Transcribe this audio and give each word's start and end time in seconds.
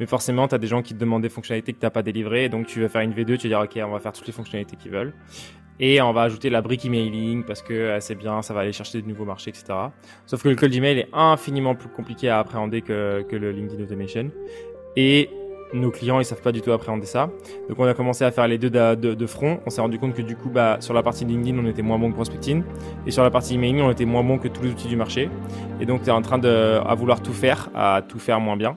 Mais 0.00 0.06
forcément, 0.06 0.48
tu 0.48 0.58
des 0.58 0.66
gens 0.66 0.82
qui 0.82 0.92
te 0.92 0.98
demandent 0.98 1.22
des 1.22 1.28
fonctionnalités 1.28 1.72
que 1.72 1.78
tu 1.78 1.86
n'as 1.86 1.90
pas 1.90 2.02
délivrées, 2.02 2.48
donc 2.48 2.66
tu 2.66 2.80
vas 2.80 2.88
faire 2.88 3.02
une 3.02 3.12
V2, 3.12 3.38
tu 3.38 3.48
vas 3.48 3.60
dire 3.60 3.60
ok, 3.60 3.88
on 3.88 3.92
va 3.92 4.00
faire 4.00 4.12
toutes 4.12 4.26
les 4.26 4.32
fonctionnalités 4.32 4.74
qu'ils 4.74 4.90
veulent. 4.90 5.14
Et 5.78 6.02
on 6.02 6.12
va 6.12 6.22
ajouter 6.22 6.50
la 6.50 6.62
brique 6.62 6.84
emailing 6.84 7.44
parce 7.44 7.62
que 7.62 7.72
euh, 7.72 8.00
c'est 8.00 8.16
bien, 8.16 8.42
ça 8.42 8.54
va 8.54 8.62
aller 8.62 8.72
chercher 8.72 9.00
de 9.00 9.06
nouveaux 9.06 9.24
marchés, 9.24 9.50
etc. 9.50 9.66
Sauf 10.26 10.42
que 10.42 10.48
le 10.48 10.56
cold 10.56 10.74
email 10.74 10.98
est 10.98 11.08
infiniment 11.12 11.76
plus 11.76 11.88
compliqué 11.88 12.28
à 12.28 12.40
appréhender 12.40 12.82
que, 12.82 13.24
le 13.30 13.52
LinkedIn 13.52 13.84
Automation. 13.84 14.32
Et 14.96 15.30
nos 15.72 15.92
clients, 15.92 16.18
ils 16.18 16.24
savent 16.24 16.42
pas 16.42 16.50
du 16.50 16.60
tout 16.60 16.72
appréhender 16.72 17.06
ça. 17.06 17.30
Donc 17.68 17.78
on 17.78 17.84
a 17.84 17.94
commencé 17.94 18.24
à 18.24 18.32
faire 18.32 18.48
les 18.48 18.58
deux 18.58 18.70
de, 18.70 19.14
de, 19.14 19.26
front. 19.26 19.60
On 19.64 19.70
s'est 19.70 19.80
rendu 19.80 20.00
compte 20.00 20.14
que 20.14 20.22
du 20.22 20.34
coup, 20.34 20.50
bah, 20.50 20.78
sur 20.80 20.92
la 20.92 21.04
partie 21.04 21.24
LinkedIn, 21.24 21.56
on 21.56 21.68
était 21.68 21.82
moins 21.82 22.00
bon 22.00 22.10
que 22.10 22.16
prospecting. 22.16 22.64
Et 23.06 23.12
sur 23.12 23.22
la 23.22 23.30
partie 23.30 23.54
emailing, 23.54 23.82
on 23.82 23.92
était 23.92 24.06
moins 24.06 24.24
bon 24.24 24.38
que 24.38 24.48
tous 24.48 24.64
les 24.64 24.70
outils 24.70 24.88
du 24.88 24.96
marché. 24.96 25.30
Et 25.80 25.86
donc 25.86 26.02
tu 26.02 26.08
es 26.08 26.12
en 26.12 26.22
train 26.22 26.38
de 26.38 26.80
à 26.84 26.94
vouloir 26.96 27.22
tout 27.22 27.32
faire, 27.32 27.70
à 27.76 28.02
tout 28.02 28.18
faire 28.18 28.40
moins 28.40 28.56
bien. 28.56 28.76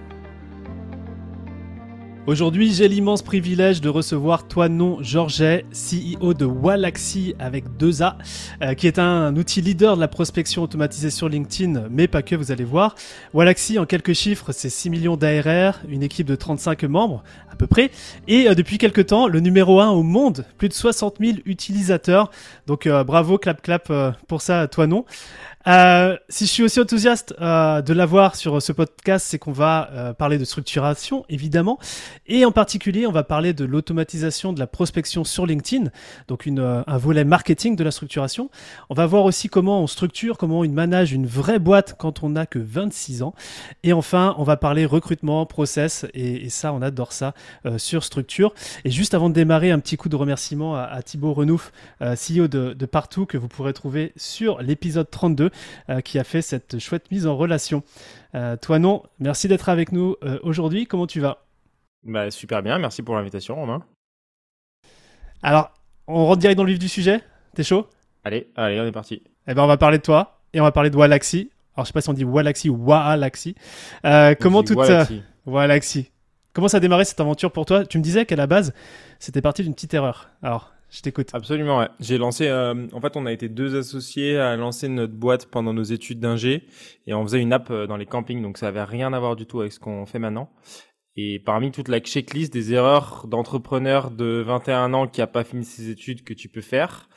Aujourd'hui, 2.27 2.71
j'ai 2.71 2.87
l'immense 2.87 3.23
privilège 3.23 3.81
de 3.81 3.89
recevoir 3.89 4.47
Toinon 4.47 4.99
Georget, 5.01 5.65
CEO 5.71 6.35
de 6.35 6.45
Walaxy 6.45 7.33
avec 7.39 7.77
deux 7.77 8.03
A, 8.03 8.15
euh, 8.61 8.75
qui 8.75 8.85
est 8.85 8.99
un, 8.99 9.35
outil 9.35 9.59
leader 9.59 9.95
de 9.95 10.01
la 10.01 10.07
prospection 10.07 10.61
automatisée 10.61 11.09
sur 11.09 11.27
LinkedIn, 11.27 11.87
mais 11.89 12.07
pas 12.07 12.21
que, 12.21 12.35
vous 12.35 12.51
allez 12.51 12.63
voir. 12.63 12.93
Walaxy, 13.33 13.79
en 13.79 13.87
quelques 13.87 14.13
chiffres, 14.13 14.51
c'est 14.51 14.69
6 14.69 14.91
millions 14.91 15.17
d'ARR, 15.17 15.79
une 15.89 16.03
équipe 16.03 16.27
de 16.27 16.35
35 16.35 16.83
membres, 16.83 17.23
à 17.51 17.55
peu 17.55 17.65
près, 17.65 17.89
et 18.27 18.47
euh, 18.47 18.53
depuis 18.53 18.77
quelques 18.77 19.07
temps, 19.07 19.27
le 19.27 19.39
numéro 19.39 19.79
1 19.79 19.89
au 19.89 20.03
monde, 20.03 20.45
plus 20.59 20.69
de 20.69 20.75
60 20.75 21.15
000 21.19 21.37
utilisateurs. 21.45 22.29
Donc 22.67 22.85
euh, 22.85 23.03
bravo, 23.03 23.39
clap 23.39 23.63
clap 23.63 23.91
pour 24.27 24.43
ça, 24.43 24.67
Toinon. 24.67 25.05
Euh, 25.67 26.17
si 26.29 26.45
je 26.45 26.51
suis 26.51 26.63
aussi 26.63 26.79
enthousiaste 26.79 27.35
euh, 27.39 27.81
de 27.81 27.93
l'avoir 27.93 28.35
sur 28.35 28.61
ce 28.61 28.71
podcast, 28.71 29.27
c'est 29.29 29.37
qu'on 29.37 29.51
va 29.51 29.89
euh, 29.91 30.13
parler 30.13 30.37
de 30.37 30.45
structuration, 30.45 31.25
évidemment, 31.29 31.77
et 32.27 32.45
en 32.45 32.51
particulier, 32.51 33.05
on 33.05 33.11
va 33.11 33.23
parler 33.23 33.53
de 33.53 33.65
l'automatisation 33.65 34.53
de 34.53 34.59
la 34.59 34.67
prospection 34.67 35.23
sur 35.23 35.45
LinkedIn, 35.45 35.89
donc 36.27 36.45
une, 36.45 36.59
un 36.59 36.97
volet 36.97 37.23
marketing 37.23 37.75
de 37.75 37.83
la 37.83 37.91
structuration. 37.91 38.49
On 38.89 38.95
va 38.95 39.05
voir 39.05 39.25
aussi 39.25 39.49
comment 39.49 39.81
on 39.81 39.87
structure, 39.87 40.37
comment 40.37 40.59
on 40.59 40.69
manage 40.69 41.11
une 41.11 41.27
vraie 41.27 41.59
boîte 41.59 41.95
quand 41.97 42.23
on 42.23 42.29
n'a 42.29 42.45
que 42.45 42.59
26 42.59 43.23
ans. 43.23 43.33
Et 43.83 43.93
enfin, 43.93 44.35
on 44.37 44.43
va 44.43 44.57
parler 44.57 44.85
recrutement, 44.85 45.45
process, 45.45 46.05
et, 46.13 46.49
ça, 46.49 46.73
on 46.73 46.81
adore 46.81 47.13
ça 47.13 47.33
sur 47.77 48.03
Structure. 48.03 48.53
Et 48.85 48.91
juste 48.91 49.13
avant 49.13 49.29
de 49.29 49.33
démarrer, 49.33 49.71
un 49.71 49.79
petit 49.79 49.97
coup 49.97 50.09
de 50.09 50.15
remerciement 50.15 50.75
à, 50.75 50.83
à 50.83 51.01
Thibaut 51.01 51.33
Renouf, 51.33 51.71
CEO 52.01 52.47
de, 52.47 52.73
de 52.73 52.85
Partout, 52.85 53.25
que 53.25 53.37
vous 53.37 53.47
pourrez 53.47 53.73
trouver 53.73 54.13
sur 54.15 54.61
l'épisode 54.61 55.09
32. 55.09 55.50
Euh, 55.89 56.01
qui 56.01 56.19
a 56.19 56.23
fait 56.23 56.41
cette 56.41 56.79
chouette 56.79 57.09
mise 57.11 57.27
en 57.27 57.35
relation. 57.35 57.83
Euh, 58.35 58.55
toi 58.57 58.79
non, 58.79 59.03
merci 59.19 59.47
d'être 59.47 59.69
avec 59.69 59.91
nous 59.91 60.15
euh, 60.23 60.39
aujourd'hui. 60.43 60.85
Comment 60.85 61.07
tu 61.07 61.19
vas? 61.19 61.45
Bah, 62.03 62.31
Super 62.31 62.63
bien, 62.63 62.77
merci 62.79 63.01
pour 63.01 63.15
l'invitation 63.15 63.55
Romain. 63.55 63.83
Alors, 65.43 65.71
on 66.07 66.25
rentre 66.25 66.39
direct 66.39 66.57
dans 66.57 66.63
le 66.63 66.71
vif 66.71 66.79
du 66.79 66.87
sujet? 66.87 67.21
T'es 67.55 67.63
chaud? 67.63 67.87
Allez, 68.23 68.51
allez, 68.55 68.79
on 68.79 68.85
est 68.85 68.91
parti. 68.91 69.23
Eh 69.47 69.53
ben, 69.53 69.63
on 69.63 69.67
va 69.67 69.77
parler 69.77 69.97
de 69.97 70.03
toi 70.03 70.41
et 70.53 70.61
on 70.61 70.63
va 70.63 70.71
parler 70.71 70.89
de 70.89 70.97
Walaxy. 70.97 71.51
Alors, 71.75 71.85
je 71.85 71.89
sais 71.89 71.93
pas 71.93 72.01
si 72.01 72.09
on 72.09 72.13
dit 72.13 72.23
Walaxy 72.23 72.69
ou 72.69 72.75
Waalaxy. 72.75 73.55
comment 74.39 74.63
toute 74.63 74.77
Walaxy. 75.45 76.11
Comment 76.53 76.67
ça 76.67 76.77
a 76.77 76.79
démarré 76.81 77.05
cette 77.05 77.19
aventure 77.19 77.51
pour 77.51 77.65
toi? 77.65 77.85
Tu 77.85 77.97
me 77.97 78.03
disais 78.03 78.25
qu'à 78.25 78.35
la 78.35 78.45
base, 78.45 78.73
c'était 79.19 79.41
parti 79.41 79.63
d'une 79.63 79.73
petite 79.73 79.93
erreur. 79.93 80.29
Alors, 80.43 80.73
je 80.91 81.01
t'écoute. 81.01 81.29
Absolument, 81.33 81.79
ouais. 81.79 81.87
J'ai 81.99 82.17
lancé, 82.17 82.47
euh, 82.47 82.87
en 82.91 83.01
fait, 83.01 83.15
on 83.15 83.25
a 83.25 83.31
été 83.31 83.49
deux 83.49 83.77
associés 83.77 84.37
à 84.37 84.55
lancer 84.57 84.89
notre 84.89 85.13
boîte 85.13 85.45
pendant 85.47 85.73
nos 85.73 85.83
études 85.83 86.19
d'ingé 86.19 86.65
et 87.07 87.13
on 87.13 87.23
faisait 87.23 87.39
une 87.39 87.53
app 87.53 87.71
euh, 87.71 87.87
dans 87.87 87.97
les 87.97 88.05
campings, 88.05 88.41
donc 88.41 88.57
ça 88.57 88.67
avait 88.67 88.83
rien 88.83 89.13
à 89.13 89.19
voir 89.19 89.35
du 89.35 89.45
tout 89.45 89.61
avec 89.61 89.71
ce 89.71 89.79
qu'on 89.79 90.05
fait 90.05 90.19
maintenant. 90.19 90.51
Et 91.15 91.39
parmi 91.39 91.71
toute 91.71 91.87
la 91.87 91.99
checklist 91.99 92.53
des 92.53 92.73
erreurs 92.73 93.25
d'entrepreneur 93.27 94.11
de 94.11 94.43
21 94.45 94.93
ans 94.93 95.07
qui 95.07 95.21
a 95.21 95.27
pas 95.27 95.43
fini 95.43 95.65
ses 95.65 95.89
études 95.89 96.23
que 96.23 96.33
tu 96.33 96.49
peux 96.49 96.61
faire, 96.61 97.09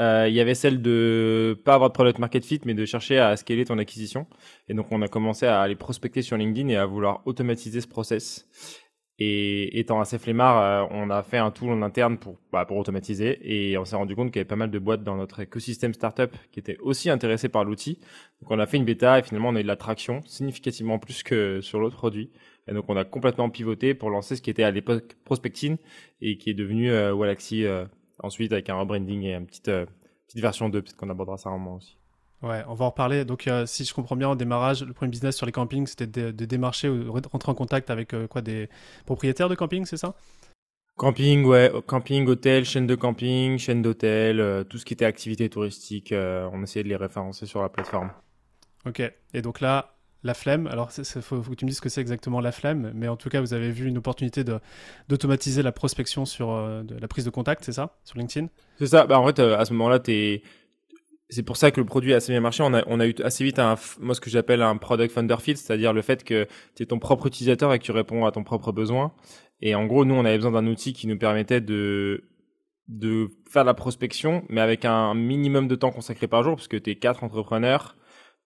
euh, 0.00 0.26
il 0.28 0.34
y 0.34 0.40
avait 0.40 0.54
celle 0.54 0.80
de 0.80 1.60
pas 1.64 1.74
avoir 1.74 1.90
de 1.90 1.94
product 1.94 2.18
market 2.20 2.44
fit, 2.44 2.60
mais 2.64 2.74
de 2.74 2.84
chercher 2.84 3.18
à 3.18 3.36
scaler 3.36 3.64
ton 3.64 3.78
acquisition. 3.78 4.26
Et 4.68 4.74
donc, 4.74 4.86
on 4.92 5.02
a 5.02 5.08
commencé 5.08 5.46
à 5.46 5.60
aller 5.60 5.74
prospecter 5.74 6.22
sur 6.22 6.36
LinkedIn 6.36 6.68
et 6.68 6.76
à 6.76 6.86
vouloir 6.86 7.22
automatiser 7.26 7.80
ce 7.80 7.88
process. 7.88 8.48
Et 9.20 9.80
étant 9.80 10.00
assez 10.00 10.16
flemmard, 10.16 10.62
euh, 10.62 10.86
on 10.92 11.10
a 11.10 11.24
fait 11.24 11.38
un 11.38 11.50
tool 11.50 11.70
en 11.70 11.82
interne 11.82 12.18
pour, 12.18 12.38
bah, 12.52 12.64
pour 12.64 12.76
automatiser 12.76 13.38
et 13.42 13.76
on 13.76 13.84
s'est 13.84 13.96
rendu 13.96 14.14
compte 14.14 14.28
qu'il 14.28 14.36
y 14.36 14.40
avait 14.40 14.48
pas 14.48 14.54
mal 14.54 14.70
de 14.70 14.78
boîtes 14.78 15.02
dans 15.02 15.16
notre 15.16 15.40
écosystème 15.40 15.92
startup 15.92 16.36
qui 16.52 16.60
étaient 16.60 16.78
aussi 16.78 17.10
intéressées 17.10 17.48
par 17.48 17.64
l'outil. 17.64 17.98
Donc 18.40 18.52
on 18.52 18.60
a 18.60 18.66
fait 18.66 18.76
une 18.76 18.84
bêta 18.84 19.18
et 19.18 19.22
finalement 19.24 19.48
on 19.48 19.56
a 19.56 19.60
eu 19.60 19.64
de 19.64 19.68
la 19.68 19.76
traction 19.76 20.20
significativement 20.24 21.00
plus 21.00 21.24
que 21.24 21.60
sur 21.60 21.80
l'autre 21.80 21.96
produit. 21.96 22.30
Et 22.68 22.74
donc 22.74 22.84
on 22.88 22.96
a 22.96 23.04
complètement 23.04 23.50
pivoté 23.50 23.94
pour 23.94 24.10
lancer 24.10 24.36
ce 24.36 24.42
qui 24.42 24.50
était 24.50 24.62
à 24.62 24.70
l'époque 24.70 25.16
Prospecting 25.24 25.78
et 26.20 26.38
qui 26.38 26.50
est 26.50 26.54
devenu 26.54 26.90
euh, 26.92 27.12
Walaxy 27.12 27.64
euh, 27.64 27.86
ensuite 28.20 28.52
avec 28.52 28.68
un 28.68 28.76
rebranding 28.76 29.22
et 29.22 29.34
une 29.34 29.46
petite, 29.46 29.68
euh, 29.68 29.86
petite 30.28 30.40
version 30.40 30.68
2, 30.68 30.82
peut-être 30.82 30.96
qu'on 30.96 31.10
abordera 31.10 31.38
ça 31.38 31.48
un 31.48 31.58
moment 31.58 31.76
aussi. 31.76 31.98
Ouais, 32.42 32.62
on 32.68 32.74
va 32.74 32.84
en 32.84 32.90
reparler. 32.90 33.24
Donc, 33.24 33.48
euh, 33.48 33.66
si 33.66 33.84
je 33.84 33.92
comprends 33.92 34.14
bien, 34.14 34.28
au 34.28 34.36
démarrage, 34.36 34.84
le 34.84 34.92
premier 34.92 35.10
business 35.10 35.36
sur 35.36 35.46
les 35.46 35.52
campings, 35.52 35.86
c'était 35.86 36.06
de, 36.06 36.44
démarcher 36.44 36.88
ou 36.88 37.10
rentrer 37.12 37.50
en 37.50 37.54
contact 37.54 37.90
avec 37.90 38.14
euh, 38.14 38.26
quoi 38.28 38.42
des 38.42 38.68
propriétaires 39.06 39.48
de 39.48 39.56
camping, 39.56 39.84
c'est 39.84 39.96
ça? 39.96 40.14
Camping, 40.96 41.44
ouais, 41.44 41.72
camping, 41.86 42.26
hôtel, 42.26 42.64
chaîne 42.64 42.86
de 42.86 42.94
camping, 42.94 43.58
chaîne 43.58 43.82
d'hôtel, 43.82 44.40
euh, 44.40 44.64
tout 44.64 44.78
ce 44.78 44.84
qui 44.84 44.94
était 44.94 45.04
activité 45.04 45.48
touristique, 45.48 46.12
on 46.12 46.62
essayait 46.62 46.82
de 46.82 46.88
les 46.88 46.96
référencer 46.96 47.46
sur 47.46 47.62
la 47.62 47.68
plateforme. 47.68 48.10
Ok, 48.86 49.02
et 49.34 49.42
donc 49.42 49.60
là, 49.60 49.94
la 50.24 50.34
flemme, 50.34 50.66
alors 50.66 50.90
il 50.96 51.22
faut, 51.22 51.40
que 51.40 51.54
tu 51.54 51.64
me 51.64 51.70
dises 51.70 51.76
ce 51.76 51.82
que 51.82 51.88
c'est 51.88 52.00
exactement 52.00 52.40
la 52.40 52.50
flemme, 52.50 52.90
mais 52.94 53.06
en 53.06 53.16
tout 53.16 53.28
cas, 53.28 53.40
vous 53.40 53.54
avez 53.54 53.70
vu 53.70 53.86
une 53.86 53.98
opportunité 53.98 54.42
d'automatiser 55.08 55.62
la 55.62 55.70
prospection 55.70 56.24
sur 56.24 56.56
la 56.56 57.08
prise 57.08 57.24
de 57.24 57.30
contact, 57.30 57.64
c'est 57.64 57.72
ça, 57.72 57.96
sur 58.02 58.18
LinkedIn? 58.18 58.48
C'est 58.78 58.86
ça, 58.86 59.06
bah, 59.06 59.20
en 59.20 59.26
fait, 59.26 59.38
à 59.38 59.64
ce 59.64 59.72
moment-là, 59.74 60.00
tu 60.00 60.12
es 60.12 60.42
c'est 61.30 61.42
pour 61.42 61.56
ça 61.56 61.70
que 61.70 61.80
le 61.80 61.86
produit 61.86 62.14
a 62.14 62.16
assez 62.16 62.32
bien 62.32 62.40
marché. 62.40 62.62
On 62.62 62.72
a, 62.74 62.82
on 62.86 63.00
a 63.00 63.06
eu 63.06 63.14
assez 63.22 63.44
vite 63.44 63.58
un, 63.58 63.76
moi, 64.00 64.14
ce 64.14 64.20
que 64.20 64.30
j'appelle 64.30 64.62
un 64.62 64.76
product 64.76 65.12
founder 65.12 65.36
c'est-à-dire 65.38 65.92
le 65.92 66.02
fait 66.02 66.24
que 66.24 66.46
tu 66.74 66.82
es 66.82 66.86
ton 66.86 66.98
propre 66.98 67.26
utilisateur 67.26 67.72
et 67.72 67.78
que 67.78 67.84
tu 67.84 67.92
réponds 67.92 68.24
à 68.24 68.32
ton 68.32 68.44
propre 68.44 68.72
besoin. 68.72 69.12
Et 69.60 69.74
en 69.74 69.86
gros, 69.86 70.04
nous, 70.04 70.14
on 70.14 70.24
avait 70.24 70.36
besoin 70.36 70.52
d'un 70.52 70.66
outil 70.66 70.92
qui 70.92 71.06
nous 71.06 71.18
permettait 71.18 71.60
de, 71.60 72.24
de 72.86 73.28
faire 73.50 73.64
la 73.64 73.74
prospection, 73.74 74.44
mais 74.48 74.60
avec 74.60 74.84
un 74.84 75.14
minimum 75.14 75.68
de 75.68 75.74
temps 75.74 75.90
consacré 75.90 76.28
par 76.28 76.42
jour, 76.42 76.56
parce 76.56 76.68
que 76.68 76.76
tu 76.76 76.90
es 76.90 76.96
quatre 76.96 77.24
entrepreneurs 77.24 77.96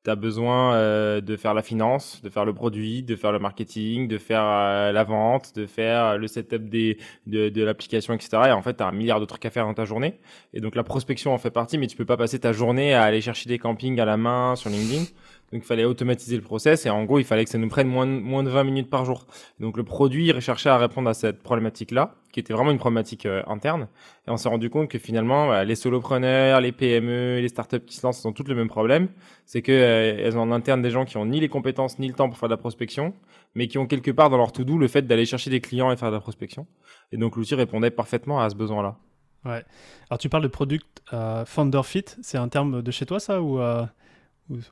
tu 0.04 0.10
as 0.10 0.16
besoin 0.16 0.74
euh, 0.74 1.20
de 1.20 1.36
faire 1.36 1.54
la 1.54 1.62
finance, 1.62 2.20
de 2.22 2.28
faire 2.28 2.44
le 2.44 2.52
produit, 2.52 3.02
de 3.02 3.14
faire 3.14 3.32
le 3.32 3.38
marketing, 3.38 4.08
de 4.08 4.18
faire 4.18 4.42
euh, 4.44 4.92
la 4.92 5.04
vente, 5.04 5.54
de 5.54 5.66
faire 5.66 6.18
le 6.18 6.26
setup 6.26 6.68
des, 6.68 6.98
de, 7.26 7.48
de 7.48 7.62
l'application, 7.62 8.14
etc. 8.14 8.30
Et 8.46 8.50
en 8.52 8.62
fait, 8.62 8.74
tu 8.74 8.82
as 8.82 8.86
un 8.86 8.92
milliard 8.92 9.20
de 9.20 9.24
trucs 9.24 9.44
à 9.44 9.50
faire 9.50 9.66
dans 9.66 9.74
ta 9.74 9.84
journée. 9.84 10.18
Et 10.54 10.60
donc 10.60 10.74
la 10.74 10.82
prospection 10.82 11.32
en 11.32 11.38
fait 11.38 11.50
partie, 11.50 11.78
mais 11.78 11.86
tu 11.86 11.96
peux 11.96 12.04
pas 12.04 12.16
passer 12.16 12.40
ta 12.40 12.52
journée 12.52 12.94
à 12.94 13.04
aller 13.04 13.20
chercher 13.20 13.48
des 13.48 13.58
campings 13.58 14.00
à 14.00 14.04
la 14.04 14.16
main 14.16 14.56
sur 14.56 14.70
LinkedIn. 14.70 15.04
Donc 15.52 15.62
il 15.62 15.66
fallait 15.66 15.84
automatiser 15.84 16.36
le 16.36 16.42
process 16.42 16.86
et 16.86 16.90
en 16.90 17.04
gros 17.04 17.18
il 17.18 17.24
fallait 17.24 17.44
que 17.44 17.50
ça 17.50 17.58
nous 17.58 17.68
prenne 17.68 17.86
moins 17.86 18.06
moins 18.06 18.42
de 18.42 18.48
20 18.48 18.64
minutes 18.64 18.90
par 18.90 19.04
jour. 19.04 19.26
Donc 19.60 19.76
le 19.76 19.84
produit 19.84 20.32
recherchait 20.32 20.70
à 20.70 20.78
répondre 20.78 21.10
à 21.10 21.14
cette 21.14 21.42
problématique-là, 21.42 22.14
qui 22.32 22.40
était 22.40 22.54
vraiment 22.54 22.70
une 22.70 22.78
problématique 22.78 23.26
euh, 23.26 23.42
interne. 23.46 23.88
Et 24.26 24.30
on 24.30 24.38
s'est 24.38 24.48
rendu 24.48 24.70
compte 24.70 24.88
que 24.88 24.98
finalement 24.98 25.48
bah, 25.48 25.64
les 25.64 25.74
solopreneurs, 25.74 26.60
les 26.62 26.72
PME, 26.72 27.40
les 27.40 27.48
startups 27.48 27.80
qui 27.80 27.96
se 27.96 28.06
lancent 28.06 28.24
ont 28.24 28.32
toutes 28.32 28.48
le 28.48 28.54
même 28.54 28.68
problème. 28.68 29.08
C'est 29.44 29.60
que 29.60 29.72
euh, 29.72 30.16
elles 30.18 30.38
ont 30.38 30.42
en 30.42 30.52
interne 30.52 30.80
des 30.80 30.90
gens 30.90 31.04
qui 31.04 31.18
ont 31.18 31.26
ni 31.26 31.38
les 31.38 31.48
compétences 31.48 31.98
ni 31.98 32.08
le 32.08 32.14
temps 32.14 32.28
pour 32.30 32.38
faire 32.38 32.48
de 32.48 32.54
la 32.54 32.58
prospection, 32.58 33.12
mais 33.54 33.68
qui 33.68 33.76
ont 33.76 33.86
quelque 33.86 34.10
part 34.10 34.30
dans 34.30 34.38
leur 34.38 34.52
to-do 34.52 34.78
le 34.78 34.88
fait 34.88 35.02
d'aller 35.02 35.26
chercher 35.26 35.50
des 35.50 35.60
clients 35.60 35.92
et 35.92 35.96
faire 35.96 36.08
de 36.08 36.14
la 36.14 36.20
prospection. 36.20 36.66
Et 37.12 37.18
donc 37.18 37.36
l'outil 37.36 37.54
répondait 37.54 37.90
parfaitement 37.90 38.40
à 38.40 38.48
ce 38.48 38.54
besoin-là. 38.54 38.96
Ouais. 39.44 39.64
Alors 40.08 40.18
tu 40.18 40.28
parles 40.28 40.44
de 40.44 40.48
product 40.48 41.02
euh, 41.12 41.44
founder 41.44 41.82
fit, 41.82 42.04
c'est 42.22 42.38
un 42.38 42.48
terme 42.48 42.80
de 42.80 42.90
chez 42.92 43.06
toi 43.06 43.18
ça 43.18 43.42
ou 43.42 43.60
euh, 43.60 43.84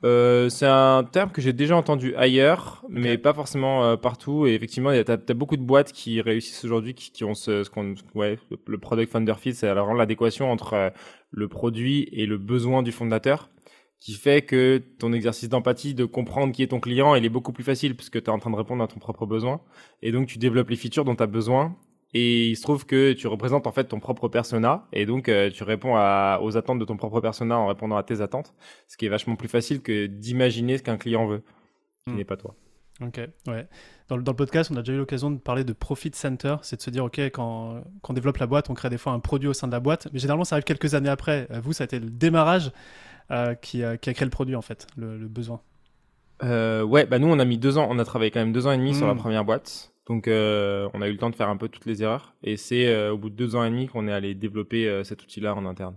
c'est 0.09 0.67
un 0.67 1.03
terme 1.03 1.31
que 1.31 1.41
j'ai 1.41 1.53
déjà 1.53 1.75
entendu 1.75 2.15
ailleurs, 2.15 2.85
mais 2.89 3.17
pas 3.17 3.33
forcément 3.33 3.83
euh, 3.85 3.97
partout. 3.97 4.45
Et 4.45 4.53
effectivement, 4.53 4.91
tu 4.91 5.11
as, 5.11 5.33
beaucoup 5.33 5.57
de 5.57 5.63
boîtes 5.63 5.91
qui 5.91 6.21
réussissent 6.21 6.63
aujourd'hui, 6.65 6.93
qui, 6.93 7.23
ont 7.23 7.33
ce, 7.33 7.63
ce 7.63 7.69
qu'on, 7.69 7.95
ouais, 8.15 8.37
le 8.65 8.77
product 8.77 9.11
founder 9.11 9.35
fit, 9.39 9.53
c'est 9.53 9.67
alors 9.67 9.93
l'adéquation 9.93 10.51
entre 10.51 10.73
euh, 10.73 10.89
le 11.31 11.47
produit 11.47 12.09
et 12.11 12.25
le 12.25 12.37
besoin 12.37 12.83
du 12.83 12.91
fondateur, 12.91 13.49
qui 13.99 14.13
fait 14.13 14.41
que 14.41 14.81
ton 14.99 15.13
exercice 15.13 15.49
d'empathie, 15.49 15.93
de 15.93 16.05
comprendre 16.05 16.53
qui 16.53 16.63
est 16.63 16.67
ton 16.67 16.79
client, 16.79 17.15
il 17.15 17.25
est 17.25 17.29
beaucoup 17.29 17.53
plus 17.53 17.63
facile 17.63 17.95
puisque 17.95 18.21
tu 18.21 18.25
es 18.25 18.29
en 18.29 18.39
train 18.39 18.51
de 18.51 18.55
répondre 18.55 18.83
à 18.83 18.87
ton 18.87 18.99
propre 18.99 19.25
besoin. 19.25 19.61
Et 20.01 20.11
donc, 20.11 20.27
tu 20.27 20.37
développes 20.37 20.69
les 20.69 20.75
features 20.75 21.05
dont 21.05 21.15
tu 21.15 21.23
as 21.23 21.27
besoin 21.27 21.75
Et 22.13 22.49
il 22.49 22.55
se 22.57 22.61
trouve 22.61 22.85
que 22.85 23.13
tu 23.13 23.27
représentes 23.27 23.67
en 23.67 23.71
fait 23.71 23.85
ton 23.85 23.99
propre 23.99 24.27
persona 24.27 24.85
et 24.91 25.05
donc 25.05 25.29
euh, 25.29 25.49
tu 25.49 25.63
réponds 25.63 25.93
aux 25.93 26.57
attentes 26.57 26.79
de 26.79 26.85
ton 26.85 26.97
propre 26.97 27.21
persona 27.21 27.57
en 27.57 27.67
répondant 27.67 27.95
à 27.95 28.03
tes 28.03 28.19
attentes, 28.19 28.53
ce 28.87 28.97
qui 28.97 29.05
est 29.05 29.09
vachement 29.09 29.37
plus 29.37 29.47
facile 29.47 29.81
que 29.81 30.07
d'imaginer 30.07 30.77
ce 30.77 30.83
qu'un 30.83 30.97
client 30.97 31.25
veut, 31.25 31.43
qui 32.05 32.11
hmm. 32.11 32.17
n'est 32.17 32.25
pas 32.25 32.35
toi. 32.35 32.55
Ok, 33.01 33.19
ouais. 33.47 33.67
Dans, 34.09 34.17
le 34.17 34.23
podcast, 34.23 34.69
on 34.71 34.75
a 34.75 34.81
déjà 34.81 34.93
eu 34.93 34.97
l'occasion 34.97 35.31
de 35.31 35.37
parler 35.37 35.63
de 35.63 35.73
profit 35.73 36.11
center, 36.13 36.57
c'est 36.61 36.75
de 36.75 36.81
se 36.81 36.89
dire, 36.89 37.05
ok, 37.05 37.17
quand, 37.31 37.81
on 38.07 38.13
développe 38.13 38.37
la 38.37 38.45
boîte, 38.45 38.69
on 38.69 38.73
crée 38.73 38.89
des 38.89 38.97
fois 38.97 39.13
un 39.13 39.19
produit 39.19 39.47
au 39.47 39.53
sein 39.53 39.67
de 39.67 39.71
la 39.71 39.79
boîte, 39.79 40.09
mais 40.11 40.19
généralement 40.19 40.43
ça 40.43 40.55
arrive 40.55 40.65
quelques 40.65 40.93
années 40.93 41.09
après. 41.09 41.47
Euh, 41.49 41.61
vous, 41.61 41.71
ça 41.71 41.83
a 41.83 41.85
été 41.85 41.97
le 41.97 42.09
démarrage 42.09 42.71
euh, 43.31 43.55
qui, 43.55 43.83
a 43.85 43.97
créé 43.97 44.25
le 44.25 44.29
produit 44.29 44.57
en 44.57 44.61
fait, 44.61 44.85
le, 44.97 45.17
besoin. 45.29 45.61
ouais, 46.43 47.05
bah 47.05 47.19
nous 47.19 47.29
on 47.29 47.39
a 47.39 47.45
mis 47.45 47.57
deux 47.57 47.77
ans, 47.77 47.87
on 47.89 47.97
a 47.99 48.05
travaillé 48.05 48.31
quand 48.31 48.41
même 48.41 48.51
deux 48.51 48.67
ans 48.67 48.73
et 48.73 48.77
demi 48.77 48.93
sur 48.93 49.07
la 49.07 49.13
hmm. 49.13 49.19
première 49.19 49.45
boîte. 49.45 49.90
Donc, 50.07 50.27
euh, 50.27 50.89
on 50.93 51.01
a 51.01 51.07
eu 51.07 51.11
le 51.11 51.17
temps 51.17 51.29
de 51.29 51.35
faire 51.35 51.49
un 51.49 51.57
peu 51.57 51.69
toutes 51.69 51.85
les 51.85 52.03
erreurs. 52.03 52.33
Et 52.43 52.57
c'est 52.57 52.87
euh, 52.87 53.13
au 53.13 53.17
bout 53.17 53.29
de 53.29 53.35
deux 53.35 53.55
ans 53.55 53.63
et 53.63 53.69
demi 53.69 53.87
qu'on 53.87 54.07
est 54.07 54.11
allé 54.11 54.33
développer 54.33 54.87
euh, 54.87 55.03
cet 55.03 55.23
outil-là 55.23 55.55
en 55.55 55.65
interne. 55.65 55.95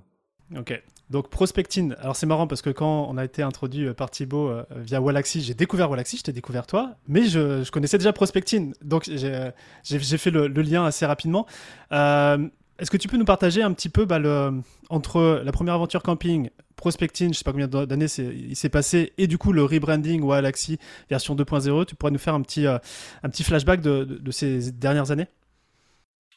Ok. 0.56 0.80
Donc, 1.10 1.28
prospecting. 1.30 1.94
Alors, 1.98 2.16
c'est 2.16 2.26
marrant 2.26 2.46
parce 2.46 2.62
que 2.62 2.70
quand 2.70 3.06
on 3.08 3.16
a 3.16 3.24
été 3.24 3.42
introduit 3.42 3.92
par 3.94 4.10
Thibaut 4.10 4.50
via 4.70 5.00
Wallaxy, 5.00 5.42
j'ai 5.42 5.54
découvert 5.54 5.90
Wallaxy, 5.90 6.16
je 6.16 6.22
t'ai 6.22 6.32
découvert 6.32 6.66
toi, 6.66 6.96
mais 7.08 7.24
je, 7.24 7.70
connaissais 7.70 7.98
déjà 7.98 8.12
prospecting. 8.12 8.74
Donc, 8.82 9.04
j'ai 9.04 9.98
fait 9.98 10.30
le, 10.30 10.48
lien 10.48 10.84
assez 10.84 11.04
rapidement. 11.04 11.46
Est-ce 11.90 12.90
que 12.90 12.96
tu 12.96 13.08
peux 13.08 13.18
nous 13.18 13.26
partager 13.26 13.62
un 13.62 13.72
petit 13.72 13.90
peu 13.90 14.06
bah, 14.06 14.50
entre 14.88 15.42
la 15.44 15.52
première 15.52 15.74
aventure 15.74 16.02
camping, 16.02 16.48
prospecting, 16.84 17.32
je 17.32 17.38
sais 17.38 17.44
pas 17.44 17.52
combien 17.52 17.66
d'années 17.66 18.04
il 18.18 18.54
s'est 18.54 18.68
passé, 18.68 19.14
et 19.16 19.26
du 19.26 19.38
coup 19.38 19.52
le 19.54 19.64
rebranding 19.64 20.20
ou 20.20 20.28
Galaxy 20.28 20.78
version 21.08 21.34
2.0, 21.34 21.86
tu 21.86 21.94
pourrais 21.94 22.12
nous 22.12 22.18
faire 22.18 22.34
un 22.34 22.42
petit, 22.42 22.66
euh, 22.66 22.76
un 23.22 23.30
petit 23.30 23.42
flashback 23.42 23.80
de, 23.80 24.30
ces 24.30 24.70
dernières 24.70 25.10
années? 25.10 25.28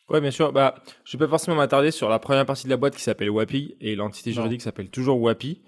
Ouais, 0.09 0.21
bien 0.21 0.31
sûr. 0.31 0.53
Bah, 0.53 0.75
je 1.03 1.17
vais 1.17 1.25
pas 1.25 1.29
forcément 1.29 1.57
m'attarder 1.57 1.91
sur 1.91 2.07
la 2.07 2.17
première 2.17 2.45
partie 2.45 2.63
de 2.63 2.69
la 2.69 2.77
boîte 2.77 2.95
qui 2.95 3.03
s'appelle 3.03 3.29
WAPI 3.29 3.75
et 3.81 3.97
l'entité 3.97 4.31
juridique 4.31 4.61
s'appelle 4.61 4.89
toujours 4.89 5.21
WAPI. 5.21 5.59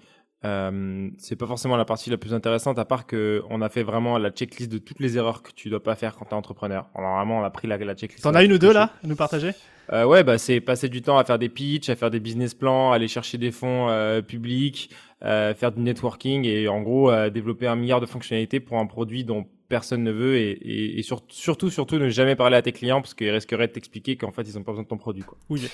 Euh, 0.42 1.10
c'est 1.18 1.36
pas 1.36 1.46
forcément 1.46 1.76
la 1.76 1.84
partie 1.84 2.08
la 2.08 2.16
plus 2.16 2.32
intéressante 2.32 2.78
à 2.78 2.86
part 2.86 3.06
que 3.06 3.42
on 3.50 3.60
a 3.60 3.68
fait 3.68 3.82
vraiment 3.82 4.16
la 4.16 4.30
checklist 4.30 4.72
de 4.72 4.78
toutes 4.78 4.98
les 4.98 5.18
erreurs 5.18 5.42
que 5.42 5.50
tu 5.52 5.68
dois 5.68 5.82
pas 5.82 5.96
faire 5.96 6.16
quand 6.16 6.24
tu 6.24 6.30
es 6.30 6.34
entrepreneur. 6.34 6.88
Alors 6.94 7.16
vraiment 7.16 7.40
on 7.40 7.42
a 7.42 7.50
pris 7.50 7.68
la, 7.68 7.76
la 7.76 7.94
checklist. 7.94 8.24
T'en 8.24 8.34
as 8.34 8.42
une 8.42 8.54
ou 8.54 8.58
deux 8.58 8.72
là 8.72 8.94
à 9.04 9.06
nous 9.06 9.16
partager? 9.16 9.50
Euh, 9.92 10.04
Ouais 10.04 10.24
bah 10.24 10.38
c'est 10.38 10.60
passer 10.60 10.88
du 10.88 11.02
temps 11.02 11.18
à 11.18 11.24
faire 11.24 11.38
des 11.38 11.50
pitchs, 11.50 11.90
à 11.90 11.96
faire 11.96 12.10
des 12.10 12.20
business 12.20 12.54
plans, 12.54 12.90
aller 12.92 13.06
chercher 13.06 13.36
des 13.36 13.50
fonds 13.50 13.90
euh, 13.90 14.22
publics, 14.22 14.88
euh, 15.22 15.52
faire 15.52 15.72
du 15.72 15.82
networking 15.82 16.46
et 16.46 16.68
en 16.68 16.80
gros 16.80 17.10
euh, 17.10 17.28
développer 17.28 17.66
un 17.66 17.76
milliard 17.76 18.00
de 18.00 18.06
fonctionnalités 18.06 18.60
pour 18.60 18.78
un 18.78 18.86
produit 18.86 19.24
dont 19.24 19.46
personne 19.68 20.02
ne 20.02 20.10
veut 20.10 20.36
et, 20.38 20.52
et, 20.52 20.98
et 20.98 21.02
surtout 21.02 21.68
surtout 21.68 21.98
ne 21.98 22.08
jamais 22.08 22.34
parler 22.34 22.56
à 22.56 22.62
tes 22.62 22.72
clients 22.72 23.02
parce 23.02 23.12
qu'ils 23.12 23.28
risqueraient 23.30 23.68
de 23.68 23.72
t'expliquer 23.72 24.16
qu'en 24.16 24.32
fait 24.32 24.42
ils 24.42 24.56
ont 24.56 24.62
pas 24.62 24.72
besoin 24.72 24.84
de 24.84 24.88
ton 24.88 24.96
produit 24.96 25.22
quoi. 25.22 25.36
Oui. 25.50 25.68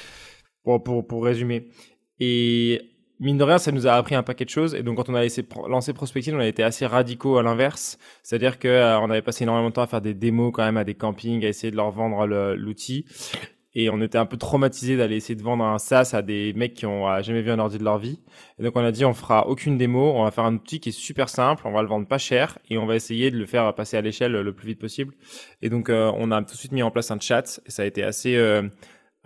Pour, 0.64 0.82
pour, 0.82 1.06
pour 1.06 1.24
résumer. 1.24 1.68
Et 2.18 2.80
mine 3.20 3.38
de 3.38 3.44
rien, 3.44 3.58
ça 3.58 3.72
nous 3.72 3.86
a 3.86 3.92
appris 3.92 4.14
un 4.14 4.22
paquet 4.22 4.44
de 4.44 4.50
choses. 4.50 4.74
Et 4.74 4.82
donc, 4.82 4.96
quand 4.96 5.08
on 5.08 5.14
a 5.14 5.22
laissé 5.22 5.46
lancer 5.68 5.92
Prospecting, 5.92 6.34
on 6.34 6.40
a 6.40 6.46
été 6.46 6.62
assez 6.62 6.86
radicaux 6.86 7.38
à 7.38 7.42
l'inverse. 7.42 7.98
C'est-à-dire 8.22 8.58
que 8.58 8.68
euh, 8.68 8.98
on 9.00 9.10
avait 9.10 9.22
passé 9.22 9.44
énormément 9.44 9.68
de 9.68 9.74
temps 9.74 9.82
à 9.82 9.86
faire 9.86 10.00
des 10.00 10.14
démos 10.14 10.52
quand 10.52 10.64
même 10.64 10.76
à 10.76 10.84
des 10.84 10.94
campings, 10.94 11.44
à 11.44 11.48
essayer 11.48 11.70
de 11.70 11.76
leur 11.76 11.90
vendre 11.90 12.26
l'outil. 12.54 13.06
Et 13.78 13.90
on 13.90 14.00
était 14.00 14.16
un 14.16 14.24
peu 14.24 14.38
traumatisé 14.38 14.96
d'aller 14.96 15.16
essayer 15.16 15.34
de 15.34 15.42
vendre 15.42 15.62
un 15.62 15.76
SaaS 15.76 16.12
à 16.14 16.22
des 16.22 16.54
mecs 16.54 16.72
qui 16.72 16.86
ont 16.86 17.20
jamais 17.20 17.42
vu 17.42 17.50
un 17.50 17.58
ordi 17.58 17.76
de 17.76 17.84
leur 17.84 17.98
vie. 17.98 18.20
Et 18.58 18.62
donc, 18.62 18.74
on 18.74 18.82
a 18.82 18.90
dit, 18.90 19.04
on 19.04 19.12
fera 19.12 19.48
aucune 19.48 19.76
démo. 19.76 20.12
On 20.14 20.24
va 20.24 20.30
faire 20.30 20.44
un 20.44 20.54
outil 20.54 20.80
qui 20.80 20.88
est 20.88 20.92
super 20.92 21.28
simple. 21.28 21.62
On 21.66 21.72
va 21.72 21.82
le 21.82 21.88
vendre 21.88 22.06
pas 22.06 22.16
cher 22.16 22.58
et 22.70 22.78
on 22.78 22.86
va 22.86 22.96
essayer 22.96 23.30
de 23.30 23.36
le 23.36 23.44
faire 23.44 23.74
passer 23.74 23.98
à 23.98 24.00
l'échelle 24.00 24.32
le 24.32 24.52
plus 24.54 24.68
vite 24.68 24.78
possible. 24.78 25.12
Et 25.60 25.68
donc, 25.68 25.90
euh, 25.90 26.10
on 26.16 26.30
a 26.30 26.40
tout 26.42 26.54
de 26.54 26.58
suite 26.58 26.72
mis 26.72 26.82
en 26.82 26.90
place 26.90 27.10
un 27.10 27.20
chat. 27.20 27.60
Et 27.66 27.70
ça 27.70 27.82
a 27.82 27.84
été 27.84 28.02
assez, 28.02 28.36
euh, 28.36 28.62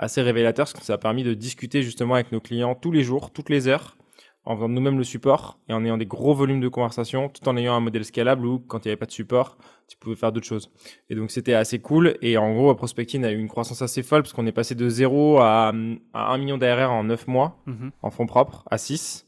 assez 0.01 0.23
révélateur 0.23 0.65
parce 0.65 0.73
que 0.73 0.85
ça 0.85 0.95
a 0.95 0.99
permis 0.99 1.23
de 1.23 1.35
discuter 1.35 1.83
justement 1.83 2.15
avec 2.15 2.33
nos 2.33 2.41
clients 2.41 2.75
tous 2.75 2.91
les 2.91 3.05
jours, 3.05 3.31
toutes 3.31 3.51
les 3.51 3.69
heures, 3.69 3.97
en 4.45 4.57
faisant 4.57 4.69
nous-mêmes 4.69 4.97
le 4.97 5.05
support 5.05 5.59
et 5.69 5.75
en 5.75 5.85
ayant 5.85 5.99
des 5.99 6.07
gros 6.07 6.35
volumes 6.35 6.61
de 6.61 6.69
conversation, 6.69 7.29
tout 7.29 7.47
en 7.49 7.57
ayant 7.57 7.75
un 7.75 7.81
modèle 7.81 8.05
scalable 8.05 8.47
où 8.47 8.59
quand 8.59 8.85
il 8.85 8.89
n'y 8.89 8.93
avait 8.93 8.99
pas 8.99 9.07
de 9.07 9.13
support, 9.13 9.59
tu 9.87 9.99
pouvais 9.99 10.17
faire 10.17 10.33
d'autres 10.33 10.47
choses. 10.47 10.71
Et 11.11 11.15
donc 11.15 11.31
c'était 11.31 11.53
assez 11.53 11.79
cool. 11.79 12.17
Et 12.23 12.39
en 12.39 12.55
gros, 12.55 12.75
Prospecting 12.75 13.25
a 13.25 13.31
eu 13.31 13.39
une 13.39 13.49
croissance 13.49 13.83
assez 13.83 14.03
folle 14.03 14.23
parce 14.23 14.33
qu'on 14.33 14.47
est 14.47 14.53
passé 14.53 14.75
de 14.75 14.89
0 14.89 15.39
à, 15.39 15.73
à 16.15 16.33
1 16.33 16.39
million 16.39 16.57
d'ARR 16.57 16.91
en 16.91 17.05
9 17.05 17.29
mois 17.29 17.59
mhm. 17.67 17.93
en 18.03 18.11
fonds 18.11 18.27
propres 18.27 18.65
à 18.71 18.79
6. 18.79 19.27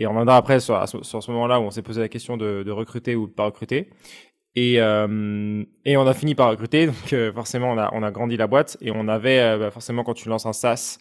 Et 0.00 0.06
on 0.06 0.10
reviendra 0.10 0.36
après 0.36 0.60
sur, 0.60 0.80
sur 0.88 1.22
ce 1.22 1.30
moment-là 1.32 1.60
où 1.60 1.64
on 1.64 1.70
s'est 1.70 1.82
posé 1.82 2.00
la 2.00 2.08
question 2.08 2.36
de, 2.36 2.62
de 2.62 2.70
recruter 2.70 3.16
ou 3.16 3.26
de 3.26 3.32
pas 3.32 3.44
recruter. 3.44 3.90
Et, 4.60 4.80
euh, 4.80 5.62
et 5.84 5.96
on 5.96 6.04
a 6.04 6.14
fini 6.14 6.34
par 6.34 6.50
recruter, 6.50 6.86
donc 6.86 7.12
euh, 7.12 7.32
forcément 7.32 7.70
on 7.70 8.02
a, 8.02 8.10
grandi 8.10 8.36
la 8.36 8.48
boîte 8.48 8.76
et 8.80 8.90
on 8.90 9.06
avait 9.06 9.38
euh, 9.38 9.56
bah, 9.56 9.70
forcément 9.70 10.02
quand 10.02 10.14
tu 10.14 10.28
lances 10.28 10.46
un 10.46 10.52
SaaS 10.52 10.98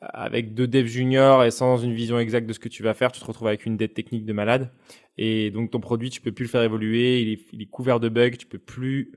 avec 0.00 0.54
deux 0.54 0.66
devs 0.66 0.88
juniors 0.88 1.44
et 1.44 1.52
sans 1.52 1.78
une 1.78 1.94
vision 1.94 2.18
exacte 2.18 2.48
de 2.48 2.52
ce 2.52 2.58
que 2.58 2.68
tu 2.68 2.82
vas 2.82 2.94
faire, 2.94 3.12
tu 3.12 3.20
te 3.20 3.24
retrouves 3.24 3.46
avec 3.46 3.64
une 3.64 3.76
dette 3.76 3.94
technique 3.94 4.26
de 4.26 4.32
malade. 4.32 4.72
Et 5.18 5.52
donc 5.52 5.70
ton 5.70 5.78
produit, 5.78 6.10
tu 6.10 6.20
peux 6.20 6.32
plus 6.32 6.46
le 6.46 6.48
faire 6.48 6.62
évoluer, 6.62 7.20
il 7.20 7.62
est, 7.62 7.66
couvert 7.66 8.00
de 8.00 8.08
bugs, 8.08 8.36
tu 8.36 8.46
peux 8.46 8.58
plus 8.58 9.12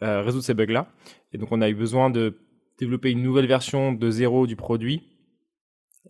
résoudre 0.00 0.44
ces 0.44 0.54
bugs-là. 0.54 0.92
Et 1.32 1.38
donc 1.38 1.50
on 1.50 1.60
a 1.60 1.68
eu 1.68 1.74
besoin 1.74 2.10
de 2.10 2.38
développer 2.78 3.10
une 3.10 3.22
nouvelle 3.22 3.46
version 3.46 3.92
de 3.92 4.10
zéro 4.10 4.46
du 4.46 4.54
produit. 4.54 5.02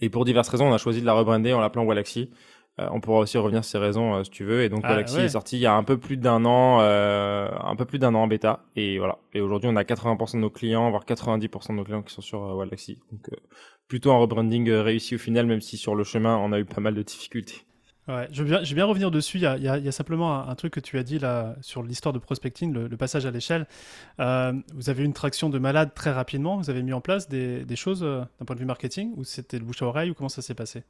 Et 0.02 0.10
pour 0.10 0.26
diverses 0.26 0.50
raisons, 0.50 0.68
on 0.68 0.74
a 0.74 0.78
choisi 0.78 1.00
de 1.00 1.06
la 1.06 1.14
rebrander 1.14 1.54
en 1.54 1.60
l'appelant 1.60 1.86
Galaxy. 1.86 2.30
Euh, 2.80 2.88
on 2.90 3.00
pourra 3.00 3.18
aussi 3.18 3.36
revenir 3.36 3.64
sur 3.64 3.72
ces 3.72 3.78
raisons 3.78 4.14
euh, 4.14 4.24
si 4.24 4.30
tu 4.30 4.44
veux. 4.44 4.62
Et 4.62 4.68
donc 4.68 4.80
ah, 4.84 4.90
Galaxy 4.90 5.18
est 5.18 5.30
sorti 5.30 5.56
il 5.56 5.60
y 5.60 5.66
a 5.66 5.74
un 5.74 5.84
peu 5.84 5.98
plus 5.98 6.16
d'un 6.16 6.44
an, 6.44 6.78
euh, 6.80 7.50
un 7.62 7.76
peu 7.76 7.84
plus 7.84 7.98
d'un 7.98 8.14
an 8.14 8.22
en 8.22 8.26
bêta. 8.26 8.64
Et 8.76 8.98
voilà. 8.98 9.18
Et 9.34 9.40
aujourd'hui, 9.40 9.68
on 9.70 9.76
a 9.76 9.82
80% 9.82 10.34
de 10.34 10.38
nos 10.38 10.50
clients, 10.50 10.90
voire 10.90 11.04
90% 11.04 11.68
de 11.68 11.72
nos 11.74 11.84
clients 11.84 12.02
qui 12.02 12.14
sont 12.14 12.22
sur 12.22 12.58
Galaxy. 12.58 12.98
Donc 13.10 13.28
plutôt 13.88 14.12
un 14.12 14.18
rebranding 14.18 14.70
réussi 14.70 15.16
au 15.16 15.18
final, 15.18 15.46
même 15.46 15.60
si 15.60 15.76
sur 15.76 15.94
le 15.94 16.04
chemin, 16.04 16.36
on 16.38 16.52
a 16.52 16.58
eu 16.58 16.64
pas 16.64 16.80
mal 16.80 16.94
de 16.94 17.02
difficultés. 17.02 17.66
Ouais, 18.08 18.26
je 18.32 18.42
vais, 18.42 18.62
bien, 18.74 18.84
revenir 18.84 19.12
dessus. 19.12 19.36
Il 19.36 19.42
y, 19.42 19.68
a, 19.68 19.92
simplement 19.92 20.48
un, 20.48 20.54
truc 20.56 20.72
que 20.72 20.80
tu 20.80 20.98
as 20.98 21.04
dit 21.04 21.20
là 21.20 21.54
sur 21.60 21.84
l'histoire 21.84 22.12
de 22.12 22.18
prospecting, 22.18 22.72
le, 22.72 22.96
passage 22.96 23.26
à 23.26 23.30
l'échelle. 23.30 23.66
vous 24.18 24.90
avez 24.90 25.02
eu 25.02 25.04
une 25.04 25.12
traction 25.12 25.50
de 25.50 25.58
malade 25.58 25.92
très 25.94 26.10
rapidement. 26.10 26.56
Vous 26.56 26.70
avez 26.70 26.82
mis 26.82 26.94
en 26.94 27.02
place 27.02 27.28
des, 27.28 27.64
des 27.64 27.76
choses 27.76 28.00
d'un 28.00 28.44
point 28.46 28.56
de 28.56 28.60
vue 28.60 28.66
marketing 28.66 29.12
ou 29.16 29.24
c'était 29.24 29.58
le 29.58 29.64
bouche 29.64 29.82
à 29.82 29.86
oreille 29.86 30.10
ou 30.10 30.14
comment 30.14 30.30
ça 30.30 30.42
s'est 30.42 30.54
passé? 30.54 30.82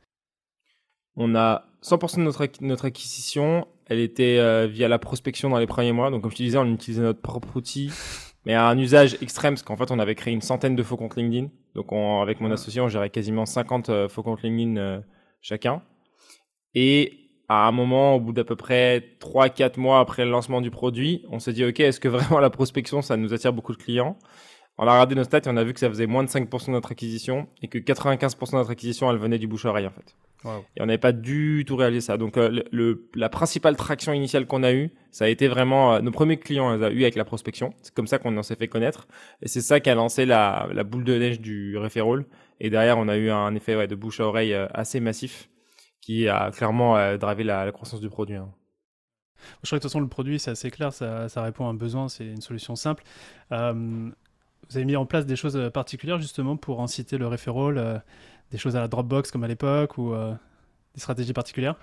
On 1.17 1.35
a 1.35 1.65
100% 1.83 2.19
de 2.19 2.23
notre, 2.23 2.47
notre 2.61 2.85
acquisition, 2.87 3.67
elle 3.87 3.99
était 3.99 4.39
euh, 4.39 4.67
via 4.67 4.89
la 4.89 4.99
prospection 4.99 5.51
dans 5.51 5.59
les 5.59 5.67
premiers 5.67 5.93
mois. 5.93 6.11
Donc, 6.11 6.23
comme 6.23 6.31
je 6.31 6.37
te 6.37 6.43
disais, 6.43 6.59
on 6.59 6.73
utilisait 6.73 7.03
notre 7.03 7.21
propre 7.21 7.57
outil, 7.57 7.91
mais 8.47 8.55
à 8.55 8.67
un 8.69 8.79
usage 8.79 9.17
extrême, 9.21 9.55
parce 9.55 9.63
qu'en 9.63 9.77
fait, 9.77 9.91
on 9.91 9.99
avait 9.99 10.15
créé 10.15 10.33
une 10.33 10.43
centaine 10.43 10.77
de 10.77 10.83
faux 10.83 10.97
comptes 10.97 11.17
LinkedIn. 11.17 11.49
Donc, 11.75 11.93
avec 11.93 12.41
mon 12.41 12.51
associé, 12.51 12.81
on 12.81 12.89
gérait 12.89 13.11
quasiment 13.11 13.47
50 13.47 13.89
euh, 13.89 14.09
faux 14.09 14.23
comptes 14.23 14.43
LinkedIn 14.43 14.77
euh, 14.77 15.01
chacun. 15.41 15.83
Et 16.75 17.19
à 17.49 17.67
un 17.67 17.73
moment, 17.73 18.15
au 18.15 18.21
bout 18.21 18.33
d'à 18.33 18.45
peu 18.45 18.57
près 18.57 19.17
3-4 19.21 19.79
mois 19.79 20.01
après 20.01 20.25
le 20.25 20.31
lancement 20.31 20.61
du 20.61 20.71
produit, 20.71 21.25
on 21.31 21.39
s'est 21.39 21.53
dit, 21.53 21.65
OK, 21.65 21.81
est-ce 21.81 22.01
que 22.01 22.09
vraiment 22.09 22.39
la 22.39 22.51
prospection, 22.51 23.03
ça 23.03 23.17
nous 23.17 23.35
attire 23.35 23.53
beaucoup 23.53 23.73
de 23.73 23.83
clients? 23.83 24.17
On 24.79 24.87
a 24.87 24.93
regardé 24.93 25.15
nos 25.15 25.25
stats 25.25 25.39
et 25.39 25.49
on 25.49 25.57
a 25.57 25.65
vu 25.65 25.75
que 25.75 25.81
ça 25.81 25.89
faisait 25.89 26.07
moins 26.07 26.25
de 26.25 26.29
5% 26.29 26.67
de 26.67 26.71
notre 26.73 26.93
acquisition 26.93 27.47
et 27.63 27.69
que 27.69 27.79
95% 27.79 28.53
de 28.53 28.57
notre 28.57 28.71
acquisition, 28.71 29.11
elle 29.11 29.19
venait 29.19 29.39
du 29.39 29.47
bouche 29.47 29.67
à 29.67 29.69
oreille, 29.69 29.87
en 29.87 29.91
fait. 29.91 30.17
Et 30.77 30.83
on 30.83 30.87
n'avait 30.87 30.99
pas 30.99 31.13
du 31.13 31.65
tout 31.67 31.77
réalisé 31.77 32.01
ça. 32.01 32.17
Donc 32.17 32.37
euh, 32.37 32.63
le, 32.73 33.09
la 33.15 33.29
principale 33.29 33.77
traction 33.77 34.13
initiale 34.13 34.47
qu'on 34.47 34.63
a 34.63 34.73
eue, 34.73 34.91
ça 35.11 35.27
a 35.27 35.29
été 35.29 35.47
vraiment 35.47 35.95
euh, 35.95 36.01
nos 36.01 36.11
premiers 36.11 36.37
clients, 36.37 36.73
on 36.73 36.77
les 36.77 36.85
a 36.85 36.91
eu 36.91 37.03
avec 37.03 37.15
la 37.15 37.25
prospection. 37.25 37.75
C'est 37.83 37.95
comme 37.95 38.07
ça 38.09 38.19
qu'on 38.19 38.43
s'est 38.43 38.57
fait 38.57 38.69
connaître. 38.69 39.07
Et 39.41 39.49
c'est 39.49 39.61
ça 39.61 39.79
qui 39.79 39.89
a 39.91 39.95
lancé 39.95 40.27
la, 40.27 40.69
la 40.73 40.85
boule 40.85 41.05
de 41.05 41.17
neige 41.17 41.41
du 41.41 41.77
referral. 41.79 42.25
Et 42.61 42.71
derrière, 42.71 42.99
on 42.99 43.09
a 43.09 43.17
eu 43.17 43.31
un 43.31 43.55
effet 43.55 43.77
ouais, 43.77 43.87
de 43.87 43.95
bouche 43.95 44.21
à 44.21 44.27
oreille 44.27 44.55
euh, 44.55 44.67
assez 44.75 45.01
massif 45.01 45.49
qui 46.01 46.29
a 46.29 46.51
clairement 46.51 47.17
drivé 47.17 47.45
la, 47.45 47.65
la, 47.65 47.71
croissance 47.71 48.01
du 48.01 48.09
produit. 48.09 48.35
Hein. 48.35 48.49
Je 49.63 49.69
crois 49.69 49.79
que 49.79 49.83
de 49.83 49.83
toute 49.83 49.83
façon, 49.83 50.01
le 50.01 50.09
produit, 50.09 50.39
c'est 50.39 50.51
assez 50.51 50.71
clair, 50.71 50.93
ça, 50.93 51.29
ça, 51.29 51.43
répond 51.43 51.67
à 51.67 51.71
un 51.71 51.75
besoin, 51.75 52.09
c'est 52.09 52.27
une 52.27 52.41
solution 52.41 52.77
simple. 52.77 53.05
Euh, 53.53 54.11
vous 54.73 54.79
avez 54.79 54.87
mis 54.87 54.97
en 54.97 55.07
place 55.07 55.27
des 55.27 55.37
choses 55.37 55.71
particulières 55.73 56.19
justement 56.19 56.57
pour 56.57 56.81
inciter 56.81 57.19
le 57.19 57.27
referral 57.27 58.03
des 58.53 58.59
choses 58.59 58.77
à 58.77 58.81
la 58.81 58.89
Dropbox 58.89 59.31
comme 59.31 59.45
à 59.45 59.49
l'époque 59.49 59.99
ou 59.99 60.13
euh, 60.13 60.35
des 60.95 61.01
stratégies 61.01 61.33
particulières? 61.33 61.77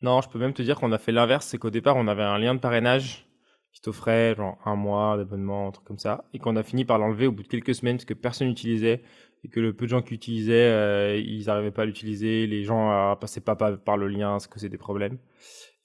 Non, 0.00 0.20
je 0.20 0.28
peux 0.28 0.38
même 0.38 0.54
te 0.54 0.62
dire 0.62 0.76
qu'on 0.76 0.90
a 0.92 0.98
fait 0.98 1.12
l'inverse, 1.12 1.46
c'est 1.46 1.58
qu'au 1.58 1.70
départ 1.70 1.96
on 1.96 2.08
avait 2.08 2.22
un 2.22 2.38
lien 2.38 2.54
de 2.54 2.60
parrainage 2.60 3.26
qui 3.72 3.80
t'offrait 3.82 4.34
genre 4.34 4.56
un 4.64 4.74
mois 4.74 5.16
d'abonnement, 5.16 5.68
un 5.68 5.70
truc 5.70 5.86
comme 5.86 5.98
ça, 5.98 6.24
et 6.32 6.38
qu'on 6.38 6.56
a 6.56 6.62
fini 6.62 6.84
par 6.84 6.98
l'enlever 6.98 7.26
au 7.26 7.32
bout 7.32 7.42
de 7.42 7.48
quelques 7.48 7.74
semaines 7.74 7.96
parce 7.96 8.06
que 8.06 8.14
personne 8.14 8.48
n'utilisait 8.48 9.02
et 9.44 9.48
que 9.48 9.60
le 9.60 9.72
peu 9.72 9.84
de 9.84 9.90
gens 9.90 10.02
qui 10.02 10.14
utilisaient, 10.14 10.70
euh, 10.70 11.16
ils 11.16 11.46
n'arrivaient 11.46 11.70
pas 11.70 11.82
à 11.82 11.84
l'utiliser, 11.84 12.46
les 12.46 12.64
gens 12.64 12.90
euh, 12.90 13.14
passaient 13.14 13.40
pas 13.40 13.54
par, 13.54 13.96
le 13.96 14.08
lien, 14.08 14.38
ça 14.38 14.48
causait 14.48 14.68
des 14.68 14.78
problèmes. 14.78 15.18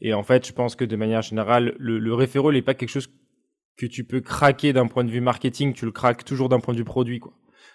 Et 0.02 0.14
en 0.14 0.24
fait, 0.24 0.48
je 0.48 0.54
pense 0.54 0.76
que 0.76 0.86
de 0.86 0.96
manière 0.96 1.22
générale, 1.22 1.76
le, 1.78 2.00
le 2.00 2.14
référent 2.14 2.52
n'est 2.52 2.64
pas 2.64 2.74
quelque 2.74 2.90
chose 2.90 3.10
que 3.78 3.86
tu 3.86 4.04
peux 4.04 4.22
craquer 4.22 4.74
d'un 4.74 4.88
point 4.88 5.04
de 5.04 5.10
vue 5.10 5.22
marketing, 5.22 5.74
tu 5.74 5.86
le 5.86 5.92
craques 5.92 6.26
toujours 6.26 6.50
d'un 6.50 6.60
point 6.60 6.74
de 6.74 6.80
vue 6.80 6.86
produit, 6.86 7.20
quoi. 7.20 7.34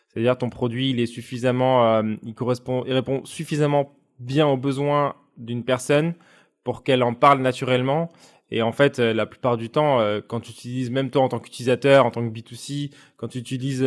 C'est-à-dire 0.08 0.38
ton 0.38 0.48
produit, 0.50 0.90
il 0.90 1.00
est 1.00 1.06
suffisamment, 1.06 1.86
euh, 1.86 2.14
il 2.22 2.34
correspond, 2.34 2.84
il 2.86 2.92
répond 2.92 3.24
suffisamment 3.24 3.94
bien 4.18 4.46
aux 4.46 4.56
besoins 4.56 5.14
d'une 5.36 5.64
personne 5.64 6.14
pour 6.64 6.82
qu'elle 6.82 7.02
en 7.02 7.14
parle 7.14 7.40
naturellement. 7.40 8.10
Et 8.50 8.62
en 8.62 8.72
fait, 8.72 8.98
euh, 8.98 9.12
la 9.12 9.26
plupart 9.26 9.58
du 9.58 9.68
temps, 9.68 10.00
euh, 10.00 10.20
quand 10.26 10.40
tu 10.40 10.52
utilises, 10.52 10.90
même 10.90 11.10
toi 11.10 11.22
en 11.22 11.28
tant 11.28 11.38
qu'utilisateur, 11.38 12.06
en 12.06 12.10
tant 12.10 12.26
que 12.26 12.32
B2C, 12.32 12.90
quand 13.16 13.28
tu 13.28 13.38
utilises 13.38 13.86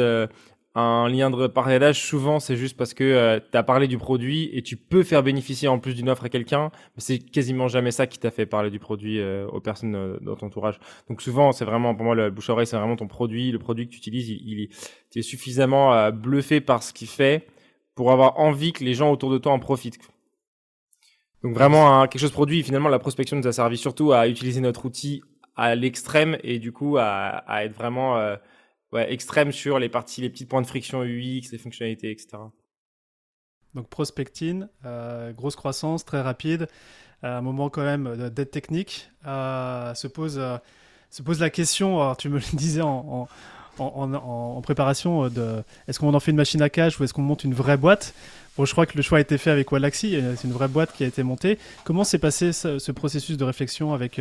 un 0.74 1.10
lien 1.10 1.30
de 1.30 1.48
partage, 1.48 2.02
souvent, 2.02 2.40
c'est 2.40 2.56
juste 2.56 2.78
parce 2.78 2.94
que 2.94 3.04
euh, 3.04 3.40
tu 3.40 3.58
as 3.58 3.64
parlé 3.64 3.88
du 3.88 3.98
produit 3.98 4.50
et 4.54 4.62
tu 4.62 4.78
peux 4.78 5.04
faire 5.04 5.22
bénéficier 5.22 5.68
en 5.68 5.80
plus 5.80 5.96
d'une 5.96 6.10
offre 6.10 6.26
à 6.26 6.30
quelqu'un, 6.30 6.72
mais 6.96 7.02
c'est 7.02 7.20
quasiment 7.20 7.68
jamais 7.68 7.92
ça 7.92 8.08
qui 8.08 8.20
t'a 8.20 8.32
fait 8.32 8.46
parler 8.46 8.70
du 8.70 8.80
produit 8.80 9.20
euh, 9.20 9.46
aux 9.48 9.60
personnes 9.60 9.96
euh, 9.96 10.18
dans 10.22 10.36
ton 10.36 10.46
entourage. 10.46 10.80
Donc 11.10 11.22
souvent, 11.22 11.52
c'est 11.52 11.66
vraiment, 11.66 11.94
pour 11.94 12.06
moi, 12.06 12.16
le 12.16 12.32
bouche-oreille, 12.32 12.68
c'est 12.68 12.78
vraiment 12.78 12.96
ton 12.96 13.08
produit, 13.08 13.52
le 13.52 13.60
produit 13.60 13.88
que 13.88 13.92
tu 13.92 13.98
utilises, 13.98 14.30
il, 14.30 14.42
il, 14.48 14.70
est 15.20 15.22
suffisamment 15.22 16.10
bluffé 16.12 16.62
par 16.62 16.84
ce 16.84 16.94
qu'il 16.94 17.10
fait 17.10 17.48
pour 17.94 18.14
avoir 18.14 18.40
envie 18.40 18.72
que 18.72 18.86
les 18.86 18.94
gens 18.94 19.12
autour 19.12 19.30
de 19.30 19.38
toi 19.38 19.52
en 19.52 19.60
profitent. 19.60 20.00
Donc 21.44 21.54
vraiment, 21.54 22.08
quelque 22.08 22.22
chose 22.22 22.32
produit, 22.32 22.64
finalement, 22.64 22.88
la 22.88 23.00
prospection 23.00 23.36
nous 23.36 23.48
a 23.48 23.52
servi 23.52 23.76
surtout 23.76 24.14
à 24.14 24.30
utiliser 24.30 24.62
notre 24.62 24.86
outil 24.86 25.22
à 25.58 25.76
l'extrême 25.76 26.38
et 26.44 26.60
du 26.60 26.72
coup 26.72 26.98
à, 26.98 27.04
à 27.04 27.66
être 27.66 27.74
vraiment 27.74 28.38
ouais, 28.92 29.12
extrême 29.12 29.52
sur 29.52 29.80
les 29.80 29.90
parties, 29.90 30.22
les 30.22 30.30
petits 30.30 30.46
points 30.46 30.62
de 30.62 30.68
friction 30.68 31.04
UX, 31.04 31.52
les 31.52 31.58
fonctionnalités, 31.58 32.12
etc. 32.12 32.38
Donc 33.74 33.88
prospecting, 33.88 34.66
euh, 34.86 35.32
grosse 35.32 35.56
croissance, 35.56 36.04
très 36.04 36.22
rapide, 36.22 36.68
à 37.24 37.38
un 37.38 37.42
moment 37.42 37.70
quand 37.70 37.84
même 37.84 38.30
d'aide 38.30 38.52
technique. 38.52 39.10
Euh, 39.26 39.94
se, 39.94 40.08
pose, 40.08 40.38
euh, 40.38 40.58
se 41.10 41.22
pose 41.22 41.40
la 41.40 41.50
question, 41.50 42.02
alors 42.02 42.18
tu 42.18 42.30
me 42.30 42.36
le 42.36 42.44
disais 42.58 42.82
en, 42.82 43.28
en, 43.80 44.14
en, 44.14 44.62
préparation, 44.62 45.30
de 45.30 45.64
est-ce 45.88 46.00
qu'on 46.00 46.14
en 46.14 46.20
fait 46.20 46.32
une 46.32 46.38
machine 46.38 46.62
à 46.62 46.70
cash 46.70 47.00
ou 47.00 47.04
est-ce 47.04 47.14
qu'on 47.14 47.22
monte 47.22 47.44
une 47.44 47.54
vraie 47.54 47.78
boîte? 47.78 48.14
Bon, 48.58 48.66
je 48.66 48.74
crois 48.74 48.86
que 48.86 48.98
le 48.98 49.02
choix 49.02 49.20
a 49.20 49.22
été 49.22 49.38
fait 49.38 49.50
avec 49.50 49.72
Wallaxy, 49.72 50.22
c'est 50.36 50.46
une 50.46 50.54
vraie 50.54 50.68
boîte 50.68 50.92
qui 50.92 51.06
a 51.06 51.08
été 51.08 51.24
montée. 51.24 51.58
Comment 51.86 52.04
s'est 52.04 52.20
passé 52.20 52.52
ce, 52.52 52.92
processus 52.92 53.38
de 53.38 53.46
réflexion 53.46 53.94
avec, 53.94 54.20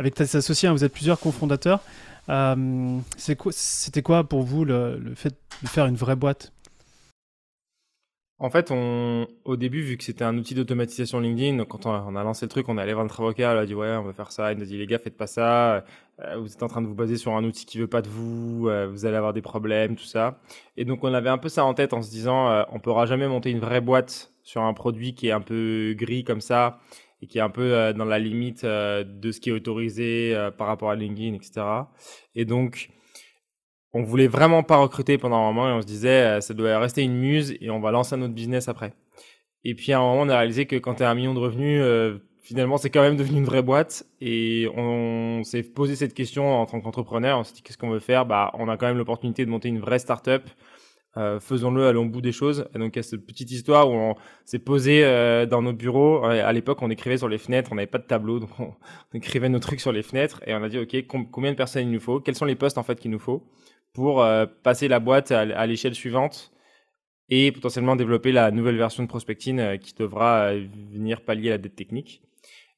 avec 0.00 0.16
tes 0.16 0.36
associés 0.36 0.68
Vous 0.70 0.82
êtes 0.82 0.92
plusieurs 0.92 1.20
cofondateurs. 1.20 1.80
Euh, 2.28 2.98
c'était 3.16 4.02
quoi 4.02 4.24
pour 4.24 4.42
vous 4.42 4.64
le, 4.64 5.12
fait 5.14 5.34
de 5.62 5.68
faire 5.68 5.86
une 5.86 5.96
vraie 5.96 6.16
boîte? 6.16 6.52
En 8.40 8.50
fait, 8.50 8.70
on, 8.70 9.26
au 9.44 9.56
début, 9.56 9.82
vu 9.82 9.96
que 9.96 10.04
c'était 10.04 10.22
un 10.22 10.38
outil 10.38 10.54
d'automatisation 10.54 11.18
LinkedIn, 11.18 11.64
quand 11.64 11.86
on 11.86 12.14
a, 12.14 12.22
lancé 12.22 12.46
le 12.46 12.50
truc, 12.50 12.68
on 12.68 12.78
est 12.78 12.80
allé 12.80 12.92
voir 12.92 13.04
notre 13.04 13.20
avocat, 13.20 13.52
il 13.52 13.58
a 13.58 13.66
dit 13.66 13.74
ouais, 13.74 13.96
on 13.96 14.04
va 14.04 14.12
faire 14.12 14.30
ça. 14.30 14.52
Il 14.52 14.58
nous 14.58 14.62
a 14.62 14.66
dit 14.66 14.78
les 14.78 14.86
gars, 14.86 15.00
faites 15.00 15.16
pas 15.16 15.26
ça. 15.26 15.84
Euh, 16.20 16.36
vous 16.38 16.52
êtes 16.52 16.62
en 16.62 16.68
train 16.68 16.80
de 16.80 16.86
vous 16.86 16.94
baser 16.94 17.16
sur 17.16 17.32
un 17.34 17.42
outil 17.42 17.66
qui 17.66 17.78
veut 17.78 17.88
pas 17.88 18.00
de 18.00 18.08
vous. 18.08 18.68
Euh, 18.68 18.86
vous 18.86 19.06
allez 19.06 19.16
avoir 19.16 19.32
des 19.32 19.42
problèmes, 19.42 19.96
tout 19.96 20.04
ça. 20.04 20.38
Et 20.76 20.84
donc, 20.84 21.02
on 21.02 21.12
avait 21.14 21.30
un 21.30 21.38
peu 21.38 21.48
ça 21.48 21.64
en 21.64 21.74
tête 21.74 21.92
en 21.92 22.02
se 22.02 22.10
disant, 22.10 22.64
on 22.70 22.78
pourra 22.78 23.06
jamais 23.06 23.26
monter 23.26 23.50
une 23.50 23.58
vraie 23.58 23.80
boîte 23.80 24.32
sur 24.44 24.62
un 24.62 24.72
produit 24.72 25.14
qui 25.14 25.28
est 25.28 25.32
un 25.32 25.40
peu 25.40 25.94
gris 25.98 26.22
comme 26.22 26.40
ça 26.40 26.78
et 27.20 27.26
qui 27.26 27.38
est 27.38 27.42
un 27.42 27.50
peu 27.50 27.74
euh, 27.74 27.92
dans 27.92 28.04
la 28.04 28.18
limite 28.18 28.64
euh, 28.64 29.04
de 29.04 29.32
ce 29.32 29.40
qui 29.40 29.50
est 29.50 29.52
autorisé 29.52 30.34
euh, 30.34 30.50
par 30.50 30.66
rapport 30.66 30.90
à 30.90 30.94
LinkedIn, 30.94 31.34
etc. 31.34 31.64
Et 32.34 32.44
donc, 32.44 32.90
on 33.92 34.02
voulait 34.02 34.28
vraiment 34.28 34.62
pas 34.62 34.76
recruter 34.76 35.18
pendant 35.18 35.36
un 35.36 35.52
moment 35.52 35.68
et 35.68 35.72
on 35.72 35.80
se 35.80 35.86
disait 35.86 36.40
ça 36.40 36.54
doit 36.54 36.78
rester 36.78 37.02
une 37.02 37.16
muse 37.16 37.56
et 37.60 37.70
on 37.70 37.80
va 37.80 37.90
lancer 37.90 38.14
un 38.14 38.22
autre 38.22 38.34
business 38.34 38.68
après. 38.68 38.92
Et 39.64 39.74
puis 39.74 39.92
à 39.92 39.98
un 39.98 40.02
moment 40.02 40.22
on 40.22 40.28
a 40.28 40.36
réalisé 40.36 40.66
que 40.66 40.76
quand 40.76 40.96
tu 40.96 41.02
as 41.02 41.10
un 41.10 41.14
million 41.14 41.32
de 41.32 41.38
revenus, 41.38 41.82
finalement 42.42 42.76
c'est 42.76 42.90
quand 42.90 43.00
même 43.00 43.16
devenu 43.16 43.38
une 43.38 43.46
vraie 43.46 43.62
boîte 43.62 44.04
et 44.20 44.68
on, 44.76 45.42
s'est 45.42 45.62
posé 45.62 45.96
cette 45.96 46.12
question 46.12 46.60
en 46.60 46.66
tant 46.66 46.82
qu'entrepreneur. 46.82 47.38
On 47.38 47.44
s'est 47.44 47.54
dit 47.54 47.62
qu'est-ce 47.62 47.78
qu'on 47.78 47.88
veut 47.88 47.98
faire? 47.98 48.26
Bah 48.26 48.50
on 48.58 48.68
a 48.68 48.76
quand 48.76 48.86
même 48.86 48.98
l'opportunité 48.98 49.46
de 49.46 49.50
monter 49.50 49.68
une 49.68 49.80
vraie 49.80 49.98
startup 49.98 50.42
euh, 51.18 51.40
faisons-le, 51.40 51.86
allons 51.86 52.06
au 52.06 52.08
bout 52.08 52.20
des 52.20 52.32
choses. 52.32 52.68
Et 52.74 52.78
donc, 52.78 52.94
il 52.94 52.98
y 52.98 53.00
a 53.00 53.02
cette 53.02 53.26
petite 53.26 53.50
histoire 53.50 53.90
où 53.90 53.94
on 53.94 54.14
s'est 54.44 54.60
posé 54.60 55.04
euh, 55.04 55.46
dans 55.46 55.62
nos 55.62 55.72
bureaux. 55.72 56.24
À 56.24 56.52
l'époque, 56.52 56.80
on 56.80 56.90
écrivait 56.90 57.18
sur 57.18 57.28
les 57.28 57.38
fenêtres, 57.38 57.70
on 57.72 57.74
n'avait 57.74 57.86
pas 57.86 57.98
de 57.98 58.06
tableau, 58.06 58.38
donc 58.38 58.50
on, 58.60 58.72
écrivait 59.14 59.48
nos 59.48 59.58
trucs 59.58 59.80
sur 59.80 59.90
les 59.90 60.02
fenêtres 60.02 60.40
et 60.46 60.54
on 60.54 60.62
a 60.62 60.68
dit, 60.68 60.78
OK, 60.78 61.06
combien 61.30 61.50
de 61.50 61.56
personnes 61.56 61.88
il 61.88 61.90
nous 61.90 62.00
faut? 62.00 62.20
Quels 62.20 62.36
sont 62.36 62.44
les 62.44 62.54
postes 62.54 62.78
en 62.78 62.84
fait 62.84 63.00
qu'il 63.00 63.10
nous 63.10 63.18
faut 63.18 63.42
pour 63.92 64.22
euh, 64.22 64.46
passer 64.62 64.86
la 64.86 65.00
boîte 65.00 65.32
à, 65.32 65.66
l'échelle 65.66 65.94
suivante 65.94 66.52
et 67.30 67.50
potentiellement 67.50 67.96
développer 67.96 68.30
la 68.30 68.50
nouvelle 68.52 68.76
version 68.76 69.02
de 69.02 69.08
Prospecting 69.08 69.78
qui 69.78 69.94
devra 69.94 70.52
venir 70.92 71.22
pallier 71.22 71.50
la 71.50 71.58
dette 71.58 71.74
technique? 71.74 72.22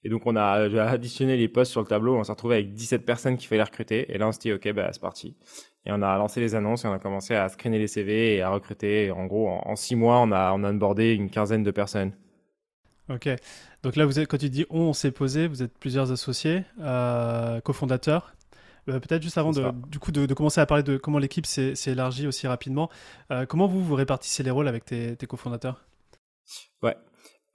Et 0.03 0.09
donc, 0.09 0.23
on 0.27 0.35
a 0.37 0.43
additionné 0.89 1.37
les 1.37 1.49
postes 1.49 1.73
sur 1.73 1.81
le 1.81 1.87
tableau. 1.87 2.17
On 2.17 2.25
s'est 2.25 2.33
retrouvé 2.33 2.57
avec 2.57 2.73
17 2.73 3.05
personnes 3.05 3.37
qu'il 3.37 3.49
fallait 3.49 3.63
recruter. 3.63 4.11
Et 4.13 4.19
là, 4.19 4.29
on 4.29 4.33
s'est 4.33 4.41
dit, 4.41 4.53
OK, 4.53 4.73
bah, 4.73 4.89
c'est 4.93 5.01
parti. 5.01 5.37
Et 5.87 5.93
on 5.93 6.03
a 6.03 6.17
lancé 6.19 6.41
les 6.41 6.55
annonces 6.55 6.85
et 6.85 6.89
on 6.89 6.93
a 6.93 6.99
commencé 6.99 7.35
à 7.35 7.49
screener 7.49 7.79
les 7.79 7.87
CV 7.87 8.37
et 8.37 8.43
à 8.43 8.51
recruter. 8.51 9.11
En 9.11 9.27
gros, 9.27 9.49
en, 9.49 9.77
six 9.77 9.97
mois, 9.97 10.19
on 10.21 10.31
a, 10.31 10.53
on 10.53 10.63
a 10.63 10.71
onboardé 10.71 11.15
une 11.15 11.31
quinzaine 11.31 11.63
de 11.63 11.71
personnes. 11.71 12.13
Ok. 13.09 13.29
Donc 13.83 13.97
là, 13.97 14.05
vous 14.05 14.19
êtes, 14.19 14.29
quand 14.29 14.39
tu 14.39 14.51
dis 14.51 14.67
on, 14.71 14.81
on 14.81 14.93
s'est 14.93 15.11
posé, 15.11 15.49
vous 15.49 15.63
êtes 15.63 15.77
plusieurs 15.79 16.13
associés, 16.13 16.65
euh, 16.81 17.61
cofondateurs. 17.61 18.35
Euh, 18.89 19.01
peut-être 19.01 19.23
juste 19.23 19.39
avant 19.39 19.53
de, 19.53 19.65
du 19.89 19.99
coup, 19.99 20.13
de, 20.13 20.33
commencer 20.35 20.61
à 20.61 20.67
parler 20.67 20.83
de 20.83 20.97
comment 20.97 21.19
l'équipe 21.19 21.47
s'est 21.47 21.75
élargie 21.87 22.27
aussi 22.27 22.47
rapidement, 22.47 22.91
euh, 23.31 23.47
comment 23.47 23.67
vous 23.67 23.83
vous 23.83 23.95
répartissez 23.95 24.43
les 24.43 24.51
rôles 24.51 24.69
avec 24.69 24.85
tes, 24.85 25.17
tes 25.17 25.27
cofondateurs? 25.27 25.85
Ouais. 26.83 26.97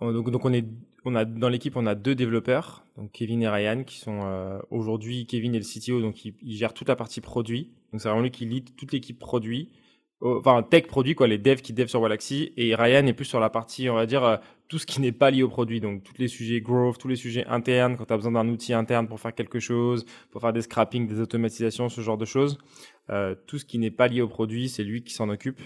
Donc, 0.01 0.29
donc 0.29 0.45
on 0.45 0.53
est 0.53 0.65
on 1.05 1.15
a 1.15 1.23
dans 1.23 1.49
l'équipe 1.49 1.75
on 1.77 1.85
a 1.85 1.95
deux 1.95 2.15
développeurs, 2.15 2.85
donc 2.97 3.11
Kevin 3.11 3.43
et 3.43 3.47
Ryan, 3.47 3.83
qui 3.83 3.99
sont 3.99 4.21
euh, 4.23 4.59
aujourd'hui 4.71 5.25
Kevin 5.27 5.53
est 5.55 5.59
le 5.59 5.65
CTO, 5.65 6.01
donc 6.01 6.25
il, 6.25 6.33
gère 6.43 6.73
toute 6.73 6.89
la 6.89 6.95
partie 6.95 7.21
produit. 7.21 7.71
Donc 7.91 8.01
c'est 8.01 8.09
vraiment 8.09 8.23
lui 8.23 8.31
qui 8.31 8.45
lead 8.45 8.75
toute 8.75 8.91
l'équipe 8.91 9.19
produit, 9.19 9.69
enfin 10.21 10.63
tech 10.63 10.87
produit 10.87 11.13
quoi, 11.13 11.27
les 11.27 11.37
devs 11.37 11.61
qui 11.61 11.73
dev 11.73 11.87
sur 11.87 12.01
Galaxy. 12.01 12.51
Et 12.57 12.73
Ryan 12.75 13.05
est 13.05 13.13
plus 13.13 13.25
sur 13.25 13.39
la 13.39 13.49
partie, 13.49 13.89
on 13.89 13.95
va 13.95 14.05
dire 14.07 14.23
euh, 14.23 14.37
tout 14.67 14.79
ce 14.79 14.87
qui 14.87 14.99
n'est 14.99 15.11
pas 15.11 15.29
lié 15.29 15.43
au 15.43 15.49
produit, 15.49 15.79
donc 15.79 16.03
tous 16.03 16.15
les 16.17 16.27
sujets 16.27 16.59
growth, 16.59 16.97
tous 16.97 17.07
les 17.07 17.15
sujets 17.15 17.45
internes 17.45 17.97
quand 17.97 18.05
tu 18.05 18.13
as 18.13 18.17
besoin 18.17 18.31
d'un 18.31 18.49
outil 18.49 18.73
interne 18.73 19.07
pour 19.07 19.19
faire 19.19 19.35
quelque 19.35 19.59
chose, 19.59 20.05
pour 20.31 20.41
faire 20.41 20.53
des 20.53 20.61
scrapping, 20.61 21.07
des 21.07 21.19
automatisations, 21.19 21.87
ce 21.87 22.01
genre 22.01 22.17
de 22.17 22.25
choses. 22.25 22.57
Euh, 23.11 23.35
tout 23.45 23.59
ce 23.59 23.65
qui 23.65 23.77
n'est 23.77 23.91
pas 23.91 24.07
lié 24.07 24.21
au 24.21 24.27
produit, 24.27 24.69
c'est 24.69 24.83
lui 24.83 25.03
qui 25.03 25.13
s'en 25.13 25.29
occupe. 25.29 25.61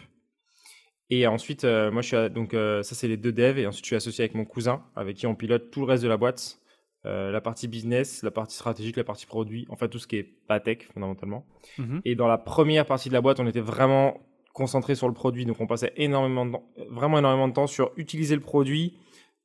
Et 1.10 1.26
ensuite, 1.26 1.64
euh, 1.64 1.92
moi, 1.92 2.02
je 2.02 2.08
suis 2.08 2.30
donc 2.30 2.54
euh, 2.54 2.84
ça, 2.84 2.96
c'est 2.96 3.08
les 3.08 3.18
deux 3.18 3.32
devs. 3.32 3.58
Et 3.58 3.66
ensuite, 3.66 3.84
je 3.84 3.88
suis 3.88 3.96
associé 3.96 4.24
avec 4.24 4.36
mon 4.36 4.46
cousin, 4.46 4.84
avec 4.96 5.18
qui 5.18 5.28
on 5.28 5.36
pilote 5.36 5.72
tout 5.72 5.82
le 5.82 5.88
reste 5.88 6.04
de 6.04 6.08
la 6.08 6.18
boîte, 6.18 6.60
euh, 7.06 7.32
la 7.32 7.42
partie 7.42 7.68
business, 7.68 8.22
la 8.22 8.32
partie 8.32 8.56
stratégique, 8.56 8.96
la 8.96 9.04
partie 9.04 9.26
produit, 9.26 9.66
en 9.70 9.76
fait 9.76 9.90
tout 9.90 10.00
ce 10.00 10.08
qui 10.08 10.18
est 10.18 10.24
pas 10.48 10.60
tech 10.60 10.88
fondamentalement. 10.94 11.46
Mhm. 11.78 12.02
Et 12.06 12.16
dans 12.16 12.28
la 12.28 12.38
première 12.38 12.86
partie 12.86 13.10
de 13.10 13.14
la 13.14 13.22
boîte, 13.22 13.40
on 13.40 13.48
était 13.48 13.60
vraiment 13.60 14.20
concentré 14.54 14.94
sur 14.94 15.08
le 15.08 15.14
produit, 15.14 15.46
donc 15.46 15.60
on 15.62 15.68
passait 15.68 15.94
énormément, 15.96 16.46
de 16.46 16.58
vraiment 16.90 17.18
énormément 17.18 17.48
de 17.48 17.54
temps 17.54 17.68
sur 17.68 17.92
utiliser 17.98 18.36
le 18.36 18.42
produit, 18.42 18.98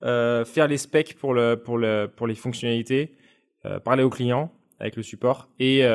faire 0.03 0.67
les 0.67 0.77
specs 0.77 1.15
pour 1.15 1.33
le 1.33 1.55
pour 1.55 1.79
le 1.79 2.11
pour 2.15 2.27
les 2.27 2.35
fonctionnalités, 2.35 3.13
parler 3.85 4.03
aux 4.03 4.11
clients 4.11 4.51
avec 4.81 4.97
le 4.97 5.03
support 5.03 5.49
et 5.61 5.87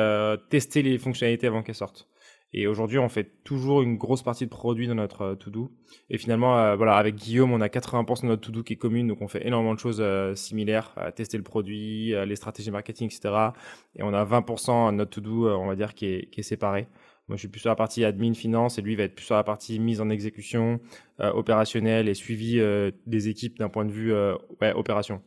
tester 0.48 0.82
les 0.82 0.96
fonctionnalités 0.96 1.48
avant 1.48 1.62
qu'elles 1.62 1.74
sortent. 1.74 2.08
Et 2.52 2.66
aujourd'hui, 2.66 2.98
on 2.98 3.08
fait 3.08 3.30
toujours 3.44 3.82
une 3.82 3.96
grosse 3.96 4.22
partie 4.22 4.44
de 4.44 4.50
produits 4.50 4.88
dans 4.88 4.96
notre 4.96 5.22
euh, 5.22 5.34
to-do. 5.36 5.70
Et 6.08 6.18
finalement, 6.18 6.58
euh, 6.58 6.74
voilà, 6.74 6.96
avec 6.96 7.14
Guillaume, 7.14 7.52
on 7.52 7.60
a 7.60 7.68
80% 7.68 8.22
de 8.22 8.26
notre 8.26 8.42
to-do 8.42 8.62
qui 8.64 8.72
est 8.72 8.76
commune, 8.76 9.06
donc 9.06 9.22
on 9.22 9.28
fait 9.28 9.46
énormément 9.46 9.74
de 9.74 9.78
choses 9.78 10.00
euh, 10.00 10.34
similaires, 10.34 10.94
tester 11.14 11.36
le 11.36 11.44
produit, 11.44 12.12
les 12.26 12.36
stratégies 12.36 12.70
marketing, 12.70 13.06
etc. 13.06 13.50
Et 13.96 14.02
on 14.02 14.12
a 14.12 14.24
20% 14.24 14.90
de 14.90 14.96
notre 14.96 15.10
to-do, 15.10 15.48
on 15.48 15.66
va 15.66 15.76
dire, 15.76 15.94
qui 15.94 16.06
est, 16.06 16.42
séparé. 16.42 16.88
Moi, 17.28 17.36
je 17.36 17.40
suis 17.40 17.48
plus 17.48 17.60
sur 17.60 17.70
la 17.70 17.76
partie 17.76 18.04
admin, 18.04 18.34
finance, 18.34 18.78
et 18.78 18.82
lui 18.82 18.96
va 18.96 19.04
être 19.04 19.14
plus 19.14 19.26
sur 19.26 19.36
la 19.36 19.44
partie 19.44 19.78
mise 19.78 20.00
en 20.00 20.10
exécution, 20.10 20.80
opérationnelle 21.18 22.08
et 22.08 22.14
suivi 22.14 22.60
des 23.06 23.28
équipes 23.28 23.58
d'un 23.58 23.68
point 23.68 23.84
de 23.84 23.92
vue 23.92 24.12
ouais, 24.60 24.72
opération. 24.72 25.22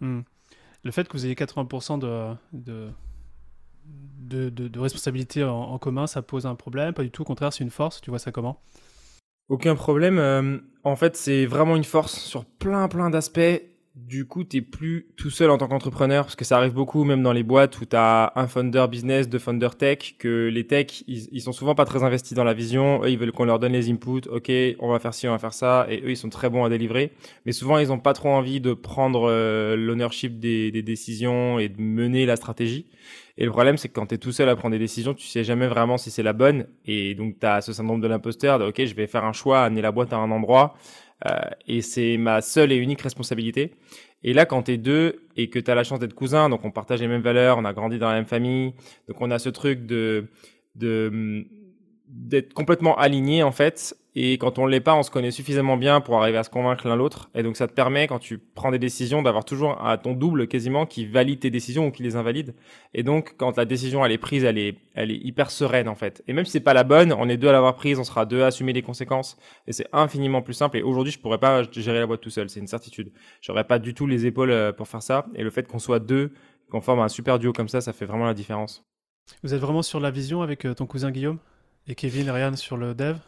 Hmm. 0.00 0.20
Le 0.82 0.90
fait 0.92 1.08
que 1.08 1.12
vous 1.12 1.26
ayez 1.26 1.34
80% 1.34 1.98
de, 1.98 2.34
de 2.52 2.88
de, 4.18 4.48
de, 4.48 4.78
responsabilité 4.80 5.44
en, 5.44 5.78
commun, 5.78 6.06
ça 6.06 6.20
pose 6.20 6.46
un 6.46 6.54
problème 6.54 6.92
Pas 6.92 7.02
du 7.02 7.10
tout, 7.10 7.22
au 7.22 7.24
contraire, 7.24 7.52
c'est 7.52 7.64
une 7.64 7.70
force. 7.70 8.00
Tu 8.00 8.10
vois 8.10 8.18
ça 8.18 8.32
comment? 8.32 8.60
Aucun 9.48 9.76
problème. 9.76 10.18
Euh, 10.18 10.58
en 10.82 10.96
fait, 10.96 11.16
c'est 11.16 11.46
vraiment 11.46 11.76
une 11.76 11.84
force 11.84 12.18
sur 12.18 12.44
plein, 12.44 12.88
plein 12.88 13.10
d'aspects. 13.10 13.62
Du 13.96 14.26
coup, 14.26 14.44
tu 14.44 14.60
plus 14.60 15.06
tout 15.16 15.30
seul 15.30 15.50
en 15.50 15.56
tant 15.56 15.68
qu'entrepreneur, 15.68 16.24
parce 16.24 16.36
que 16.36 16.44
ça 16.44 16.58
arrive 16.58 16.74
beaucoup, 16.74 17.04
même 17.04 17.22
dans 17.22 17.32
les 17.32 17.42
boîtes 17.42 17.80
où 17.80 17.86
tu 17.86 17.96
as 17.96 18.30
un 18.36 18.46
founder 18.46 18.84
business, 18.90 19.26
deux 19.26 19.38
founder 19.38 19.70
tech, 19.78 20.16
que 20.18 20.48
les 20.52 20.66
tech, 20.66 21.02
ils, 21.08 21.40
sont 21.40 21.52
souvent 21.52 21.74
pas 21.74 21.86
très 21.86 22.02
investis 22.02 22.34
dans 22.34 22.44
la 22.44 22.52
vision. 22.52 23.02
Eux, 23.02 23.08
ils 23.08 23.18
veulent 23.18 23.32
qu'on 23.32 23.46
leur 23.46 23.58
donne 23.58 23.72
les 23.72 23.90
inputs. 23.90 24.28
OK, 24.30 24.52
on 24.80 24.92
va 24.92 24.98
faire 24.98 25.14
ci, 25.14 25.26
on 25.28 25.30
va 25.30 25.38
faire 25.38 25.54
ça. 25.54 25.86
Et 25.88 26.02
eux, 26.02 26.10
ils 26.10 26.16
sont 26.18 26.28
très 26.28 26.50
bons 26.50 26.62
à 26.62 26.68
délivrer. 26.68 27.12
Mais 27.46 27.52
souvent, 27.52 27.78
ils 27.78 27.90
ont 27.90 27.98
pas 27.98 28.12
trop 28.12 28.28
envie 28.28 28.60
de 28.60 28.74
prendre 28.74 29.30
euh, 29.30 29.76
l'ownership 29.76 30.38
des, 30.38 30.70
des 30.70 30.82
décisions 30.82 31.58
et 31.58 31.70
de 31.70 31.80
mener 31.80 32.26
la 32.26 32.36
stratégie. 32.36 32.84
Et 33.38 33.44
le 33.46 33.50
problème, 33.50 33.78
c'est 33.78 33.88
que 33.88 33.94
quand 33.94 34.06
tu 34.06 34.16
es 34.16 34.18
tout 34.18 34.32
seul 34.32 34.48
à 34.50 34.56
prendre 34.56 34.72
des 34.72 34.78
décisions, 34.78 35.14
tu 35.14 35.26
sais 35.26 35.44
jamais 35.44 35.68
vraiment 35.68 35.96
si 35.96 36.10
c'est 36.10 36.22
la 36.22 36.34
bonne. 36.34 36.66
Et 36.84 37.14
donc, 37.14 37.38
tu 37.38 37.46
as 37.46 37.62
ce 37.62 37.72
syndrome 37.72 38.02
de 38.02 38.08
l'imposteur 38.08 38.58
de, 38.58 38.66
OK, 38.66 38.84
je 38.84 38.94
vais 38.94 39.06
faire 39.06 39.24
un 39.24 39.32
choix, 39.32 39.62
amener 39.62 39.80
la 39.80 39.92
boîte 39.92 40.12
à 40.12 40.16
un 40.16 40.30
endroit. 40.30 40.74
Euh, 41.24 41.30
et 41.66 41.80
c'est 41.80 42.16
ma 42.18 42.42
seule 42.42 42.72
et 42.72 42.76
unique 42.76 43.00
responsabilité. 43.00 43.74
Et 44.22 44.32
là, 44.34 44.44
quand 44.44 44.64
tu 44.64 44.72
es 44.72 44.76
deux 44.76 45.26
et 45.36 45.48
que 45.48 45.58
tu 45.58 45.70
as 45.70 45.74
la 45.74 45.84
chance 45.84 45.98
d'être 45.98 46.14
cousin, 46.14 46.48
donc 46.48 46.64
on 46.64 46.70
partage 46.70 47.00
les 47.00 47.08
mêmes 47.08 47.22
valeurs, 47.22 47.58
on 47.58 47.64
a 47.64 47.72
grandi 47.72 47.98
dans 47.98 48.08
la 48.08 48.14
même 48.14 48.26
famille, 48.26 48.74
donc 49.08 49.20
on 49.20 49.30
a 49.30 49.38
ce 49.38 49.48
truc 49.48 49.86
de 49.86 50.26
de 50.74 51.46
d'être 52.08 52.52
complètement 52.54 52.96
aligné 52.96 53.42
en 53.42 53.52
fait 53.52 53.96
Et 54.18 54.38
quand 54.38 54.58
on 54.58 54.64
l'est 54.64 54.80
pas, 54.80 54.94
on 54.94 55.02
se 55.02 55.10
connaît 55.10 55.30
suffisamment 55.30 55.76
bien 55.76 56.00
pour 56.00 56.22
arriver 56.22 56.38
à 56.38 56.42
se 56.42 56.48
convaincre 56.48 56.88
l'un 56.88 56.96
l'autre. 56.96 57.28
Et 57.34 57.42
donc 57.42 57.58
ça 57.58 57.68
te 57.68 57.74
permet, 57.74 58.06
quand 58.06 58.18
tu 58.18 58.38
prends 58.38 58.70
des 58.70 58.78
décisions, 58.78 59.20
d'avoir 59.20 59.44
toujours 59.44 59.78
à 59.86 59.98
ton 59.98 60.14
double 60.14 60.48
quasiment 60.48 60.86
qui 60.86 61.04
valide 61.04 61.40
tes 61.40 61.50
décisions 61.50 61.88
ou 61.88 61.90
qui 61.90 62.02
les 62.02 62.16
invalide. 62.16 62.54
Et 62.94 63.02
donc 63.02 63.34
quand 63.36 63.58
la 63.58 63.66
décision 63.66 64.06
elle 64.06 64.12
est 64.12 64.18
prise, 64.18 64.42
elle 64.44 64.56
est, 64.56 64.78
elle 64.94 65.10
est 65.10 65.18
hyper 65.18 65.50
sereine 65.50 65.86
en 65.86 65.94
fait. 65.94 66.24
Et 66.26 66.32
même 66.32 66.46
si 66.46 66.52
c'est 66.52 66.60
pas 66.60 66.72
la 66.72 66.82
bonne, 66.82 67.12
on 67.12 67.28
est 67.28 67.36
deux 67.36 67.48
à 67.48 67.52
l'avoir 67.52 67.74
prise, 67.74 67.98
on 67.98 68.04
sera 68.04 68.24
deux 68.24 68.40
à 68.42 68.46
assumer 68.46 68.72
les 68.72 68.80
conséquences. 68.80 69.36
Et 69.66 69.74
c'est 69.74 69.86
infiniment 69.92 70.40
plus 70.40 70.54
simple. 70.54 70.78
Et 70.78 70.82
aujourd'hui, 70.82 71.12
je 71.12 71.18
pourrais 71.18 71.36
pas 71.36 71.62
gérer 71.70 71.98
la 71.98 72.06
boîte 72.06 72.22
tout 72.22 72.30
seul, 72.30 72.48
c'est 72.48 72.60
une 72.60 72.68
certitude. 72.68 73.12
J'aurais 73.42 73.64
pas 73.64 73.78
du 73.78 73.92
tout 73.92 74.06
les 74.06 74.24
épaules 74.24 74.50
euh, 74.50 74.72
pour 74.72 74.88
faire 74.88 75.02
ça. 75.02 75.26
Et 75.34 75.42
le 75.42 75.50
fait 75.50 75.68
qu'on 75.68 75.78
soit 75.78 76.00
deux, 76.00 76.32
qu'on 76.70 76.80
forme 76.80 77.00
un 77.00 77.08
super 77.08 77.38
duo 77.38 77.52
comme 77.52 77.68
ça, 77.68 77.82
ça 77.82 77.92
fait 77.92 78.06
vraiment 78.06 78.24
la 78.24 78.32
différence. 78.32 78.82
Vous 79.42 79.52
êtes 79.52 79.60
vraiment 79.60 79.82
sur 79.82 80.00
la 80.00 80.10
vision 80.10 80.40
avec 80.40 80.64
euh, 80.64 80.72
ton 80.72 80.86
cousin 80.86 81.10
Guillaume 81.10 81.38
et 81.86 81.94
Kevin 81.94 82.28
et 82.28 82.30
Ryan 82.30 82.56
sur 82.56 82.78
le 82.78 82.94
dev? 82.94 83.18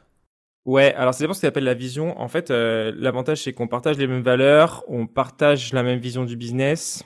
Ouais, 0.69 0.93
alors 0.97 1.15
c'est 1.15 1.27
ce 1.27 1.41
qu'on 1.41 1.49
appelle 1.49 1.65
la 1.65 1.73
vision. 1.73 2.21
En 2.21 2.29
fait, 2.29 2.51
euh, 2.51 2.93
l'avantage 2.95 3.39
c'est 3.43 3.55
qu'on 3.55 3.69
partage 3.69 3.97
les 3.97 4.07
mêmes 4.07 4.21
valeurs, 4.21 4.85
on 4.87 5.07
partage 5.07 5.73
la 5.73 5.83
même 5.83 5.99
vision 5.99 6.27
du 6.27 6.37
business, 6.37 7.05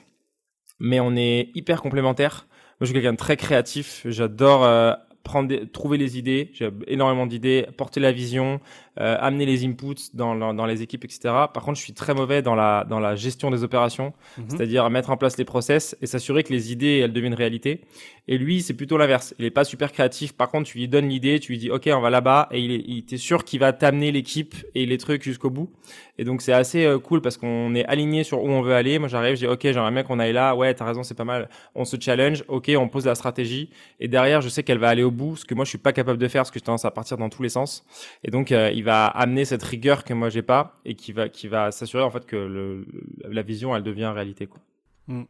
mais 0.81 0.99
on 0.99 1.15
est 1.15 1.49
hyper 1.55 1.81
complémentaires. 1.81 2.45
Moi, 2.49 2.79
je 2.81 2.85
suis 2.87 2.93
quelqu'un 2.93 3.13
de 3.13 3.17
très 3.17 3.37
créatif. 3.37 4.01
J'adore 4.03 4.65
euh, 4.65 4.91
prendre, 5.23 5.55
trouver 5.71 5.97
les 5.97 6.17
idées. 6.17 6.51
J'ai 6.53 6.71
énormément 6.87 7.25
d'idées, 7.25 7.65
porter 7.77 8.01
la 8.01 8.11
vision, 8.11 8.59
euh, 8.99 9.17
amener 9.19 9.45
les 9.45 9.65
inputs 9.65 10.11
dans, 10.13 10.53
dans, 10.53 10.65
les 10.65 10.81
équipes, 10.81 11.05
etc. 11.05 11.19
Par 11.53 11.63
contre, 11.63 11.77
je 11.77 11.83
suis 11.83 11.93
très 11.93 12.13
mauvais 12.13 12.41
dans 12.41 12.55
la, 12.55 12.85
dans 12.87 12.99
la 12.99 13.15
gestion 13.15 13.49
des 13.49 13.63
opérations, 13.63 14.13
mhm. 14.37 14.45
c'est-à-dire 14.49 14.89
mettre 14.89 15.09
en 15.09 15.17
place 15.17 15.37
les 15.37 15.45
process 15.45 15.95
et 16.01 16.05
s'assurer 16.05 16.43
que 16.43 16.53
les 16.53 16.71
idées, 16.71 16.99
elles 17.03 17.13
deviennent 17.13 17.33
réalité. 17.33 17.81
Et 18.27 18.37
lui, 18.37 18.61
c'est 18.61 18.73
plutôt 18.73 18.97
l'inverse. 18.97 19.35
Il 19.37 19.45
est 19.45 19.51
pas 19.51 19.65
super 19.65 19.91
créatif. 19.91 20.33
Par 20.33 20.49
contre, 20.49 20.69
tu 20.69 20.77
lui 20.77 20.87
donnes 20.87 21.09
l'idée, 21.09 21.39
tu 21.39 21.51
lui 21.51 21.57
dis, 21.57 21.69
OK, 21.69 21.89
on 21.93 21.99
va 21.99 22.09
là-bas 22.09 22.47
et 22.51 22.59
il 22.61 22.71
est, 22.71 22.83
il, 22.87 23.03
t'es 23.03 23.17
sûr 23.17 23.43
qu'il 23.43 23.59
va 23.59 23.73
t'amener 23.73 24.11
l'équipe 24.11 24.55
et 24.75 24.85
les 24.85 24.97
trucs 24.97 25.23
jusqu'au 25.23 25.49
bout. 25.49 25.69
Et 26.17 26.23
donc, 26.23 26.41
c'est 26.41 26.53
assez 26.53 26.85
euh, 26.85 26.99
cool 26.99 27.21
parce 27.21 27.37
qu'on 27.37 27.73
est 27.75 27.85
aligné 27.85 28.23
sur 28.23 28.41
où 28.41 28.47
on 28.47 28.61
veut 28.61 28.75
aller. 28.75 28.97
Moi, 28.99 29.09
j'arrive, 29.09 29.35
je 29.35 29.41
dis, 29.41 29.47
OK, 29.47 29.61
j'aimerais 29.63 29.91
bien 29.91 30.03
qu'on 30.03 30.19
aille 30.19 30.31
là. 30.31 30.55
Ouais, 30.55 30.73
t'as 30.73 30.85
raison, 30.85 31.03
c'est 31.03 31.15
pas 31.15 31.25
mal. 31.25 31.49
On 31.75 31.83
se 31.83 31.97
challenge. 31.99 32.45
OK, 32.47 32.71
on 32.77 32.87
pose 32.87 33.05
la 33.05 33.15
stratégie. 33.15 33.69
Et 33.99 34.07
derrière, 34.07 34.39
je 34.39 34.47
sais 34.47 34.63
qu'elle 34.63 34.77
va 34.77 34.89
aller 34.89 35.03
au 35.03 35.11
bout, 35.11 35.35
ce 35.35 35.43
que 35.43 35.53
moi, 35.53 35.65
je 35.65 35.69
suis 35.69 35.77
pas 35.77 35.91
capable 35.91 36.19
de 36.19 36.27
faire, 36.27 36.43
parce 36.43 36.51
que 36.51 36.59
je 36.59 36.63
tendance 36.63 36.85
à 36.85 36.91
partir 36.91 37.17
dans 37.17 37.29
tous 37.29 37.43
les 37.43 37.49
sens. 37.49 37.83
Et 38.23 38.31
donc, 38.31 38.51
euh, 38.51 38.71
il 38.73 38.82
va 38.83 39.07
amener 39.07 39.45
cette 39.45 39.63
rigueur 39.63 40.03
que 40.03 40.13
moi 40.13 40.29
j'ai 40.29 40.41
pas 40.41 40.79
et 40.85 40.95
qui 40.95 41.11
va 41.11 41.29
qui 41.29 41.47
va 41.47 41.71
s'assurer 41.71 42.03
en 42.03 42.11
fait 42.11 42.25
que 42.25 42.35
le, 42.35 42.85
la 43.29 43.41
vision 43.41 43.75
elle 43.75 43.83
devient 43.83 44.11
réalité 44.13 44.47
quoi. 44.47 44.59
Mm. 45.07 45.23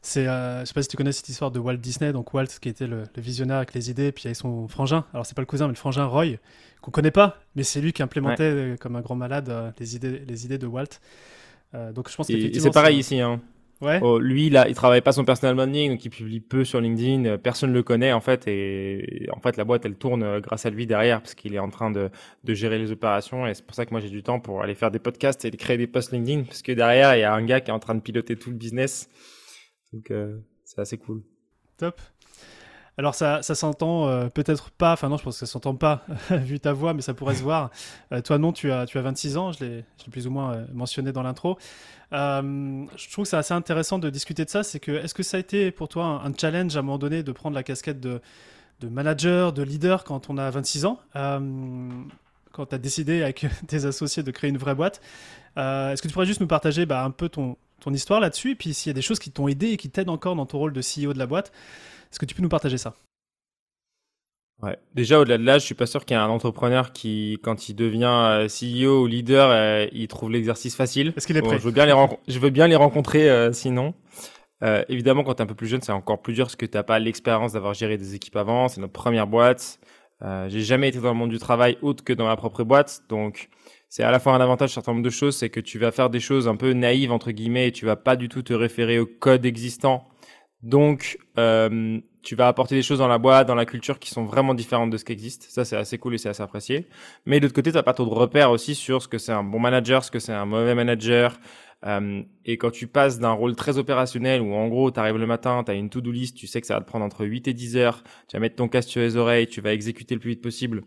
C'est, 0.00 0.26
euh, 0.26 0.60
je 0.60 0.64
sais 0.66 0.74
pas 0.74 0.82
si 0.82 0.88
tu 0.88 0.96
connais 0.96 1.12
cette 1.12 1.28
histoire 1.28 1.50
de 1.50 1.58
Walt 1.58 1.76
Disney, 1.76 2.12
donc 2.12 2.32
Walt 2.32 2.46
qui 2.60 2.70
était 2.70 2.86
le, 2.86 3.04
visionnaire 3.16 3.58
avec 3.58 3.74
les 3.74 3.90
idées, 3.90 4.12
puis 4.12 4.26
avec 4.26 4.36
son 4.36 4.66
frangin. 4.66 5.04
Alors 5.12 5.26
c'est 5.26 5.34
pas 5.34 5.42
le 5.42 5.46
cousin, 5.46 5.66
mais 5.66 5.72
le 5.72 5.78
frangin 5.78 6.06
Roy 6.06 6.36
qu'on 6.80 6.90
connaît 6.90 7.10
pas, 7.10 7.38
mais 7.54 7.64
c'est 7.64 7.80
lui 7.80 7.92
qui 7.92 8.02
implémentait 8.02 8.42
euh, 8.44 8.76
comme 8.76 8.96
un 8.96 9.00
grand 9.00 9.16
malade 9.16 9.48
euh, 9.50 9.70
les 9.78 9.96
idées, 9.96 10.22
les 10.26 10.44
idées 10.46 10.58
de 10.58 10.66
Walt. 10.66 11.00
donc 11.92 12.08
je 12.08 12.16
pense 12.16 12.28
qu'effectivement. 12.28 12.64
C'est 12.64 12.70
pareil 12.70 12.98
ici. 12.98 13.20
Hein. 13.20 13.40
Ouais. 13.80 14.00
Oh, 14.02 14.18
lui, 14.18 14.50
là, 14.50 14.68
il 14.68 14.74
travaille 14.74 15.02
pas 15.02 15.12
son 15.12 15.24
personal 15.24 15.54
branding, 15.54 15.92
donc 15.92 16.04
il 16.04 16.10
publie 16.10 16.40
peu 16.40 16.64
sur 16.64 16.80
LinkedIn. 16.80 17.24
Euh, 17.26 17.38
personne 17.38 17.72
le 17.72 17.82
connaît 17.84 18.12
en 18.12 18.20
fait, 18.20 18.48
et 18.48 19.28
en 19.32 19.40
fait, 19.40 19.56
la 19.56 19.64
boîte 19.64 19.84
elle 19.86 19.94
tourne 19.94 20.24
euh, 20.24 20.40
grâce 20.40 20.66
à 20.66 20.70
lui 20.70 20.86
derrière 20.86 21.20
parce 21.20 21.34
qu'il 21.34 21.54
est 21.54 21.60
en 21.60 21.70
train 21.70 21.90
de, 21.92 22.10
de 22.42 22.54
gérer 22.54 22.78
les 22.78 22.90
opérations. 22.90 23.46
Et 23.46 23.54
c'est 23.54 23.64
pour 23.64 23.76
ça 23.76 23.86
que 23.86 23.90
moi 23.92 24.00
j'ai 24.00 24.10
du 24.10 24.22
temps 24.22 24.40
pour 24.40 24.62
aller 24.62 24.74
faire 24.74 24.90
des 24.90 24.98
podcasts 24.98 25.44
et 25.44 25.50
créer 25.52 25.76
des 25.76 25.86
posts 25.86 26.12
LinkedIn 26.12 26.42
parce 26.42 26.62
que 26.62 26.72
derrière 26.72 27.14
il 27.14 27.20
y 27.20 27.24
a 27.24 27.32
un 27.32 27.44
gars 27.44 27.60
qui 27.60 27.70
est 27.70 27.74
en 27.74 27.78
train 27.78 27.94
de 27.94 28.00
piloter 28.00 28.34
tout 28.36 28.50
le 28.50 28.56
business. 28.56 29.08
Donc 29.92 30.10
euh, 30.10 30.38
c'est 30.64 30.80
assez 30.80 30.98
cool. 30.98 31.22
Top. 31.76 32.00
Alors 32.98 33.14
ça, 33.14 33.42
ça 33.42 33.54
s'entend 33.54 34.28
peut-être 34.30 34.70
pas, 34.70 34.92
enfin 34.92 35.08
non 35.08 35.16
je 35.16 35.22
pense 35.22 35.38
que 35.38 35.46
ça 35.46 35.50
s'entend 35.50 35.74
pas 35.74 36.04
vu 36.30 36.58
ta 36.58 36.72
voix, 36.72 36.94
mais 36.94 37.00
ça 37.00 37.14
pourrait 37.14 37.36
se 37.36 37.42
voir. 37.42 37.70
toi 38.24 38.38
non, 38.38 38.52
tu 38.52 38.72
as, 38.72 38.86
tu 38.86 38.98
as 38.98 39.02
26 39.02 39.36
ans, 39.36 39.52
je 39.52 39.64
l'ai 39.64 39.84
plus 40.10 40.26
ou 40.26 40.30
moins 40.30 40.66
mentionné 40.72 41.12
dans 41.12 41.22
l'intro. 41.22 41.56
Euh, 42.12 42.86
je 42.96 43.10
trouve 43.10 43.24
que 43.24 43.30
c'est 43.30 43.36
assez 43.36 43.54
intéressant 43.54 43.98
de 43.98 44.10
discuter 44.10 44.44
de 44.44 44.50
ça. 44.50 44.62
C'est 44.62 44.80
que, 44.80 44.92
est-ce 44.92 45.14
que 45.14 45.22
ça 45.22 45.36
a 45.36 45.40
été 45.40 45.70
pour 45.70 45.88
toi 45.88 46.22
un, 46.24 46.32
challenge 46.34 46.76
à 46.76 46.80
un 46.80 46.82
moment 46.82 46.98
donné 46.98 47.22
de 47.22 47.32
prendre 47.32 47.54
la 47.54 47.62
casquette 47.62 48.00
de, 48.00 48.20
de 48.80 48.88
manager, 48.88 49.52
de 49.52 49.62
leader 49.62 50.04
quand 50.04 50.30
on 50.30 50.38
a 50.38 50.50
26 50.50 50.84
ans 50.86 51.00
euh, 51.16 51.90
Quand 52.52 52.66
tu 52.66 52.74
as 52.74 52.78
décidé 52.78 53.22
avec 53.22 53.46
tes 53.66 53.84
associés 53.84 54.22
de 54.22 54.30
créer 54.30 54.50
une 54.50 54.58
vraie 54.58 54.74
boîte? 54.74 55.00
Euh, 55.56 55.92
Est-ce 55.92 56.02
que 56.02 56.08
tu 56.08 56.14
pourrais 56.14 56.26
juste 56.26 56.40
nous 56.40 56.46
partager 56.46 56.86
bah, 56.86 57.04
un 57.04 57.10
peu 57.10 57.28
ton, 57.28 57.56
ton 57.80 57.92
histoire 57.92 58.20
là-dessus 58.20 58.52
Et 58.52 58.54
puis 58.54 58.74
s'il 58.74 58.90
y 58.90 58.92
a 58.92 58.94
des 58.94 59.02
choses 59.02 59.18
qui 59.18 59.30
t'ont 59.30 59.48
aidé 59.48 59.68
et 59.68 59.76
qui 59.76 59.90
t'aident 59.90 60.10
encore 60.10 60.36
dans 60.36 60.46
ton 60.46 60.58
rôle 60.58 60.72
de 60.72 60.80
CEO 60.80 61.12
de 61.12 61.18
la 61.18 61.26
boîte, 61.26 61.52
est-ce 62.10 62.18
que 62.18 62.26
tu 62.26 62.34
peux 62.34 62.42
nous 62.42 62.48
partager 62.48 62.78
ça? 62.78 62.94
Ouais. 64.62 64.76
Déjà, 64.94 65.20
au-delà 65.20 65.38
de 65.38 65.44
là, 65.44 65.58
je 65.58 65.64
suis 65.64 65.74
pas 65.76 65.86
sûr 65.86 66.04
qu'il 66.04 66.16
y 66.16 66.20
ait 66.20 66.22
un 66.22 66.28
entrepreneur 66.28 66.92
qui, 66.92 67.38
quand 67.44 67.68
il 67.68 67.74
devient 67.74 68.48
euh, 68.48 68.48
CEO 68.48 69.02
ou 69.02 69.06
leader, 69.06 69.50
euh, 69.50 69.86
il 69.92 70.08
trouve 70.08 70.32
l'exercice 70.32 70.74
facile. 70.74 71.12
Est-ce 71.16 71.28
qu'il 71.28 71.36
est 71.36 71.42
prêt? 71.42 71.58
je, 71.58 71.62
veux 71.62 71.70
bien 71.70 71.86
les 71.86 71.94
je 72.26 72.38
veux 72.40 72.50
bien 72.50 72.66
les 72.66 72.74
rencontrer 72.74 73.30
euh, 73.30 73.52
sinon. 73.52 73.94
évidemment, 74.88 75.22
quand 75.22 75.34
tu 75.34 75.38
es 75.38 75.42
un 75.42 75.46
peu 75.46 75.54
plus 75.54 75.68
jeune, 75.68 75.80
c'est 75.80 75.92
encore 75.92 76.20
plus 76.20 76.34
dur 76.34 76.46
parce 76.46 76.56
que 76.56 76.66
tu 76.66 76.82
pas 76.82 76.98
l'expérience 76.98 77.52
d'avoir 77.52 77.74
géré 77.74 77.96
des 77.98 78.16
équipes 78.16 78.36
avant. 78.36 78.66
C'est 78.66 78.80
notre 78.80 78.92
première 78.92 79.28
boîte. 79.28 79.78
J'ai 80.20 80.62
jamais 80.62 80.88
été 80.88 80.98
dans 80.98 81.12
le 81.12 81.18
monde 81.18 81.30
du 81.30 81.38
travail 81.38 81.78
autre 81.80 82.02
que 82.02 82.12
dans 82.12 82.26
ma 82.26 82.36
propre 82.36 82.64
boîte. 82.64 83.02
Donc, 83.08 83.50
c'est 83.88 84.02
à 84.02 84.10
la 84.10 84.18
fois 84.20 84.34
un 84.34 84.40
avantage, 84.40 84.70
un 84.70 84.74
certain 84.74 84.92
nombre 84.92 85.04
de 85.04 85.10
choses, 85.10 85.36
c'est 85.36 85.50
que 85.50 85.60
tu 85.60 85.78
vas 85.78 85.90
faire 85.90 86.10
des 86.10 86.20
choses 86.20 86.48
un 86.48 86.56
peu 86.56 86.72
naïves, 86.72 87.12
entre 87.12 87.30
guillemets, 87.30 87.68
et 87.68 87.72
tu 87.72 87.86
vas 87.86 87.96
pas 87.96 88.16
du 88.16 88.28
tout 88.28 88.42
te 88.42 88.52
référer 88.52 88.98
au 88.98 89.06
code 89.06 89.46
existant. 89.46 90.06
Donc, 90.62 91.18
euh, 91.38 92.00
tu 92.22 92.34
vas 92.34 92.48
apporter 92.48 92.74
des 92.74 92.82
choses 92.82 92.98
dans 92.98 93.08
la 93.08 93.18
boîte, 93.18 93.46
dans 93.46 93.54
la 93.54 93.64
culture 93.64 93.98
qui 93.98 94.10
sont 94.10 94.24
vraiment 94.24 94.54
différentes 94.54 94.90
de 94.90 94.96
ce 94.96 95.04
qui 95.04 95.12
existe. 95.12 95.44
Ça, 95.50 95.64
c'est 95.64 95.76
assez 95.76 95.98
cool 95.98 96.14
et 96.14 96.18
c'est 96.18 96.28
assez 96.28 96.42
apprécié. 96.42 96.88
Mais 97.26 97.38
de 97.38 97.44
l'autre 97.44 97.54
côté, 97.54 97.70
tu 97.70 97.76
n'as 97.76 97.82
pas 97.82 97.94
trop 97.94 98.04
de 98.04 98.10
repères 98.10 98.50
aussi 98.50 98.74
sur 98.74 99.00
ce 99.00 99.08
que 99.08 99.18
c'est 99.18 99.32
un 99.32 99.44
bon 99.44 99.60
manager, 99.60 100.04
ce 100.04 100.10
que 100.10 100.18
c'est 100.18 100.32
un 100.32 100.44
mauvais 100.44 100.74
manager. 100.74 101.38
Euh, 101.86 102.22
et 102.44 102.58
quand 102.58 102.70
tu 102.70 102.88
passes 102.88 103.20
d'un 103.20 103.30
rôle 103.30 103.54
très 103.54 103.78
opérationnel 103.78 104.42
où 104.42 104.52
en 104.52 104.68
gros, 104.68 104.90
tu 104.90 104.98
arrives 104.98 105.16
le 105.16 105.26
matin, 105.26 105.62
tu 105.64 105.70
as 105.70 105.74
une 105.74 105.90
to-do 105.90 106.10
list, 106.10 106.36
tu 106.36 106.46
sais 106.48 106.60
que 106.60 106.66
ça 106.66 106.74
va 106.74 106.80
te 106.80 106.86
prendre 106.86 107.04
entre 107.04 107.24
8 107.24 107.46
et 107.48 107.54
10 107.54 107.76
heures, 107.76 108.02
tu 108.26 108.36
vas 108.36 108.40
mettre 108.40 108.56
ton 108.56 108.68
casque 108.68 108.88
sur 108.90 109.00
les 109.00 109.16
oreilles, 109.16 109.46
tu 109.46 109.60
vas 109.60 109.72
exécuter 109.72 110.14
le 110.14 110.20
plus 110.20 110.30
vite 110.30 110.42
possible, 110.42 110.82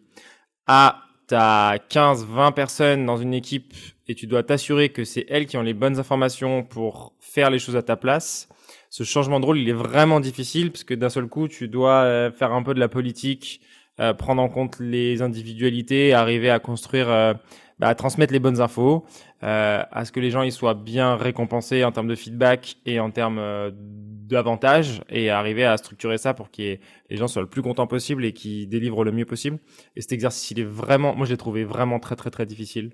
à 0.67 1.01
tu 1.31 1.35
as 1.37 1.79
15, 1.87 2.25
20 2.25 2.51
personnes 2.51 3.05
dans 3.05 3.15
une 3.15 3.33
équipe 3.33 3.73
et 4.09 4.15
tu 4.15 4.27
dois 4.27 4.43
t'assurer 4.43 4.89
que 4.89 5.05
c'est 5.05 5.25
elles 5.29 5.45
qui 5.45 5.55
ont 5.55 5.61
les 5.61 5.73
bonnes 5.73 5.97
informations 5.97 6.61
pour 6.61 7.13
faire 7.21 7.49
les 7.49 7.57
choses 7.57 7.77
à 7.77 7.81
ta 7.81 7.95
place. 7.95 8.49
Ce 8.89 9.03
changement 9.03 9.39
de 9.39 9.45
rôle, 9.45 9.57
il 9.57 9.69
est 9.69 9.73
vraiment 9.73 10.19
difficile 10.19 10.71
parce 10.71 10.83
que 10.83 10.93
d'un 10.93 11.07
seul 11.07 11.27
coup, 11.27 11.47
tu 11.47 11.69
dois 11.69 12.03
euh, 12.03 12.31
faire 12.31 12.51
un 12.51 12.63
peu 12.63 12.73
de 12.73 12.81
la 12.81 12.89
politique, 12.89 13.61
euh, 14.01 14.13
prendre 14.13 14.41
en 14.41 14.49
compte 14.49 14.77
les 14.81 15.21
individualités, 15.21 16.13
arriver 16.13 16.49
à 16.49 16.59
construire, 16.59 17.09
euh, 17.09 17.33
bah, 17.79 17.87
à 17.87 17.95
transmettre 17.95 18.33
les 18.33 18.39
bonnes 18.39 18.59
infos, 18.59 19.05
à 19.41 20.05
ce 20.05 20.11
que 20.11 20.19
les 20.19 20.29
gens 20.29 20.43
ils 20.43 20.51
soient 20.51 20.75
bien 20.75 21.15
récompensés 21.15 21.83
en 21.83 21.91
termes 21.91 22.07
de 22.07 22.15
feedback 22.15 22.77
et 22.85 22.99
en 22.99 23.09
termes 23.09 23.41
d'avantages, 24.31 25.01
et 25.09 25.29
arriver 25.29 25.65
à 25.65 25.77
structurer 25.77 26.17
ça 26.17 26.33
pour 26.33 26.49
que 26.49 26.77
les 27.09 27.17
gens 27.17 27.27
soient 27.27 27.41
le 27.41 27.49
plus 27.49 27.61
contents 27.61 27.87
possible 27.87 28.25
et 28.25 28.33
qu'ils 28.33 28.67
délivrent 28.67 29.03
le 29.03 29.11
mieux 29.11 29.25
possible. 29.25 29.59
Et 29.95 30.01
cet 30.01 30.13
exercice, 30.13 30.49
il 30.51 30.59
est 30.59 30.65
vraiment, 30.65 31.15
moi, 31.15 31.25
je 31.25 31.31
l'ai 31.31 31.37
trouvé 31.37 31.63
vraiment 31.63 31.99
très 31.99 32.15
très 32.15 32.31
très 32.31 32.45
difficile. 32.45 32.91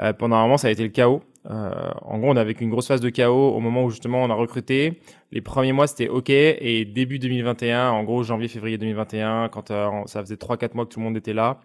Euh, 0.00 0.12
pendant 0.12 0.36
un 0.36 0.42
moment, 0.42 0.56
ça 0.56 0.68
a 0.68 0.70
été 0.70 0.82
le 0.82 0.88
chaos. 0.88 1.22
Euh, 1.50 1.90
en 2.02 2.18
gros, 2.18 2.30
on 2.30 2.36
avait 2.36 2.52
une 2.52 2.70
grosse 2.70 2.86
phase 2.86 3.00
de 3.00 3.10
chaos 3.10 3.54
au 3.54 3.60
moment 3.60 3.84
où 3.84 3.90
justement 3.90 4.22
on 4.22 4.30
a 4.30 4.34
recruté. 4.34 5.00
Les 5.30 5.40
premiers 5.40 5.72
mois, 5.72 5.86
c'était 5.86 6.08
OK. 6.08 6.30
Et 6.30 6.84
début 6.84 7.18
2021, 7.18 7.90
en 7.90 8.04
gros, 8.04 8.22
janvier-février 8.22 8.78
2021, 8.78 9.48
quand 9.48 9.70
euh, 9.70 9.88
ça 10.06 10.20
faisait 10.20 10.36
3-4 10.36 10.74
mois 10.74 10.86
que 10.86 10.90
tout 10.90 11.00
le 11.00 11.04
monde 11.04 11.16
était 11.16 11.34
là, 11.34 11.60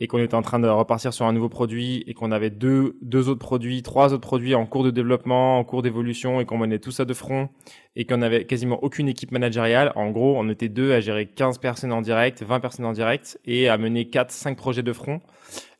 et 0.00 0.06
qu'on 0.06 0.18
était 0.18 0.34
en 0.34 0.42
train 0.42 0.58
de 0.58 0.66
repartir 0.68 1.12
sur 1.12 1.26
un 1.26 1.32
nouveau 1.32 1.48
produit 1.48 2.02
et 2.06 2.14
qu'on 2.14 2.32
avait 2.32 2.50
deux, 2.50 2.96
deux 3.02 3.28
autres 3.28 3.38
produits, 3.38 3.82
trois 3.82 4.12
autres 4.12 4.26
produits 4.26 4.54
en 4.54 4.66
cours 4.66 4.82
de 4.82 4.90
développement, 4.90 5.58
en 5.58 5.64
cours 5.64 5.82
d'évolution 5.82 6.40
et 6.40 6.44
qu'on 6.44 6.58
menait 6.58 6.78
tout 6.80 6.90
ça 6.90 7.04
de 7.04 7.14
front 7.14 7.48
et 7.94 8.04
qu'on 8.04 8.22
avait 8.22 8.44
quasiment 8.44 8.82
aucune 8.82 9.08
équipe 9.08 9.30
managériale. 9.30 9.92
En 9.94 10.10
gros, 10.10 10.34
on 10.36 10.48
était 10.48 10.68
deux 10.68 10.92
à 10.92 11.00
gérer 11.00 11.26
15 11.26 11.58
personnes 11.58 11.92
en 11.92 12.02
direct, 12.02 12.42
20 12.42 12.60
personnes 12.60 12.86
en 12.86 12.92
direct 12.92 13.38
et 13.44 13.68
à 13.68 13.78
mener 13.78 14.08
4, 14.08 14.30
5 14.30 14.56
projets 14.56 14.82
de 14.82 14.92
front. 14.92 15.20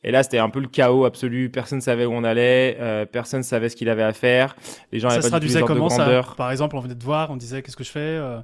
Et 0.03 0.11
là, 0.11 0.21
c'était 0.23 0.37
un 0.37 0.49
peu 0.49 0.59
le 0.59 0.67
chaos 0.67 1.05
absolu. 1.05 1.49
Personne 1.49 1.81
savait 1.81 2.05
où 2.05 2.11
on 2.11 2.23
allait, 2.23 2.77
euh, 2.79 3.05
personne 3.05 3.43
savait 3.43 3.69
ce 3.69 3.75
qu'il 3.75 3.89
avait 3.89 4.03
à 4.03 4.13
faire. 4.13 4.55
Les 4.91 4.99
gens 4.99 5.09
ça 5.09 5.21
se 5.21 5.27
traduisait 5.27 5.61
comment 5.61 5.89
ça? 5.89 6.21
Par 6.37 6.51
exemple, 6.51 6.75
on 6.75 6.79
venait 6.79 6.95
de 6.95 7.03
voir, 7.03 7.31
on 7.31 7.37
disait 7.37 7.61
qu'est-ce 7.61 7.77
que 7.77 7.83
je 7.83 7.91
fais 7.91 7.99
euh? 7.99 8.39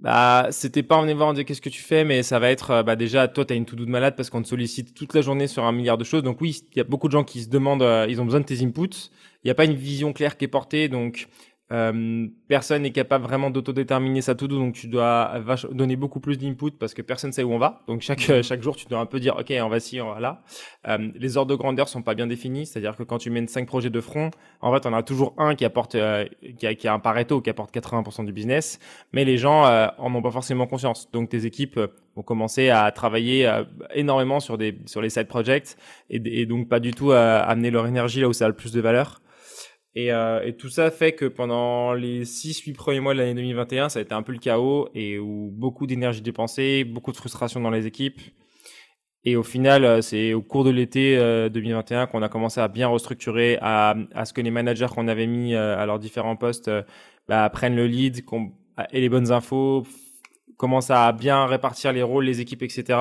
Bah, 0.00 0.48
c'était 0.50 0.82
pas 0.82 0.96
en 0.96 1.02
venant 1.02 1.14
voir, 1.14 1.34
dire 1.34 1.44
qu'est-ce 1.44 1.60
que 1.60 1.68
tu 1.68 1.82
fais, 1.82 2.04
mais 2.04 2.22
ça 2.22 2.38
va 2.38 2.50
être, 2.50 2.70
euh, 2.70 2.82
bah, 2.82 2.96
déjà, 2.96 3.28
toi, 3.28 3.44
t'as 3.44 3.54
une 3.54 3.66
to-do 3.66 3.84
de 3.84 3.90
malade 3.90 4.14
parce 4.16 4.30
qu'on 4.30 4.40
te 4.42 4.48
sollicite 4.48 4.94
toute 4.94 5.14
la 5.14 5.20
journée 5.20 5.46
sur 5.46 5.64
un 5.64 5.72
milliard 5.72 5.98
de 5.98 6.04
choses. 6.04 6.22
Donc 6.22 6.40
oui, 6.40 6.62
il 6.72 6.78
y 6.78 6.80
a 6.80 6.84
beaucoup 6.84 7.08
de 7.08 7.12
gens 7.12 7.24
qui 7.24 7.42
se 7.42 7.48
demandent, 7.48 7.82
euh, 7.82 8.06
ils 8.08 8.20
ont 8.20 8.24
besoin 8.24 8.40
de 8.40 8.46
tes 8.46 8.62
inputs. 8.62 9.10
Il 9.42 9.46
n'y 9.46 9.50
a 9.50 9.54
pas 9.54 9.64
une 9.64 9.74
vision 9.74 10.12
claire 10.12 10.36
qui 10.36 10.46
est 10.46 10.48
portée, 10.48 10.88
donc 10.88 11.28
euh, 11.72 12.26
personne 12.48 12.82
n'est 12.82 12.90
capable 12.90 13.24
vraiment 13.24 13.50
d'autodéterminer 13.50 14.22
sa 14.22 14.34
to-do, 14.34 14.58
donc 14.58 14.74
tu 14.74 14.88
dois 14.88 15.40
donner 15.70 15.94
beaucoup 15.94 16.18
plus 16.18 16.36
d'input 16.36 16.72
parce 16.72 16.94
que 16.94 17.02
personne 17.02 17.32
sait 17.32 17.44
où 17.44 17.52
on 17.52 17.58
va. 17.58 17.82
Donc 17.86 18.00
chaque 18.00 18.28
mhm. 18.28 18.42
chaque 18.50 18.62
jour, 18.62 18.74
tu 18.74 18.86
dois 18.86 18.98
un 18.98 19.06
peu 19.06 19.20
dire, 19.20 19.36
ok, 19.38 19.52
on 19.62 19.68
va 19.68 19.78
ci, 19.78 20.00
on 20.00 20.12
va 20.12 20.20
là. 20.20 20.42
Euh, 20.88 21.10
les 21.14 21.36
ordres 21.36 21.50
de 21.50 21.56
grandeur 21.56 21.88
sont 21.88 22.02
pas 22.02 22.14
bien 22.14 22.26
définis, 22.26 22.66
c'est-à-dire 22.66 22.96
que 22.96 23.04
quand 23.04 23.18
tu 23.18 23.30
mènes 23.30 23.46
cinq 23.46 23.66
projets 23.66 23.90
de 23.90 24.00
front, 24.00 24.30
en 24.60 24.72
fait, 24.74 24.84
on 24.86 24.92
a 24.92 25.02
toujours 25.02 25.34
un 25.38 25.54
qui 25.54 25.64
apporte, 25.64 25.94
euh, 25.94 26.26
qui, 26.58 26.66
a, 26.66 26.74
qui 26.74 26.88
a 26.88 26.94
un 26.94 26.98
Pareto 26.98 27.40
qui 27.40 27.50
apporte 27.50 27.72
80% 27.72 28.24
du 28.24 28.32
business, 28.32 28.80
mais 29.12 29.24
les 29.24 29.38
gens 29.38 29.66
euh, 29.66 29.86
en 29.98 30.12
ont 30.14 30.22
pas 30.22 30.32
forcément 30.32 30.66
conscience. 30.66 31.08
Donc 31.12 31.28
tes 31.28 31.46
équipes 31.46 31.78
ont 32.16 32.22
commencé 32.22 32.70
à 32.70 32.90
travailler 32.90 33.48
énormément 33.94 34.40
sur 34.40 34.58
des 34.58 34.76
sur 34.86 35.00
les 35.00 35.10
side 35.10 35.28
projects 35.28 35.76
et, 36.10 36.20
et, 36.40 36.46
donc 36.46 36.68
pas 36.68 36.80
du 36.80 36.90
tout 36.90 37.12
à 37.12 37.38
amener 37.38 37.70
leur 37.70 37.86
énergie 37.86 38.20
là 38.20 38.28
où 38.28 38.32
ça 38.32 38.46
a 38.46 38.48
le 38.48 38.54
plus 38.54 38.72
de 38.72 38.80
valeur. 38.80 39.20
Et, 39.96 40.12
euh, 40.12 40.40
et, 40.44 40.56
tout 40.56 40.68
ça 40.68 40.90
fait 40.90 41.12
que 41.12 41.24
pendant 41.24 41.94
les 41.94 42.24
6-8 42.24 42.74
premiers 42.74 43.00
mois 43.00 43.12
de 43.12 43.18
l'année 43.18 43.34
2021, 43.34 43.88
ça 43.88 43.98
a 43.98 44.02
été 44.02 44.14
un 44.14 44.22
peu 44.22 44.32
le 44.32 44.38
chaos 44.38 44.88
et 44.94 45.18
où 45.18 45.50
beaucoup 45.52 45.86
d'énergie 45.86 46.20
dépensée, 46.20 46.84
beaucoup 46.84 47.10
de 47.10 47.16
frustration 47.16 47.60
dans 47.60 47.70
les 47.70 47.86
équipes. 47.86 48.20
Et 49.24 49.36
au 49.36 49.42
final, 49.42 49.84
euh, 49.84 50.00
c'est 50.00 50.32
au 50.32 50.42
cours 50.42 50.64
de 50.64 50.70
l'été 50.70 51.16
2021 51.50 52.02
euh, 52.02 52.06
qu'on 52.06 52.22
a 52.22 52.28
commencé 52.28 52.60
à 52.60 52.68
bien 52.68 52.86
restructurer, 52.88 53.58
à, 53.60 53.96
à 54.14 54.24
ce 54.24 54.32
que 54.32 54.40
les 54.40 54.50
managers 54.52 54.86
qu'on 54.94 55.08
avait 55.08 55.26
mis 55.26 55.54
à 55.56 55.84
leurs 55.86 55.98
différents 55.98 56.36
postes 56.36 56.70
bah, 57.28 57.48
prennent 57.50 57.76
le 57.76 57.86
lead 57.86 58.24
et 58.92 59.00
les 59.00 59.08
bonnes 59.08 59.32
infos, 59.32 59.84
commence 60.60 60.90
à 60.90 61.10
bien 61.12 61.46
répartir 61.46 61.90
les 61.90 62.02
rôles, 62.02 62.26
les 62.26 62.42
équipes, 62.42 62.62
etc. 62.62 62.98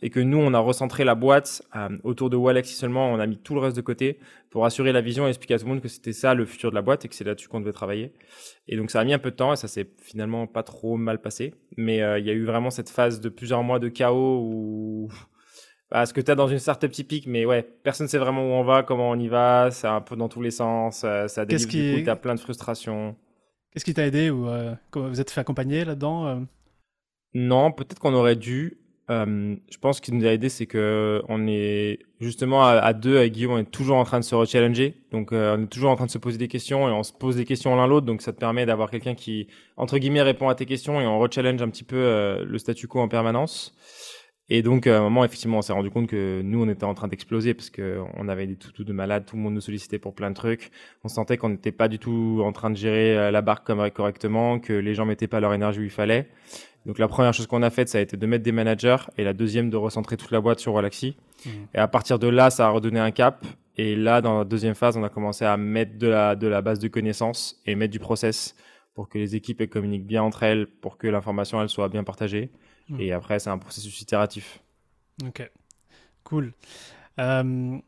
Et 0.00 0.10
que 0.10 0.20
nous, 0.20 0.38
on 0.38 0.54
a 0.54 0.60
recentré 0.60 1.02
la 1.02 1.16
boîte 1.16 1.60
euh, 1.74 1.88
autour 2.04 2.30
de 2.30 2.36
Walaxy 2.36 2.74
seulement. 2.74 3.10
On 3.10 3.18
a 3.18 3.26
mis 3.26 3.36
tout 3.36 3.54
le 3.54 3.60
reste 3.60 3.76
de 3.76 3.80
côté 3.80 4.20
pour 4.48 4.64
assurer 4.64 4.92
la 4.92 5.00
vision 5.00 5.26
et 5.26 5.30
expliquer 5.30 5.54
à 5.54 5.58
tout 5.58 5.64
le 5.64 5.70
monde 5.70 5.80
que 5.80 5.88
c'était 5.88 6.12
ça 6.12 6.34
le 6.34 6.46
futur 6.46 6.70
de 6.70 6.76
la 6.76 6.82
boîte 6.82 7.04
et 7.04 7.08
que 7.08 7.16
c'est 7.16 7.24
là-dessus 7.24 7.48
qu'on 7.48 7.58
devait 7.58 7.72
travailler. 7.72 8.12
Et 8.68 8.76
donc 8.76 8.92
ça 8.92 9.00
a 9.00 9.04
mis 9.04 9.12
un 9.12 9.18
peu 9.18 9.32
de 9.32 9.36
temps 9.36 9.52
et 9.52 9.56
ça 9.56 9.66
s'est 9.66 9.90
finalement 9.98 10.46
pas 10.46 10.62
trop 10.62 10.96
mal 10.96 11.20
passé. 11.20 11.52
Mais 11.76 12.00
euh, 12.00 12.20
il 12.20 12.26
y 12.26 12.30
a 12.30 12.32
eu 12.32 12.44
vraiment 12.44 12.70
cette 12.70 12.90
phase 12.90 13.20
de 13.20 13.28
plusieurs 13.28 13.64
mois 13.64 13.80
de 13.80 13.88
chaos 13.88 14.40
où 14.44 15.08
bah, 15.90 16.06
ce 16.06 16.14
que 16.14 16.20
tu 16.20 16.30
as 16.30 16.36
dans 16.36 16.46
une 16.46 16.60
startup 16.60 16.92
typique, 16.92 17.26
mais 17.26 17.44
ouais, 17.44 17.64
personne 17.82 18.04
ne 18.04 18.08
sait 18.08 18.18
vraiment 18.18 18.42
où 18.42 18.52
on 18.52 18.62
va, 18.62 18.84
comment 18.84 19.10
on 19.10 19.18
y 19.18 19.26
va, 19.26 19.72
c'est 19.72 19.88
un 19.88 20.00
peu 20.00 20.14
dans 20.14 20.28
tous 20.28 20.42
les 20.42 20.52
sens, 20.52 21.02
euh, 21.04 21.26
ça 21.26 21.44
délivre 21.44 21.68
qui... 21.68 21.94
du 21.96 22.04
coup, 22.04 22.16
plein 22.22 22.36
de 22.36 22.40
frustrations. 22.40 23.16
Qu'est-ce 23.72 23.84
qui 23.84 23.94
t'a 23.94 24.06
aidé 24.06 24.30
ou 24.30 24.48
vous 24.94 25.20
êtes 25.20 25.30
fait 25.32 25.40
accompagner 25.40 25.84
là-dedans 25.84 26.46
non, 27.34 27.72
peut-être 27.72 27.98
qu'on 27.98 28.14
aurait 28.14 28.36
dû. 28.36 28.78
Euh, 29.10 29.56
je 29.68 29.78
pense 29.78 29.96
ce 29.96 30.02
qui 30.02 30.12
nous 30.12 30.24
a 30.24 30.32
aidé, 30.32 30.48
c'est 30.48 30.66
que 30.66 31.20
on 31.28 31.48
est 31.48 31.98
justement 32.20 32.64
à, 32.64 32.92
deux 32.92 33.16
avec 33.16 33.32
Guillaume, 33.32 33.52
on 33.52 33.58
est 33.58 33.70
toujours 33.70 33.96
en 33.96 34.04
train 34.04 34.20
de 34.20 34.24
se 34.24 34.34
rechallenger. 34.36 34.94
Donc, 35.10 35.32
euh, 35.32 35.56
on 35.58 35.64
est 35.64 35.66
toujours 35.66 35.90
en 35.90 35.96
train 35.96 36.06
de 36.06 36.10
se 36.10 36.18
poser 36.18 36.38
des 36.38 36.48
questions 36.48 36.88
et 36.88 36.92
on 36.92 37.02
se 37.02 37.12
pose 37.12 37.36
des 37.36 37.44
questions 37.44 37.74
l'un 37.74 37.88
l'autre. 37.88 38.06
Donc, 38.06 38.22
ça 38.22 38.32
te 38.32 38.38
permet 38.38 38.66
d'avoir 38.66 38.90
quelqu'un 38.90 39.14
qui, 39.14 39.48
entre 39.76 39.98
guillemets, 39.98 40.22
répond 40.22 40.48
à 40.48 40.54
tes 40.54 40.66
questions 40.66 41.00
et 41.00 41.06
on 41.06 41.18
rechallenge 41.18 41.60
un 41.60 41.68
petit 41.68 41.82
peu 41.84 41.96
euh, 41.96 42.44
le 42.44 42.58
statu 42.58 42.86
quo 42.86 43.00
en 43.00 43.08
permanence. 43.08 43.74
Et 44.52 44.62
donc, 44.62 44.86
à 44.86 44.98
un 44.98 45.02
moment, 45.02 45.24
effectivement, 45.24 45.58
on 45.58 45.62
s'est 45.62 45.72
rendu 45.72 45.90
compte 45.90 46.08
que 46.08 46.40
nous, 46.42 46.62
on 46.62 46.68
était 46.68 46.84
en 46.84 46.94
train 46.94 47.06
d'exploser 47.08 47.54
parce 47.54 47.70
que 47.70 48.00
on 48.16 48.28
avait 48.28 48.48
des 48.48 48.56
toutous 48.56 48.82
de 48.82 48.92
malades, 48.92 49.24
tout 49.24 49.36
le 49.36 49.42
monde 49.42 49.54
nous 49.54 49.60
sollicitait 49.60 50.00
pour 50.00 50.12
plein 50.12 50.30
de 50.30 50.34
trucs. 50.34 50.70
On 51.04 51.08
sentait 51.08 51.36
qu'on 51.36 51.50
n'était 51.50 51.70
pas 51.70 51.86
du 51.86 52.00
tout 52.00 52.42
en 52.44 52.50
train 52.50 52.70
de 52.70 52.76
gérer 52.76 53.30
la 53.30 53.42
barque 53.42 53.70
correctement, 53.92 54.58
que 54.58 54.72
les 54.72 54.94
gens 54.94 55.06
mettaient 55.06 55.28
pas 55.28 55.38
leur 55.38 55.54
énergie 55.54 55.78
où 55.78 55.84
il 55.84 55.90
fallait. 55.90 56.28
Donc 56.86 56.98
la 56.98 57.08
première 57.08 57.34
chose 57.34 57.46
qu'on 57.46 57.62
a 57.62 57.70
faite, 57.70 57.88
ça 57.88 57.98
a 57.98 58.00
été 58.00 58.16
de 58.16 58.26
mettre 58.26 58.42
des 58.42 58.52
managers 58.52 58.96
et 59.18 59.24
la 59.24 59.32
deuxième 59.32 59.70
de 59.70 59.76
recentrer 59.76 60.16
toute 60.16 60.30
la 60.30 60.40
boîte 60.40 60.60
sur 60.60 60.72
Relaxi. 60.72 61.16
Mmh. 61.44 61.50
Et 61.74 61.78
à 61.78 61.88
partir 61.88 62.18
de 62.18 62.26
là, 62.26 62.50
ça 62.50 62.66
a 62.66 62.70
redonné 62.70 62.98
un 63.00 63.10
cap. 63.10 63.44
Et 63.76 63.96
là, 63.96 64.20
dans 64.20 64.38
la 64.38 64.44
deuxième 64.44 64.74
phase, 64.74 64.96
on 64.96 65.04
a 65.04 65.08
commencé 65.08 65.44
à 65.44 65.56
mettre 65.56 65.98
de 65.98 66.08
la, 66.08 66.36
de 66.36 66.46
la 66.46 66.62
base 66.62 66.78
de 66.78 66.88
connaissances 66.88 67.60
et 67.66 67.74
mettre 67.74 67.92
du 67.92 67.98
process 67.98 68.54
pour 68.94 69.08
que 69.08 69.18
les 69.18 69.36
équipes 69.36 69.68
communiquent 69.68 70.06
bien 70.06 70.22
entre 70.22 70.42
elles, 70.42 70.66
pour 70.66 70.98
que 70.98 71.06
l'information 71.06 71.60
elle 71.60 71.68
soit 71.68 71.88
bien 71.88 72.04
partagée. 72.04 72.50
Mmh. 72.88 73.00
Et 73.00 73.12
après, 73.12 73.38
c'est 73.38 73.50
un 73.50 73.58
processus 73.58 74.00
itératif. 74.00 74.60
Ok, 75.26 75.50
cool. 76.24 76.54
Euh, 77.18 77.78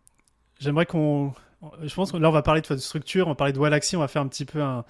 j'aimerais 0.60 0.86
qu'on 0.86 1.32
je 1.82 1.94
pense 1.94 2.10
que 2.10 2.16
là, 2.16 2.28
on 2.28 2.32
va 2.32 2.42
parler 2.42 2.60
de 2.60 2.76
structure, 2.76 3.26
on 3.26 3.30
va 3.30 3.34
parler 3.36 3.52
de 3.52 3.58
Wallaxy, 3.58 3.96
on 3.96 4.00
va 4.00 4.08
faire 4.08 4.22
un 4.22 4.28
petit 4.28 4.44
peu 4.44 4.60
un, 4.60 4.84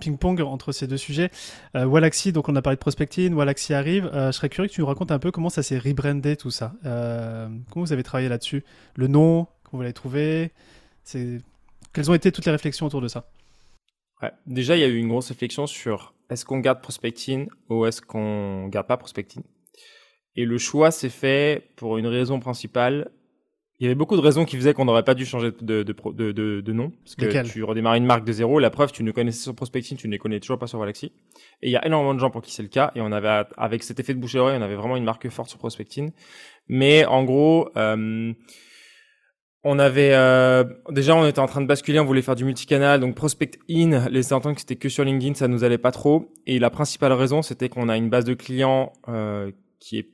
ping-pong 0.00 0.40
entre 0.40 0.72
ces 0.72 0.86
deux 0.86 0.96
sujets. 0.96 1.30
Euh, 1.76 2.10
donc 2.32 2.48
on 2.48 2.56
a 2.56 2.62
parlé 2.62 2.76
de 2.76 2.80
prospecting, 2.80 3.34
Wallaxy 3.34 3.72
arrive. 3.72 4.10
Euh, 4.12 4.32
je 4.32 4.36
serais 4.36 4.48
curieux 4.48 4.68
que 4.68 4.74
tu 4.74 4.80
nous 4.80 4.86
racontes 4.86 5.12
un 5.12 5.18
peu 5.18 5.30
comment 5.30 5.48
ça 5.48 5.62
s'est 5.62 5.78
rebrandé 5.78 6.36
tout 6.36 6.50
ça. 6.50 6.72
Euh, 6.84 7.48
comment 7.70 7.84
vous 7.84 7.92
avez 7.92 8.02
travaillé 8.02 8.28
là-dessus? 8.28 8.64
Le 8.96 9.06
nom, 9.06 9.46
comment 9.64 9.78
vous 9.78 9.82
l'avez 9.82 9.92
trouvé? 9.92 10.52
Quelles 11.92 12.10
ont 12.10 12.14
été 12.14 12.32
toutes 12.32 12.46
les 12.46 12.52
réflexions 12.52 12.86
autour 12.86 13.00
de 13.00 13.08
ça? 13.08 13.30
Déjà, 14.46 14.76
il 14.76 14.80
y 14.80 14.84
a 14.84 14.88
eu 14.88 14.96
une 14.96 15.08
grosse 15.08 15.28
réflexion 15.28 15.66
sur 15.66 16.14
est-ce 16.28 16.44
qu'on 16.44 16.58
garde 16.58 16.82
prospecting 16.82 17.48
ou 17.68 17.86
est-ce 17.86 18.02
qu'on 18.02 18.68
garde 18.68 18.86
pas 18.86 18.96
prospecting 18.96 19.42
Et 20.36 20.44
le 20.44 20.58
choix 20.58 20.90
s'est 20.90 21.08
fait 21.08 21.70
pour 21.76 21.96
une 21.96 22.06
raison 22.06 22.38
principale, 22.38 23.10
il 23.80 23.84
y 23.84 23.86
avait 23.86 23.94
beaucoup 23.94 24.14
de 24.14 24.20
raisons 24.20 24.44
qui 24.44 24.56
faisaient 24.56 24.74
qu'on 24.74 24.84
n'aurait 24.84 25.04
pas 25.04 25.14
dû 25.14 25.24
changer 25.24 25.52
de, 25.62 25.82
de, 25.82 25.94
de, 26.12 26.60
de, 26.60 26.72
nom. 26.72 26.92
Parce 27.02 27.14
que 27.14 27.50
tu 27.50 27.64
redémarres 27.64 27.94
une 27.94 28.04
marque 28.04 28.24
de 28.24 28.32
zéro. 28.32 28.58
La 28.58 28.68
preuve, 28.68 28.92
tu 28.92 29.02
ne 29.02 29.10
connaissais 29.10 29.42
sur 29.42 29.54
Prospecting, 29.54 29.96
tu 29.96 30.06
ne 30.06 30.12
les 30.12 30.18
connais 30.18 30.38
toujours 30.38 30.58
pas 30.58 30.66
sur 30.66 30.78
Galaxy. 30.78 31.12
Et 31.62 31.68
il 31.68 31.70
y 31.70 31.76
a 31.76 31.86
énormément 31.86 32.12
de 32.12 32.20
gens 32.20 32.30
pour 32.30 32.42
qui 32.42 32.52
c'est 32.52 32.62
le 32.62 32.68
cas. 32.68 32.92
Et 32.94 33.00
on 33.00 33.10
avait, 33.10 33.46
avec 33.56 33.82
cet 33.82 33.98
effet 33.98 34.12
de 34.12 34.18
bouche 34.18 34.34
oreille, 34.34 34.58
on 34.58 34.62
avait 34.62 34.74
vraiment 34.74 34.98
une 34.98 35.04
marque 35.04 35.26
forte 35.30 35.48
sur 35.48 35.58
Prospecting. 35.58 36.10
Mais 36.68 37.06
en 37.06 37.24
gros, 37.24 37.70
euh, 37.78 38.34
on 39.64 39.78
avait 39.78 40.12
euh, 40.12 40.64
déjà 40.90 41.16
on 41.16 41.26
était 41.26 41.38
en 41.38 41.46
train 41.46 41.62
de 41.62 41.66
basculer, 41.66 42.00
on 42.00 42.04
voulait 42.04 42.22
faire 42.22 42.36
du 42.36 42.44
multicanal, 42.44 43.00
donc 43.00 43.14
prospect 43.14 43.52
in, 43.70 44.08
laisser 44.10 44.34
entendre 44.34 44.56
que 44.56 44.60
c'était 44.60 44.76
que 44.76 44.90
sur 44.90 45.04
LinkedIn, 45.04 45.34
ça 45.34 45.48
nous 45.48 45.64
allait 45.64 45.78
pas 45.78 45.90
trop. 45.90 46.30
Et 46.46 46.58
la 46.58 46.68
principale 46.68 47.12
raison, 47.12 47.40
c'était 47.40 47.70
qu'on 47.70 47.88
a 47.88 47.96
une 47.96 48.10
base 48.10 48.26
de 48.26 48.34
clients 48.34 48.92
euh, 49.08 49.50
qui 49.78 49.98
est 49.98 50.08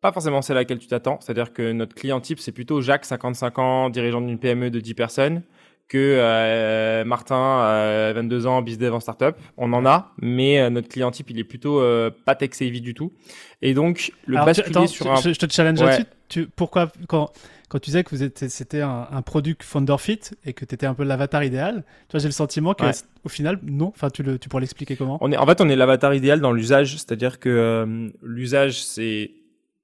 pas 0.00 0.12
forcément 0.12 0.42
celle 0.42 0.56
à 0.56 0.60
laquelle 0.60 0.78
tu 0.78 0.86
t'attends. 0.86 1.18
C'est-à-dire 1.20 1.52
que 1.52 1.72
notre 1.72 1.94
client 1.94 2.20
type, 2.20 2.40
c'est 2.40 2.52
plutôt 2.52 2.80
Jacques, 2.80 3.04
55 3.04 3.58
ans, 3.58 3.90
dirigeant 3.90 4.20
d'une 4.20 4.38
PME 4.38 4.70
de 4.70 4.80
10 4.80 4.94
personnes, 4.94 5.42
que 5.88 5.98
euh, 5.98 7.04
Martin, 7.04 7.60
euh, 7.62 8.12
22 8.14 8.46
ans, 8.46 8.62
business 8.62 8.92
en 8.92 9.00
startup. 9.00 9.36
On 9.56 9.72
en 9.72 9.84
a, 9.84 10.12
mais 10.22 10.60
euh, 10.60 10.70
notre 10.70 10.88
client 10.88 11.10
type, 11.10 11.30
il 11.30 11.38
est 11.38 11.44
plutôt 11.44 11.80
euh, 11.80 12.10
pas 12.24 12.34
tech 12.34 12.50
savvy 12.52 12.80
du 12.80 12.94
tout. 12.94 13.12
Et 13.60 13.74
donc, 13.74 14.12
le 14.24 14.36
Alors, 14.36 14.46
basculer 14.46 14.86
sur 14.86 15.10
un... 15.10 15.16
Je, 15.16 15.32
te 15.32 15.52
challenge 15.52 15.82
là-dessus. 15.82 16.06
Tu, 16.28 16.46
pourquoi, 16.46 16.92
quand, 17.08 17.32
quand 17.68 17.80
tu 17.80 17.90
disais 17.90 18.04
que 18.04 18.10
vous 18.10 18.22
étiez, 18.22 18.48
c'était 18.48 18.82
un, 18.82 19.08
un 19.10 19.20
produit 19.20 19.56
founder 19.60 19.96
fit 19.98 20.20
et 20.46 20.52
que 20.52 20.64
tu 20.64 20.76
étais 20.76 20.86
un 20.86 20.94
peu 20.94 21.02
l'avatar 21.02 21.42
idéal, 21.42 21.84
tu 22.08 22.12
vois, 22.12 22.20
j'ai 22.20 22.28
le 22.28 22.32
sentiment 22.32 22.72
que 22.72 22.84
au 23.24 23.28
final, 23.28 23.58
non. 23.64 23.88
Enfin, 23.88 24.10
tu, 24.10 24.22
le, 24.22 24.38
tu 24.38 24.48
pourrais 24.48 24.60
l'expliquer 24.60 24.94
comment? 24.94 25.18
On 25.20 25.32
est, 25.32 25.36
En 25.36 25.44
fait, 25.44 25.60
on 25.60 25.68
est 25.68 25.76
l'avatar 25.76 26.14
idéal 26.14 26.40
dans 26.40 26.52
l'usage, 26.52 26.92
c'est-à-dire 26.92 27.40
que 27.40 28.10
l'usage, 28.22 28.82
c'est 28.84 29.32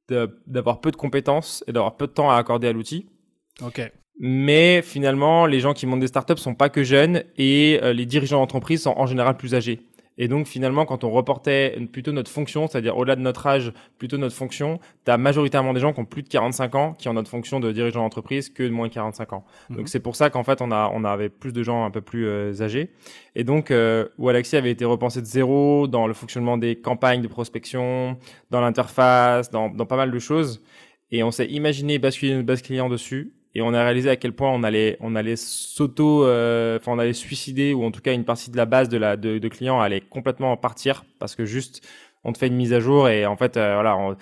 d'avoir 0.09 0.81
peu 0.81 0.90
de 0.90 0.97
compétences 0.97 1.64
et 1.66 1.73
d'avoir 1.73 1.97
peu 1.97 2.07
de 2.07 2.12
temps 2.12 2.31
à 2.31 2.37
accorder 2.37 2.69
à 2.69 2.73
l'outil. 2.73 3.07
Ok. 3.62 3.81
Mais 4.19 4.83
finalement, 4.83 5.47
les 5.47 5.61
gens 5.61 5.75
qui 5.75 5.87
montent 5.87 6.01
des 6.01 6.07
startups 6.07 6.38
sont 6.38 6.55
pas 6.55 6.69
que 6.69 6.83
jeunes 6.83 7.25
et 7.37 7.81
euh, 7.83 7.92
les 7.92 8.07
dirigeants 8.07 8.40
d'entreprise 8.40 8.83
sont 8.83 8.95
en 8.97 9.07
général 9.07 9.37
plus 9.37 9.55
âgés. 9.55 9.81
Et 10.19 10.29
donc 10.29 10.47
finalement, 10.47 10.87
quand 10.87 11.05
on 11.05 11.11
reportait 11.11 11.79
plutôt 11.93 12.13
notre 12.13 12.31
fonction, 12.31 12.67
c'est-à-dire 12.67 12.97
au-delà 12.97 13.17
de 13.17 13.21
notre 13.21 13.47
âge, 13.47 13.73
plutôt 13.99 14.17
notre 14.17 14.35
fonction, 14.35 14.81
tu 15.05 15.11
as 15.11 15.19
majoritairement 15.19 15.75
des 15.75 15.81
gens 15.81 15.93
qui 15.93 16.01
ont 16.01 16.05
plus 16.05 16.23
de 16.23 16.29
45 16.29 16.75
ans 16.75 16.95
qui 16.95 17.09
ont 17.09 17.13
notre 17.13 17.31
fonction 17.31 17.61
de 17.61 17.73
dirigeant 17.73 18.03
d'entreprise 18.03 18.49
que 18.49 18.63
de 18.63 18.71
moins 18.71 18.89
de 18.89 18.93
45 18.95 19.33
ans. 19.33 19.45
Mhm. 19.71 19.77
Donc 19.77 19.89
c'est 19.89 20.01
pour 20.01 20.17
ça 20.17 20.31
qu'en 20.31 20.45
fait, 20.45 20.63
on, 20.63 20.71
a, 20.71 20.91
on 20.95 21.05
avait 21.05 21.29
plus 21.29 21.53
de 21.53 21.63
gens 21.63 21.85
un 21.85 21.91
peu 21.91 22.01
plus 22.01 22.27
euh, 22.27 22.63
âgés. 22.63 22.91
Et 23.35 23.45
donc, 23.45 23.71
euh, 23.71 24.07
Walaxy 24.19 24.57
avait 24.57 24.71
été 24.71 24.85
repensé 24.85 25.21
de 25.21 25.27
zéro 25.27 25.87
dans 25.87 26.07
le 26.07 26.15
fonctionnement 26.15 26.57
des 26.57 26.77
campagnes 26.77 27.21
de 27.21 27.29
prospection, 27.29 28.17
dans 28.51 28.61
l'interface, 28.61 29.51
dans, 29.51 29.69
dans 29.69 29.87
pas 29.87 29.97
mal 29.97 30.11
de 30.11 30.19
choses. 30.19 30.63
Et 31.11 31.23
on 31.23 31.31
s'est 31.31 31.47
imaginé 31.47 31.99
basculer 31.99 32.35
notre 32.35 32.47
base 32.47 32.63
client 32.63 32.89
dessus 32.89 33.33
et 33.57 33.62
on 33.62 33.73
a 33.73 33.83
réalisé 33.83 34.11
à 34.11 34.16
quel 34.16 34.35
point 34.35 34.51
on 34.51 34.62
allait 34.62 34.99
on 35.01 35.16
allait 35.16 35.37
s'auto 35.37 36.27
euh, 36.27 36.77
enfin 36.77 36.92
on 36.92 36.99
allait 36.99 37.14
suicider 37.14 37.73
ou 37.73 37.85
en 37.85 37.90
tout 37.90 38.03
cas 38.03 38.12
une 38.12 38.27
partie 38.27 38.51
de 38.51 38.57
la 38.59 38.66
base 38.66 38.90
de 38.90 38.99
la 38.99 39.16
de, 39.16 39.38
de 39.38 39.49
clients 39.49 39.81
allait 39.81 40.03
complètement 40.03 40.55
partir 40.59 41.07
parce 41.19 41.35
que 41.35 41.47
juste 41.47 41.81
on 42.27 42.33
te 42.33 42.39
fait 42.39 42.49
une 42.49 42.57
mise 42.57 42.75
à 42.75 42.81
jour 42.81 43.09
et 43.09 43.25
en 43.25 43.37
fait 43.37 43.57
euh, 43.57 43.75
voilà 43.75 43.97
euh, 43.97 44.15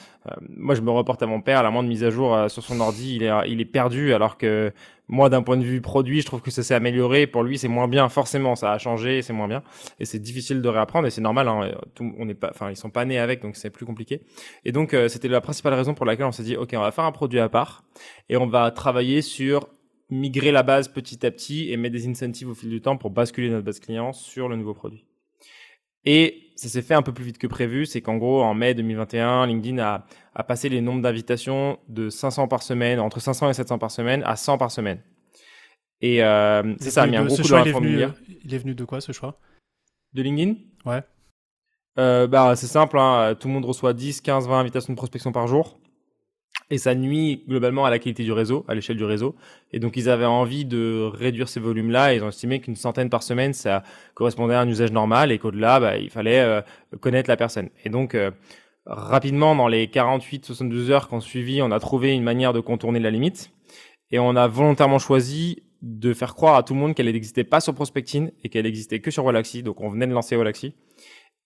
moi 0.57 0.75
je 0.75 0.83
me 0.83 0.91
reporte 0.91 1.23
à 1.23 1.27
mon 1.27 1.41
père 1.41 1.63
la 1.63 1.71
moindre 1.71 1.89
mise 1.89 2.05
à 2.05 2.11
jour 2.11 2.37
sur 2.49 2.63
son 2.63 2.79
ordi 2.81 3.17
il 3.17 3.23
est 3.25 3.33
il 3.49 3.61
est 3.61 3.65
perdu 3.65 4.15
alors 4.15 4.39
que 4.39 4.73
moi, 5.09 5.29
d'un 5.29 5.43
point 5.43 5.59
de 5.59 5.65
vue 5.65 5.83
produit, 5.83 6.23
je 6.23 6.27
trouve 6.27 6.41
que 6.41 6.51
ça 6.51 6.63
s'est 6.63 6.75
amélioré. 6.75 7.27
Pour 7.27 7.43
lui, 7.43 7.59
c'est 7.59 7.69
moins 7.69 7.89
bien. 7.89 8.09
Forcément, 8.09 8.57
ça 8.57 8.73
a 8.73 8.79
changé, 8.79 9.21
c'est 9.21 9.35
moins 9.35 9.49
bien. 9.49 9.63
Et 10.01 10.07
c'est 10.07 10.19
difficile 10.19 10.63
de 10.63 10.69
réapprendre 10.69 11.07
et 11.07 11.11
c'est 11.11 11.21
normal. 11.21 11.49
Hein. 11.49 11.73
on 12.01 12.25
n'est 12.25 12.35
pas, 12.35 12.51
enfin, 12.51 12.71
ils 12.71 12.77
sont 12.77 12.91
pas 12.91 13.05
nés 13.05 13.19
avec, 13.19 13.43
donc 13.43 13.57
c'est 13.57 13.71
plus 13.71 13.85
compliqué. 13.85 14.23
Et 14.65 14.73
donc, 14.73 14.95
euh, 14.95 15.09
c'était 15.09 15.29
la 15.29 15.43
principale 15.43 15.75
raison 15.75 15.95
pour 15.95 16.07
laquelle 16.07 16.27
on 16.27 16.33
s'est 16.33 16.43
dit, 16.43 16.57
OK, 16.57 16.71
on 16.75 16.81
va 16.81 16.91
faire 16.91 17.05
un 17.05 17.13
produit 17.13 17.41
à 17.41 17.49
part 17.51 17.85
et 18.31 18.37
on 18.37 18.47
va 18.47 18.71
travailler 18.71 19.21
sur 19.21 19.69
migrer 20.11 20.53
la 20.53 20.63
base 20.63 20.89
petit 20.89 21.25
à 21.27 21.31
petit 21.31 21.71
et 21.71 21.77
mettre 21.77 21.95
des 21.95 22.09
incentives 22.09 22.49
au 22.49 22.55
fil 22.55 22.71
du 22.71 22.81
temps 22.81 22.97
pour 22.97 23.11
basculer 23.11 23.51
notre 23.51 23.65
base 23.65 23.81
client 23.81 24.13
sur 24.13 24.49
le 24.49 24.57
nouveau 24.57 24.73
produit. 24.73 25.05
Et 26.07 26.44
ça 26.55 26.69
s'est 26.69 26.83
fait 26.83 26.95
un 26.95 27.03
peu 27.03 27.13
plus 27.13 27.25
vite 27.25 27.39
que 27.39 27.47
prévu. 27.47 27.87
C'est 27.87 28.01
qu'en 28.01 28.17
gros, 28.17 28.43
en 28.43 28.55
mai 28.55 28.75
2021, 28.75 29.47
LinkedIn 29.47 29.79
a, 29.79 30.07
a 30.35 30.45
passé 30.45 30.69
les 30.69 30.81
nombres 30.81 31.03
d'invitations 31.03 31.79
de 31.89 32.11
500 32.11 32.49
par 32.49 32.63
semaine, 32.63 33.01
entre 33.01 33.21
500 33.21 33.51
et 33.51 33.55
700 33.55 33.79
par 33.79 33.91
semaine, 33.91 34.23
à 34.25 34.37
100 34.37 34.59
par 34.59 34.71
semaine. 34.71 35.01
Et 36.01 36.23
euh, 36.23 36.75
c'est 36.81 36.91
ça, 36.91 37.03
a 37.03 37.07
mis 37.07 37.17
un 37.17 37.25
gros 37.25 37.37
coup 37.37 37.49
dans 37.49 37.65
la 37.65 37.73
formulaire. 37.73 38.15
Il 38.45 38.55
est 38.55 38.59
venu 38.59 38.75
de 38.75 38.85
quoi 38.85 39.01
ce 39.01 39.13
choix? 39.13 39.39
De 40.13 40.23
LinkedIn? 40.23 40.55
Ouais. 40.85 41.03
Euh, 41.99 42.27
bah, 42.27 42.57
c'est 42.57 42.67
simple, 42.67 42.99
hein. 42.99 43.37
tout 43.39 43.49
le 43.49 43.55
monde 43.55 43.65
reçoit 43.65 43.93
10, 43.93 44.21
15, 44.21 44.49
20 44.49 44.59
invitations 44.59 44.93
de 44.93 44.97
prospection 44.97 45.31
par 45.31 45.47
jour 45.47 45.79
et 46.75 46.79
ça 46.79 46.97
nuit 46.97 47.45
globalement 47.49 47.85
à 47.85 47.91
la 47.91 48.01
qualité 48.01 48.25
du 48.25 48.33
réseau, 48.33 48.65
à 48.67 48.75
l'échelle 48.75 48.97
du 48.97 49.05
réseau. 49.05 49.37
Et 49.73 49.79
donc 49.79 49.97
ils 49.97 50.09
avaient 50.09 50.25
envie 50.25 50.65
de 50.65 51.09
réduire 51.15 51.49
ces 51.49 51.61
volumes-là. 51.61 52.15
Ils 52.15 52.25
ont 52.25 52.29
estimé 52.29 52.61
qu'une 52.61 52.75
centaine 52.75 53.11
par 53.11 53.23
semaine, 53.23 53.53
ça 53.53 53.85
correspondait 54.15 54.55
à 54.55 54.61
un 54.61 54.69
usage 54.69 54.91
normal 54.91 55.31
et 55.31 55.39
qu'au-delà, 55.39 55.79
bah, 55.79 55.97
il 55.97 56.11
fallait 56.11 56.41
euh, 56.41 56.63
connaître 57.01 57.31
la 57.31 57.37
personne. 57.37 57.71
Et 57.85 57.91
donc 57.91 58.17
euh, 58.17 58.33
rapidement, 58.87 59.55
dans 59.55 59.69
les 59.69 59.87
48-72 59.87 60.91
heures 60.91 61.07
qu'on 61.07 61.21
suivi, 61.21 61.63
on 61.63 61.71
a 61.71 61.79
trouvé 61.79 62.13
une 62.13 62.25
manière 62.25 62.53
de 62.53 62.59
contourner 62.59 62.99
la 62.99 63.13
limite. 63.13 63.53
Et 64.11 64.19
on 64.19 64.35
a 64.35 64.49
volontairement 64.49 64.99
choisi 64.99 65.63
de 65.81 66.13
faire 66.13 66.35
croire 66.35 66.57
à 66.57 66.65
tout 66.65 66.75
le 66.75 66.81
monde 66.81 66.95
qu'elle 66.95 67.07
n'existait 67.07 67.45
pas 67.45 67.61
sur 67.61 67.73
Prospectine 67.73 68.33
et 68.43 68.49
qu'elle 68.49 68.67
existait 68.67 68.99
que 68.99 69.13
sur 69.13 69.25
Wallaxy. 69.25 69.63
Donc 69.63 69.81
on 69.81 69.91
venait 69.91 70.09
de 70.09 70.13
lancer 70.13 70.35
Wallaxy. 70.35 70.75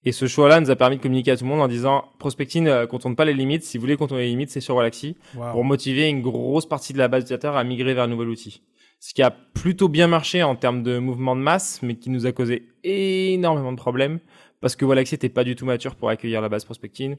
Et 0.08 0.12
ce 0.12 0.26
choix-là 0.26 0.58
nous 0.58 0.70
a 0.70 0.76
permis 0.76 0.96
de 0.96 1.02
communiquer 1.02 1.32
à 1.32 1.36
tout 1.36 1.44
le 1.44 1.50
monde 1.50 1.60
en 1.60 1.68
disant 1.68 2.06
Prospectine 2.18 2.64
ne 2.64 2.70
euh, 2.70 2.86
contourne 2.86 3.14
pas 3.14 3.26
les 3.26 3.34
limites. 3.34 3.62
Si 3.62 3.76
vous 3.76 3.82
voulez 3.82 3.98
contourner 3.98 4.22
les 4.22 4.30
limites, 4.30 4.48
c'est 4.48 4.62
sur 4.62 4.74
Wallaxy 4.74 5.18
pour 5.52 5.64
motiver 5.64 6.08
une 6.08 6.22
grosse 6.22 6.64
partie 6.64 6.94
de 6.94 6.98
la 6.98 7.08
base 7.08 7.24
d'utilisateurs 7.24 7.58
à 7.58 7.62
migrer 7.62 7.92
vers 7.92 8.04
un 8.04 8.08
nouvel 8.08 8.28
outil. 8.28 8.62
Ce 9.00 9.12
qui 9.12 9.20
a 9.20 9.30
plutôt 9.30 9.90
bien 9.90 10.06
marché 10.06 10.42
en 10.42 10.56
termes 10.56 10.82
de 10.82 10.96
mouvement 10.96 11.36
de 11.36 11.42
masse, 11.42 11.80
mais 11.82 11.96
qui 11.96 12.08
nous 12.08 12.24
a 12.24 12.32
causé 12.32 12.68
énormément 12.84 13.70
de 13.70 13.76
problèmes 13.76 14.18
parce 14.62 14.76
que 14.76 14.86
Wallaxy 14.86 15.12
n'était 15.12 15.28
pas 15.28 15.44
du 15.44 15.54
tout 15.56 15.66
mature 15.66 15.94
pour 15.94 16.08
accueillir 16.08 16.40
la 16.40 16.48
base 16.48 16.64
Prospectine. 16.64 17.18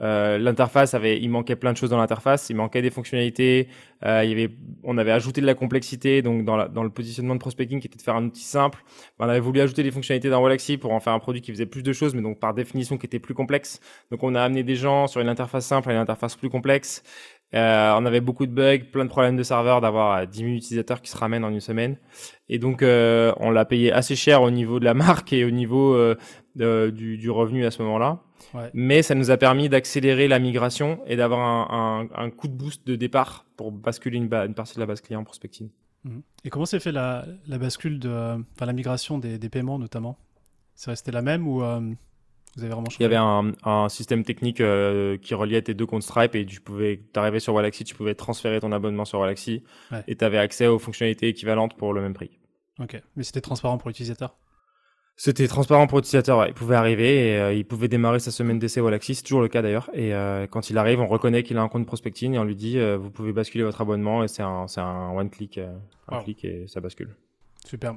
Euh, 0.00 0.38
l'interface 0.38 0.94
avait, 0.94 1.20
il 1.20 1.28
manquait 1.28 1.56
plein 1.56 1.72
de 1.72 1.76
choses 1.76 1.90
dans 1.90 1.98
l'interface, 1.98 2.50
il 2.50 2.56
manquait 2.56 2.82
des 2.82 2.90
fonctionnalités, 2.90 3.68
euh, 4.04 4.22
il 4.24 4.30
y 4.30 4.32
avait, 4.32 4.54
on 4.84 4.96
avait 4.96 5.10
ajouté 5.10 5.40
de 5.40 5.46
la 5.46 5.54
complexité, 5.54 6.22
donc 6.22 6.44
dans, 6.44 6.56
la, 6.56 6.68
dans 6.68 6.84
le 6.84 6.90
positionnement 6.90 7.34
de 7.34 7.40
prospecting 7.40 7.80
qui 7.80 7.88
était 7.88 7.96
de 7.96 8.02
faire 8.02 8.14
un 8.14 8.24
outil 8.24 8.44
simple, 8.44 8.84
ben, 9.18 9.26
on 9.26 9.28
avait 9.28 9.40
voulu 9.40 9.60
ajouter 9.60 9.82
des 9.82 9.90
fonctionnalités 9.90 10.30
dans 10.30 10.40
Wallaxy 10.40 10.76
pour 10.76 10.92
en 10.92 11.00
faire 11.00 11.12
un 11.12 11.18
produit 11.18 11.40
qui 11.40 11.50
faisait 11.50 11.66
plus 11.66 11.82
de 11.82 11.92
choses, 11.92 12.14
mais 12.14 12.22
donc 12.22 12.38
par 12.38 12.54
définition 12.54 12.96
qui 12.96 13.06
était 13.06 13.18
plus 13.18 13.34
complexe. 13.34 13.80
Donc 14.10 14.22
on 14.22 14.34
a 14.34 14.42
amené 14.42 14.62
des 14.62 14.76
gens 14.76 15.08
sur 15.08 15.20
une 15.20 15.28
interface 15.28 15.66
simple 15.66 15.90
à 15.90 15.92
une 15.92 15.98
interface 15.98 16.36
plus 16.36 16.50
complexe. 16.50 17.02
Euh, 17.54 17.94
on 17.96 18.04
avait 18.04 18.20
beaucoup 18.20 18.46
de 18.46 18.52
bugs, 18.52 18.84
plein 18.92 19.04
de 19.04 19.10
problèmes 19.10 19.36
de 19.36 19.42
serveur, 19.42 19.80
d'avoir 19.80 20.26
10 20.26 20.38
000 20.38 20.50
utilisateurs 20.50 21.00
qui 21.00 21.10
se 21.10 21.16
ramènent 21.16 21.44
en 21.44 21.50
une 21.50 21.60
semaine. 21.60 21.96
Et 22.48 22.58
donc, 22.58 22.82
euh, 22.82 23.32
on 23.38 23.50
l'a 23.50 23.64
payé 23.64 23.92
assez 23.92 24.16
cher 24.16 24.42
au 24.42 24.50
niveau 24.50 24.78
de 24.80 24.84
la 24.84 24.94
marque 24.94 25.32
et 25.32 25.44
au 25.44 25.50
niveau 25.50 25.94
euh, 25.94 26.16
du, 26.90 27.16
du, 27.16 27.30
revenu 27.30 27.64
à 27.64 27.70
ce 27.70 27.82
moment-là. 27.82 28.22
Ouais. 28.54 28.70
Mais 28.74 29.02
ça 29.02 29.14
nous 29.14 29.30
a 29.30 29.36
permis 29.36 29.68
d'accélérer 29.68 30.28
la 30.28 30.38
migration 30.38 31.00
et 31.06 31.16
d'avoir 31.16 31.40
un, 31.40 32.08
un, 32.14 32.24
un, 32.24 32.30
coup 32.30 32.48
de 32.48 32.54
boost 32.54 32.86
de 32.86 32.96
départ 32.96 33.46
pour 33.56 33.72
basculer 33.72 34.18
une, 34.18 34.32
une 34.32 34.54
partie 34.54 34.74
de 34.74 34.80
la 34.80 34.86
base 34.86 35.00
client 35.00 35.24
prospecting. 35.24 35.70
Mhm. 36.04 36.22
Et 36.44 36.50
comment 36.50 36.66
s'est 36.66 36.80
fait 36.80 36.92
la, 36.92 37.26
la, 37.46 37.58
bascule 37.58 37.98
de, 37.98 38.08
enfin 38.08 38.66
la 38.66 38.72
migration 38.72 39.18
des, 39.18 39.38
des 39.38 39.48
paiements 39.48 39.78
notamment? 39.78 40.18
C'est 40.74 40.90
resté 40.90 41.10
la 41.10 41.22
même 41.22 41.48
ou 41.48 41.62
vous 42.56 42.62
avez 42.62 42.72
vraiment 42.72 42.88
changé 42.88 42.96
Il 43.00 43.02
y 43.02 43.06
avait 43.06 43.16
un, 43.16 43.52
un 43.64 43.88
système 43.88 44.24
technique 44.24 44.60
euh, 44.60 45.16
qui 45.18 45.34
reliait 45.34 45.62
tes 45.62 45.74
deux 45.74 45.86
comptes 45.86 46.02
Stripe 46.02 46.34
et 46.34 46.44
tu 46.44 46.60
pouvais, 46.60 47.00
t'arrivais 47.12 47.40
sur 47.40 47.54
Wallaxy, 47.54 47.84
tu 47.84 47.94
pouvais 47.94 48.14
transférer 48.14 48.60
ton 48.60 48.72
abonnement 48.72 49.04
sur 49.04 49.20
Wallaxy 49.20 49.62
ouais. 49.92 50.02
et 50.08 50.16
tu 50.16 50.24
avais 50.24 50.38
accès 50.38 50.66
aux 50.66 50.78
fonctionnalités 50.78 51.28
équivalentes 51.28 51.76
pour 51.76 51.92
le 51.92 52.00
même 52.00 52.14
prix. 52.14 52.38
Ok, 52.80 53.00
mais 53.16 53.22
c'était 53.22 53.40
transparent 53.40 53.78
pour 53.78 53.88
l'utilisateur? 53.88 54.36
C'était 55.20 55.48
transparent 55.48 55.88
pour 55.88 55.98
l'utilisateur, 55.98 56.38
ouais. 56.38 56.48
il 56.48 56.54
pouvait 56.54 56.76
arriver 56.76 57.30
et 57.30 57.38
euh, 57.38 57.52
il 57.52 57.64
pouvait 57.64 57.88
démarrer 57.88 58.20
sa 58.20 58.30
semaine 58.30 58.60
d'essai 58.60 58.80
Wallaxy, 58.80 59.16
c'est 59.16 59.24
toujours 59.24 59.40
le 59.40 59.48
cas 59.48 59.62
d'ailleurs. 59.62 59.90
Et 59.92 60.14
euh, 60.14 60.46
quand 60.46 60.70
il 60.70 60.78
arrive, 60.78 61.00
on 61.00 61.08
reconnaît 61.08 61.42
qu'il 61.42 61.58
a 61.58 61.62
un 61.62 61.68
compte 61.68 61.86
prospecting 61.86 62.34
et 62.34 62.38
on 62.38 62.44
lui 62.44 62.54
dit 62.54 62.78
euh, 62.78 62.96
vous 62.96 63.10
pouvez 63.10 63.32
basculer 63.32 63.64
votre 63.64 63.80
abonnement 63.80 64.22
et 64.22 64.28
c'est 64.28 64.42
un, 64.42 64.66
one 65.16 65.28
click, 65.28 65.58
un 65.58 66.16
wow. 66.16 66.22
clic 66.22 66.44
et 66.44 66.68
ça 66.68 66.80
bascule. 66.80 67.16
Super. 67.66 67.96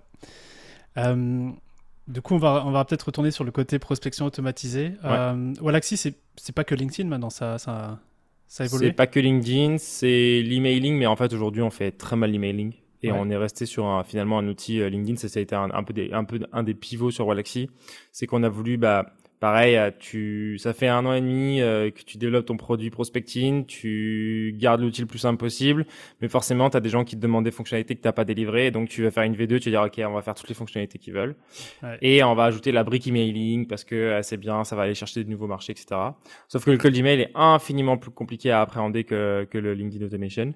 Du 2.07 2.21
coup, 2.21 2.35
on 2.35 2.39
va, 2.39 2.63
on 2.65 2.71
va 2.71 2.83
peut-être 2.85 3.03
retourner 3.03 3.31
sur 3.31 3.43
le 3.43 3.51
côté 3.51 3.79
prospection 3.79 4.25
automatisée. 4.25 4.93
Ouais. 5.03 5.53
Wallaxy, 5.61 5.97
c'est, 5.97 6.15
c'est 6.35 6.53
pas 6.53 6.63
que 6.63 6.75
LinkedIn 6.75 7.07
maintenant, 7.07 7.29
ça, 7.29 7.57
ça, 7.57 7.99
ça 8.47 8.63
a 8.63 8.65
évolué. 8.65 8.87
C'est 8.87 8.93
pas 8.93 9.07
que 9.07 9.19
LinkedIn, 9.19 9.77
c'est 9.77 10.41
l'emailing, 10.41 10.97
mais 10.97 11.05
en 11.05 11.15
fait 11.15 11.31
aujourd'hui 11.33 11.61
on 11.61 11.69
fait 11.69 11.91
très 11.91 12.15
mal 12.15 12.31
l'emailing. 12.31 12.73
Et 13.03 13.11
ouais. 13.11 13.17
on 13.19 13.29
est 13.29 13.37
resté 13.37 13.65
sur 13.65 13.85
un, 13.85 14.03
finalement 14.03 14.37
un 14.37 14.47
outil 14.47 14.79
euh, 14.79 14.89
LinkedIn. 14.89 15.17
Ça, 15.17 15.27
ça 15.27 15.39
a 15.39 15.41
été 15.41 15.55
un, 15.55 15.71
un, 15.71 15.83
peu 15.83 15.93
des, 15.93 16.11
un 16.11 16.23
peu 16.23 16.39
un 16.51 16.63
des 16.63 16.75
pivots 16.75 17.09
sur 17.09 17.25
Wallaxy. 17.25 17.69
C'est 18.11 18.27
qu'on 18.27 18.43
a 18.43 18.49
voulu, 18.49 18.77
bah, 18.77 19.13
pareil, 19.41 19.75
euh, 19.75 19.89
tu, 19.97 20.59
ça 20.59 20.71
fait 20.71 20.87
un 20.87 21.03
an 21.07 21.13
et 21.13 21.19
demi 21.19 21.61
euh, 21.61 21.89
que 21.89 22.03
tu 22.03 22.19
développes 22.19 22.45
ton 22.45 22.57
produit 22.57 22.91
prospecting, 22.91 23.65
tu 23.65 24.55
gardes 24.55 24.81
l'outil 24.81 25.01
le 25.01 25.07
plus 25.07 25.17
simple 25.17 25.39
possible, 25.39 25.87
mais 26.21 26.29
forcément, 26.29 26.69
tu 26.69 26.77
as 26.77 26.79
des 26.79 26.89
gens 26.89 27.03
qui 27.03 27.15
te 27.15 27.21
demandent 27.21 27.43
des 27.43 27.51
fonctionnalités 27.51 27.95
que 27.95 28.01
tu 28.01 28.07
n'as 28.07 28.13
pas 28.13 28.23
délivrées, 28.23 28.69
donc 28.69 28.87
tu 28.87 29.01
vas 29.01 29.09
faire 29.09 29.23
une 29.23 29.35
V2, 29.35 29.59
tu 29.59 29.71
vas 29.71 29.89
dire, 29.89 30.03
OK, 30.03 30.09
on 30.09 30.13
va 30.13 30.21
faire 30.21 30.35
toutes 30.35 30.47
les 30.47 30.55
fonctionnalités 30.55 30.99
qu'ils 30.99 31.13
veulent. 31.13 31.35
Ouais. 31.81 31.97
Et 32.03 32.23
on 32.23 32.35
va 32.35 32.45
ajouter 32.45 32.71
la 32.71 32.83
brique 32.83 33.07
emailing 33.07 33.65
parce 33.65 33.83
que 33.83 33.95
euh, 33.95 34.21
c'est 34.21 34.37
bien, 34.37 34.63
ça 34.63 34.75
va 34.75 34.83
aller 34.83 34.93
chercher 34.93 35.23
de 35.23 35.29
nouveaux 35.29 35.47
marchés, 35.47 35.71
etc. 35.71 35.99
Sauf 36.47 36.63
que 36.63 36.69
le 36.69 36.77
cold 36.77 36.95
email 36.95 37.21
est 37.21 37.31
infiniment 37.33 37.97
plus 37.97 38.11
compliqué 38.11 38.51
à 38.51 38.61
appréhender 38.61 39.05
que, 39.05 39.47
que 39.49 39.57
le 39.57 39.73
LinkedIn 39.73 40.05
Automation. 40.05 40.53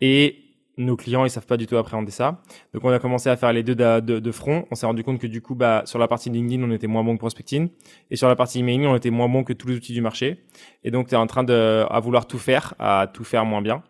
Et 0.00 0.43
nos 0.76 0.96
clients 0.96 1.24
ils 1.24 1.30
savent 1.30 1.46
pas 1.46 1.56
du 1.56 1.66
tout 1.66 1.76
appréhender 1.76 2.10
ça. 2.10 2.40
Donc 2.72 2.84
on 2.84 2.90
a 2.90 2.98
commencé 2.98 3.28
à 3.28 3.36
faire 3.36 3.52
les 3.52 3.62
deux 3.62 3.74
de, 3.74 4.00
de, 4.00 4.18
de 4.18 4.32
front. 4.32 4.66
On 4.70 4.74
s'est 4.74 4.86
rendu 4.86 5.04
compte 5.04 5.18
que 5.18 5.26
du 5.26 5.40
coup 5.40 5.54
bah 5.54 5.82
sur 5.84 5.98
la 5.98 6.08
partie 6.08 6.30
LinkedIn 6.30 6.62
on 6.62 6.72
était 6.72 6.86
moins 6.86 7.04
bon 7.04 7.14
que 7.14 7.20
prospecting 7.20 7.68
et 8.10 8.16
sur 8.16 8.28
la 8.28 8.36
partie 8.36 8.60
emailing 8.60 8.86
on 8.86 8.96
était 8.96 9.10
moins 9.10 9.28
bon 9.28 9.44
que 9.44 9.52
tous 9.52 9.68
les 9.68 9.76
outils 9.76 9.92
du 9.92 10.00
marché. 10.00 10.44
Et 10.82 10.90
donc 10.90 11.08
tu 11.08 11.14
es 11.14 11.18
en 11.18 11.26
train 11.26 11.44
de 11.44 11.84
à 11.88 12.00
vouloir 12.00 12.26
tout 12.26 12.38
faire, 12.38 12.74
à 12.78 13.08
tout 13.12 13.24
faire 13.24 13.44
moins 13.44 13.62
bien. 13.62 13.82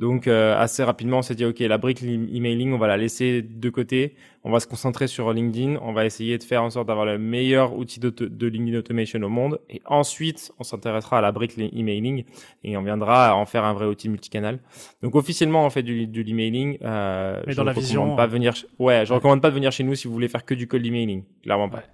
Donc 0.00 0.28
euh, 0.28 0.58
assez 0.58 0.82
rapidement, 0.82 1.18
on 1.18 1.22
s'est 1.22 1.34
dit 1.34 1.44
ok, 1.44 1.58
la 1.58 1.76
brique 1.76 2.02
emailing, 2.02 2.72
on 2.72 2.78
va 2.78 2.86
la 2.86 2.96
laisser 2.96 3.42
de 3.42 3.68
côté. 3.68 4.16
On 4.44 4.50
va 4.50 4.58
se 4.58 4.66
concentrer 4.66 5.06
sur 5.06 5.30
LinkedIn. 5.30 5.78
On 5.82 5.92
va 5.92 6.06
essayer 6.06 6.38
de 6.38 6.42
faire 6.42 6.62
en 6.62 6.70
sorte 6.70 6.88
d'avoir 6.88 7.04
le 7.04 7.18
meilleur 7.18 7.76
outil 7.76 8.00
de, 8.00 8.46
LinkedIn 8.46 8.78
Automation 8.78 9.20
au 9.22 9.28
monde. 9.28 9.60
Et 9.68 9.82
ensuite, 9.84 10.52
on 10.58 10.64
s'intéressera 10.64 11.18
à 11.18 11.20
la 11.20 11.32
brique 11.32 11.58
emailing 11.58 12.24
et 12.64 12.78
on 12.78 12.82
viendra 12.82 13.36
en 13.36 13.44
faire 13.44 13.64
un 13.64 13.74
vrai 13.74 13.84
outil 13.84 14.08
multicanal. 14.08 14.60
Donc 15.02 15.14
officiellement, 15.16 15.66
on 15.66 15.70
fait 15.70 15.82
du, 15.82 16.06
de 16.06 16.22
l'emailing. 16.22 16.78
Euh, 16.80 17.42
Mais 17.46 17.54
dans 17.54 17.64
la 17.64 17.74
vision, 17.74 18.16
pas 18.16 18.26
venir. 18.26 18.54
Ouais, 18.78 19.04
je 19.04 19.10
ouais. 19.10 19.16
recommande 19.16 19.42
pas 19.42 19.50
de 19.50 19.54
venir 19.54 19.70
chez 19.70 19.84
nous 19.84 19.94
si 19.94 20.08
vous 20.08 20.14
voulez 20.14 20.28
faire 20.28 20.46
que 20.46 20.54
du 20.54 20.66
cold 20.66 20.86
emailing. 20.86 21.24
Clairement 21.42 21.68
pas. 21.68 21.76
Ouais. 21.76 21.84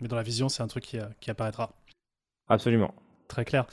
Mais 0.00 0.08
dans 0.08 0.16
la 0.16 0.24
vision, 0.24 0.48
c'est 0.48 0.64
un 0.64 0.66
truc 0.66 0.82
qui, 0.82 0.98
qui 1.20 1.30
apparaîtra. 1.30 1.70
Absolument. 2.48 2.92
Très 3.28 3.44
clair. 3.44 3.66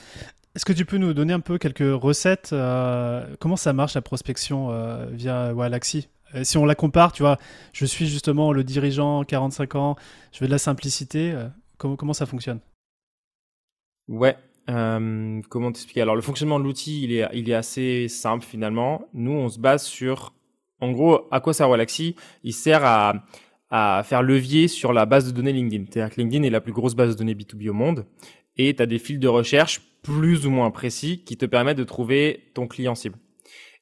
Est-ce 0.60 0.66
que 0.66 0.74
tu 0.74 0.84
peux 0.84 0.98
nous 0.98 1.14
donner 1.14 1.32
un 1.32 1.40
peu 1.40 1.58
quelques 1.58 1.80
recettes 1.80 2.50
euh, 2.52 3.26
Comment 3.40 3.56
ça 3.56 3.72
marche 3.72 3.94
la 3.94 4.02
prospection 4.02 4.72
euh, 4.72 5.06
via 5.10 5.54
Wallaxy 5.54 6.10
euh, 6.36 6.44
Si 6.44 6.58
on 6.58 6.66
la 6.66 6.76
compare, 6.76 7.14
tu 7.14 7.24
vois, 7.24 7.38
je 7.72 7.86
suis 7.86 8.08
justement 8.08 8.52
le 8.52 8.66
dirigeant, 8.66 9.24
45 9.24 9.76
ans, 9.76 9.96
je 10.34 10.42
veux 10.42 10.48
de 10.48 10.52
la 10.52 10.58
simplicité. 10.58 11.34
Comment, 11.78 12.12
ça 12.12 12.26
fonctionne? 12.26 12.60
Ouais. 14.10 14.36
comment 14.68 15.72
t'expliquer? 15.72 16.02
Alors 16.02 16.18
le 16.18 16.22
fonctionnement 16.22 16.60
de 16.60 16.66
l'outil, 16.66 17.04
il 17.06 17.14
est, 17.50 17.54
assez 17.54 18.10
simple 18.10 18.44
finalement. 18.44 19.08
Nous, 19.14 19.32
on 19.32 19.48
se 19.48 19.60
base 19.60 19.86
sur, 19.86 20.34
en 20.82 20.92
gros, 20.92 21.22
à 21.32 21.40
quoi 21.40 21.54
sert 21.54 21.70
Wallaxy 21.70 22.18
Il 22.44 22.54
sert 22.54 22.84
à 22.84 23.14
à 23.72 24.02
faire 24.04 24.24
levier 24.24 24.68
sur 24.68 24.92
la 24.94 25.06
base 25.06 25.28
de 25.28 25.32
données 25.32 25.54
LinkedIn. 25.54 25.86
C'est-à-dire 25.90 26.14
que 26.14 26.20
LinkedIn 26.20 26.44
est 26.44 26.50
la 26.50 26.60
plus 26.60 26.74
grosse 26.74 26.96
base 26.96 27.14
de 27.14 27.20
données 27.20 27.36
B2B 27.36 27.70
au 27.70 27.74
monde 27.74 28.06
et 28.58 28.76
tu 28.76 28.82
as 28.82 28.88
des 28.88 29.00
fils 29.00 29.20
de 29.20 29.28
recherche 29.28 29.82
plus 30.02 30.46
ou 30.46 30.50
moins 30.50 30.72
précis 30.72 31.24
qui 31.26 31.38
te 31.38 31.46
permettent 31.46 31.78
de 31.78 31.84
trouver 31.84 32.52
ton 32.54 32.68
client 32.68 32.96
cible. 32.96 33.18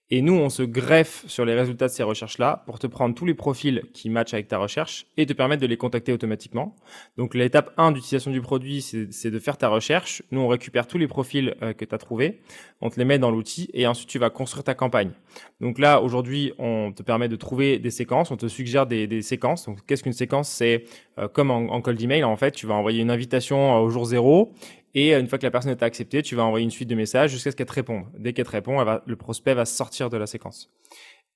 Et 0.09 0.21
nous, 0.21 0.35
on 0.35 0.49
se 0.49 0.63
greffe 0.63 1.25
sur 1.27 1.43
les 1.43 1.53
résultats 1.53 1.87
de 1.87 1.91
ces 1.91 2.03
recherches-là 2.03 2.63
pour 2.65 2.79
te 2.79 2.87
prendre 2.87 3.13
tous 3.13 3.25
les 3.25 3.33
profils 3.33 3.83
qui 3.93 4.09
matchent 4.09 4.33
avec 4.33 4.47
ta 4.47 4.57
recherche 4.57 5.05
et 5.17 5.25
te 5.25 5.33
permettre 5.33 5.61
de 5.61 5.67
les 5.67 5.75
contacter 5.75 6.13
automatiquement. 6.13 6.77
Donc 7.17 7.35
l'étape 7.35 7.73
1 7.75 7.91
d'utilisation 7.91 8.31
du 8.31 8.39
produit, 8.39 8.81
c'est 8.81 9.31
de 9.31 9.39
faire 9.39 9.57
ta 9.57 9.67
recherche. 9.67 10.23
Nous, 10.31 10.39
on 10.39 10.47
récupère 10.47 10.87
tous 10.87 10.97
les 10.97 11.09
profils 11.09 11.55
euh, 11.61 11.73
que 11.73 11.83
tu 11.83 11.93
as 11.93 11.97
trouvés, 11.97 12.39
on 12.79 12.89
te 12.89 12.97
les 12.97 13.03
met 13.03 13.19
dans 13.19 13.31
l'outil 13.31 13.69
et 13.73 13.85
ensuite 13.85 14.07
tu 14.07 14.17
vas 14.17 14.29
construire 14.29 14.63
ta 14.63 14.75
campagne. 14.75 15.11
Donc 15.59 15.77
là, 15.77 16.01
aujourd'hui, 16.01 16.53
on 16.57 16.93
te 16.93 17.03
permet 17.03 17.27
de 17.27 17.35
trouver 17.35 17.77
des 17.77 17.91
séquences, 17.91 18.31
on 18.31 18.37
te 18.37 18.47
suggère 18.47 18.87
des, 18.87 19.21
séquences. 19.21 19.65
Donc 19.65 19.85
qu'est-ce 19.85 20.03
qu'une 20.03 20.13
séquence? 20.13 20.47
C'est 20.47 20.85
euh, 21.19 21.27
comme 21.27 21.51
en, 21.51 21.73
en 21.73 21.81
cold 21.81 22.01
email, 22.01 22.23
en 22.23 22.37
fait, 22.37 22.51
tu 22.51 22.65
vas 22.65 22.75
envoyer 22.75 23.01
une 23.01 23.11
invitation 23.11 23.75
au 23.81 23.89
jour 23.89 24.05
zéro 24.05 24.53
et 24.99 25.13
une 25.13 25.27
fois 25.27 25.37
que 25.37 25.45
la 25.45 25.51
personne 25.51 25.69
est 25.69 25.83
acceptée, 25.83 26.23
tu 26.23 26.33
vas 26.33 26.43
envoyer 26.43 26.63
une 26.63 26.71
suite 26.71 26.89
de 26.89 26.95
messages 26.95 27.29
jusqu'à 27.29 27.51
ce 27.51 27.55
qu'elle 27.55 27.67
te 27.67 27.73
réponde. 27.73 28.05
Dès 28.17 28.33
qu'elle 28.33 28.47
te 28.47 28.51
répond, 28.51 28.83
va, 28.83 29.03
le 29.05 29.15
prospect 29.15 29.53
va 29.53 29.63
sortir 29.63 30.09
de 30.09 30.17
la 30.17 30.25
séquence. 30.25 30.73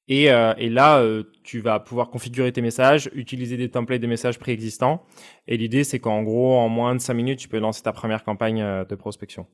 Et, 0.08 0.32
euh, 0.32 0.56
et 0.58 0.68
là, 0.68 0.98
euh, 0.98 1.26
tu 1.44 1.60
vas 1.60 1.80
pouvoir 1.80 2.10
configurer 2.10 2.52
tes 2.52 2.64
messages, 2.64 3.12
utiliser 3.14 3.58
des 3.58 3.70
templates 3.70 4.02
de 4.02 4.08
messages 4.08 4.40
préexistants. 4.40 5.06
Et 5.46 5.58
l'idée, 5.58 5.84
c'est 5.84 6.00
qu'en 6.00 6.24
gros, 6.24 6.58
en 6.58 6.70
moins 6.70 6.96
de 6.96 7.02
5 7.02 7.14
minutes, 7.14 7.38
tu 7.38 7.48
peux 7.50 7.60
lancer 7.60 7.84
ta 7.84 7.94
première 7.94 8.24
campagne 8.24 8.64
euh, 8.64 8.84
de 8.84 8.96
prospection. 8.96 9.46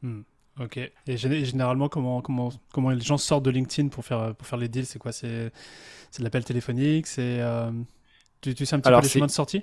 Hmm. 0.00 0.22
Ok. 0.58 0.78
Et 1.06 1.16
généralement, 1.18 1.90
comment, 1.90 2.22
comment, 2.22 2.50
comment 2.72 2.88
les 2.88 3.02
gens 3.02 3.18
sortent 3.18 3.44
de 3.44 3.50
LinkedIn 3.50 3.88
pour 3.88 4.02
faire, 4.02 4.34
pour 4.34 4.46
faire 4.46 4.58
les 4.58 4.68
deals 4.68 4.86
C'est 4.86 4.98
quoi? 4.98 5.12
C'est 5.12 5.28
de 5.28 6.24
l'appel 6.24 6.42
téléphonique 6.42 7.06
C'est 7.06 7.40
euh... 7.40 7.70
tu, 8.40 8.54
tu, 8.54 8.64
sais 8.64 8.76
un 8.76 8.80
petit 8.80 8.88
Alors, 8.88 9.02
peu 9.02 9.06
les 9.06 9.10
chemins 9.10 9.26
de 9.26 9.30
sortie? 9.30 9.62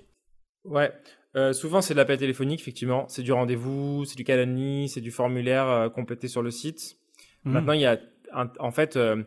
Ouais. 0.63 0.91
Euh, 1.35 1.53
souvent, 1.53 1.81
c'est 1.81 1.93
de 1.93 1.99
l'appel 1.99 2.17
téléphonique, 2.17 2.61
effectivement. 2.61 3.05
C'est 3.07 3.23
du 3.23 3.31
rendez-vous, 3.31 4.05
c'est 4.05 4.15
du 4.15 4.23
calendrier, 4.23 4.87
c'est 4.87 5.01
du 5.01 5.11
formulaire 5.11 5.67
euh, 5.67 5.89
complété 5.89 6.27
sur 6.27 6.41
le 6.41 6.51
site. 6.51 6.97
Mmh. 7.43 7.51
Maintenant, 7.51 7.73
il 7.73 7.81
y 7.81 7.85
a, 7.85 7.99
un, 8.33 8.49
en 8.59 8.71
fait, 8.71 8.95
euh, 8.95 9.23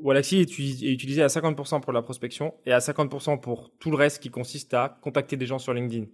Wallaxy 0.00 0.38
est, 0.38 0.58
est, 0.58 0.92
utilisé 0.92 1.22
à 1.22 1.26
50% 1.26 1.80
pour 1.80 1.92
la 1.92 2.02
prospection 2.02 2.54
et 2.64 2.72
à 2.72 2.78
50% 2.78 3.40
pour 3.40 3.70
tout 3.78 3.90
le 3.90 3.96
reste 3.96 4.22
qui 4.22 4.30
consiste 4.30 4.72
à 4.74 4.98
contacter 5.02 5.36
des 5.36 5.46
gens 5.46 5.58
sur 5.58 5.74
LinkedIn. 5.74 6.06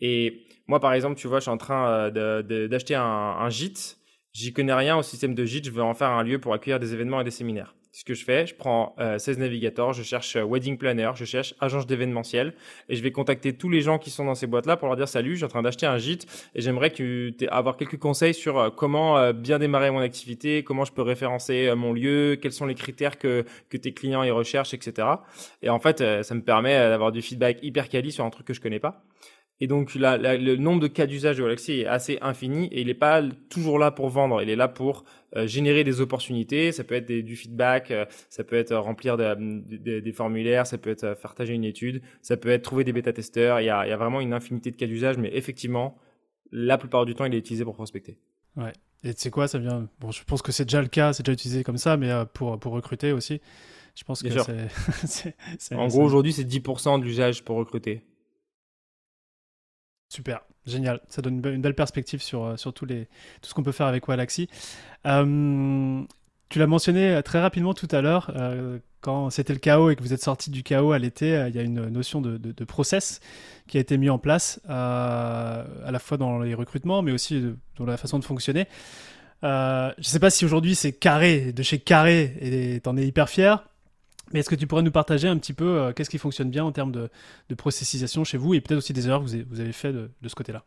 Et 0.00 0.42
moi, 0.66 0.80
par 0.80 0.92
exemple, 0.92 1.16
tu 1.16 1.28
vois, 1.28 1.38
je 1.38 1.44
suis 1.44 1.50
en 1.50 1.56
train 1.56 2.10
d'acheter 2.10 2.94
un, 2.94 3.02
un 3.02 3.48
gîte. 3.48 3.98
J'y 4.32 4.52
connais 4.52 4.74
rien 4.74 4.96
au 4.96 5.02
système 5.02 5.34
de 5.34 5.44
gîte. 5.44 5.66
Je 5.66 5.70
veux 5.70 5.82
en 5.82 5.94
faire 5.94 6.10
un 6.10 6.22
lieu 6.24 6.38
pour 6.40 6.52
accueillir 6.52 6.80
des 6.80 6.92
événements 6.92 7.20
et 7.20 7.24
des 7.24 7.30
séminaires. 7.30 7.74
Ce 7.94 8.04
que 8.04 8.14
je 8.14 8.24
fais, 8.24 8.44
je 8.46 8.54
prends 8.54 8.96
16 8.98 9.38
navigateurs, 9.38 9.92
je 9.92 10.02
cherche 10.02 10.36
wedding 10.36 10.76
planner, 10.76 11.12
je 11.14 11.24
cherche 11.24 11.54
agence 11.60 11.86
d'événementiel 11.86 12.54
et 12.88 12.96
je 12.96 13.02
vais 13.02 13.12
contacter 13.12 13.52
tous 13.52 13.68
les 13.70 13.82
gens 13.82 13.98
qui 13.98 14.10
sont 14.10 14.24
dans 14.24 14.34
ces 14.34 14.48
boîtes-là 14.48 14.76
pour 14.76 14.88
leur 14.88 14.96
dire 14.96 15.08
salut, 15.08 15.32
je 15.32 15.36
suis 15.36 15.44
en 15.44 15.48
train 15.48 15.62
d'acheter 15.62 15.86
un 15.86 15.96
gîte 15.96 16.26
et 16.56 16.60
j'aimerais 16.60 16.90
que 16.90 17.30
avoir 17.48 17.76
quelques 17.76 17.98
conseils 17.98 18.34
sur 18.34 18.74
comment 18.74 19.32
bien 19.32 19.60
démarrer 19.60 19.92
mon 19.92 20.00
activité, 20.00 20.64
comment 20.64 20.84
je 20.84 20.92
peux 20.92 21.02
référencer 21.02 21.72
mon 21.76 21.92
lieu, 21.92 22.36
quels 22.42 22.52
sont 22.52 22.66
les 22.66 22.74
critères 22.74 23.16
que, 23.16 23.44
que 23.70 23.76
tes 23.76 23.94
clients 23.94 24.24
y 24.24 24.30
recherchent, 24.32 24.74
etc. 24.74 25.06
Et 25.62 25.70
en 25.70 25.78
fait, 25.78 26.24
ça 26.24 26.34
me 26.34 26.42
permet 26.42 26.76
d'avoir 26.76 27.12
du 27.12 27.22
feedback 27.22 27.58
hyper 27.62 27.88
quali 27.88 28.10
sur 28.10 28.24
un 28.24 28.30
truc 28.30 28.46
que 28.46 28.54
je 28.54 28.60
connais 28.60 28.80
pas. 28.80 29.04
Et 29.60 29.68
donc, 29.68 29.94
le 29.94 30.56
nombre 30.56 30.80
de 30.80 30.88
cas 30.88 31.06
d'usage 31.06 31.36
de 31.36 31.42
Galaxy 31.42 31.80
est 31.80 31.86
assez 31.86 32.18
infini 32.20 32.66
et 32.66 32.80
il 32.80 32.88
n'est 32.88 32.94
pas 32.94 33.22
toujours 33.48 33.78
là 33.78 33.92
pour 33.92 34.08
vendre. 34.08 34.42
Il 34.42 34.50
est 34.50 34.56
là 34.56 34.66
pour 34.66 35.04
euh, 35.04 35.23
générer 35.46 35.84
des 35.84 36.00
opportunités. 36.00 36.72
Ça 36.72 36.84
peut 36.84 36.94
être 36.94 37.10
du 37.10 37.36
feedback, 37.36 37.90
euh, 37.90 38.06
ça 38.28 38.44
peut 38.44 38.56
être 38.56 38.74
remplir 38.76 39.16
des 39.16 40.12
formulaires, 40.12 40.66
ça 40.66 40.78
peut 40.78 40.90
être 40.90 41.04
euh, 41.04 41.14
partager 41.14 41.54
une 41.54 41.64
étude, 41.64 42.02
ça 42.22 42.36
peut 42.36 42.50
être 42.50 42.62
trouver 42.62 42.84
des 42.84 42.92
bêta-testeurs. 42.92 43.60
Il, 43.60 43.66
y 43.66 43.70
a, 43.70 43.96
vraiment 43.96 44.20
une 44.20 44.32
infinité 44.32 44.70
de 44.70 44.76
cas 44.76 44.86
d'usage, 44.86 45.18
mais 45.18 45.30
effectivement, 45.34 45.96
la 46.52 46.78
plupart 46.78 47.04
du 47.04 47.14
temps, 47.14 47.24
il 47.24 47.34
est 47.34 47.38
utilisé 47.38 47.64
pour 47.64 47.74
prospecter. 47.74 48.18
Ouais. 48.56 48.72
Et 49.02 49.12
tu 49.12 49.20
sais 49.20 49.30
quoi, 49.30 49.48
ça 49.48 49.58
vient. 49.58 49.88
Bon, 50.00 50.10
je 50.10 50.22
pense 50.24 50.40
que 50.40 50.52
c'est 50.52 50.64
déjà 50.64 50.80
le 50.80 50.88
cas, 50.88 51.12
c'est 51.12 51.22
déjà 51.24 51.32
utilisé 51.32 51.64
comme 51.64 51.78
ça, 51.78 51.96
mais 51.96 52.10
pour, 52.32 52.58
pour 52.58 52.72
recruter 52.72 53.12
aussi. 53.12 53.40
Je 53.94 54.02
pense 54.02 54.22
que 54.22 54.28
c'est. 55.06 55.74
en 55.74 55.88
gros, 55.88 56.02
aujourd'hui, 56.02 56.32
c'est 56.32 56.44
10% 56.44 57.00
de 57.00 57.04
l'usage 57.04 57.44
pour 57.44 57.56
recruter. 57.56 58.02
Super, 60.08 60.44
génial. 60.66 61.00
Ça 61.08 61.22
donne 61.22 61.42
une 61.44 61.60
belle 61.60 61.74
perspective 61.74 62.22
sur, 62.22 62.44
euh, 62.44 62.56
sur 62.56 62.72
les, 62.86 63.06
tout 63.42 63.48
ce 63.48 63.54
qu'on 63.54 63.62
peut 63.62 63.72
faire 63.72 63.86
avec 63.86 64.06
Walaxy. 64.08 64.48
Euh, 65.06 66.02
tu 66.48 66.58
l'as 66.58 66.66
mentionné 66.66 67.14
euh, 67.14 67.22
très 67.22 67.40
rapidement 67.40 67.74
tout 67.74 67.88
à 67.90 68.00
l'heure, 68.00 68.32
quand 69.00 69.28
c'était 69.28 69.52
le 69.52 69.58
chaos 69.58 69.90
et 69.90 69.96
que 69.96 70.02
vous 70.02 70.14
êtes 70.14 70.22
sorti 70.22 70.50
du 70.50 70.62
chaos 70.62 70.92
à 70.92 70.98
l'été, 70.98 71.46
il 71.48 71.54
y 71.54 71.58
a 71.58 71.62
une 71.62 71.88
notion 71.88 72.22
de, 72.22 72.38
de, 72.38 72.64
process 72.64 73.20
qui 73.66 73.76
a 73.76 73.80
été 73.80 73.98
mis 73.98 74.08
en 74.08 74.18
place, 74.18 74.60
à 74.66 75.66
la 75.90 75.98
fois 75.98 76.16
dans 76.16 76.38
les 76.38 76.54
recrutements, 76.54 77.02
mais 77.02 77.12
aussi 77.12 77.44
dans 77.76 77.84
la 77.84 77.98
façon 77.98 78.18
de 78.18 78.24
fonctionner. 78.24 78.66
je 79.42 79.92
ne 79.98 80.02
sais 80.02 80.20
pas 80.20 80.30
si 80.30 80.46
aujourd'hui 80.46 80.74
c'est 80.74 80.92
carré, 80.92 81.52
de 81.52 81.62
chez 81.62 81.78
carré, 81.78 82.34
et 82.40 82.80
tu 82.80 82.88
en 82.88 82.96
es 82.96 83.06
hyper 83.06 83.28
fier. 83.28 83.62
Mais 84.32 84.40
est-ce 84.40 84.50
que 84.50 84.54
tu 84.54 84.66
pourrais 84.66 84.82
nous 84.82 84.90
partager 84.90 85.28
un 85.28 85.36
petit 85.38 85.52
peu 85.52 85.78
euh, 85.78 85.92
qu'est-ce 85.92 86.10
qui 86.10 86.18
fonctionne 86.18 86.50
bien 86.50 86.64
en 86.64 86.72
termes 86.72 86.92
de, 86.92 87.10
processisation 87.56 88.24
chez 88.24 88.38
vous 88.38 88.54
et 88.54 88.60
peut-être 88.60 88.78
aussi 88.78 88.92
des 88.92 89.06
erreurs 89.06 89.20
que 89.20 89.26
vous 89.26 89.34
avez, 89.34 89.44
vous 89.44 89.60
avez 89.60 89.72
fait 89.72 89.92
de, 89.92 90.10
ce 90.26 90.34
côté-là? 90.34 90.64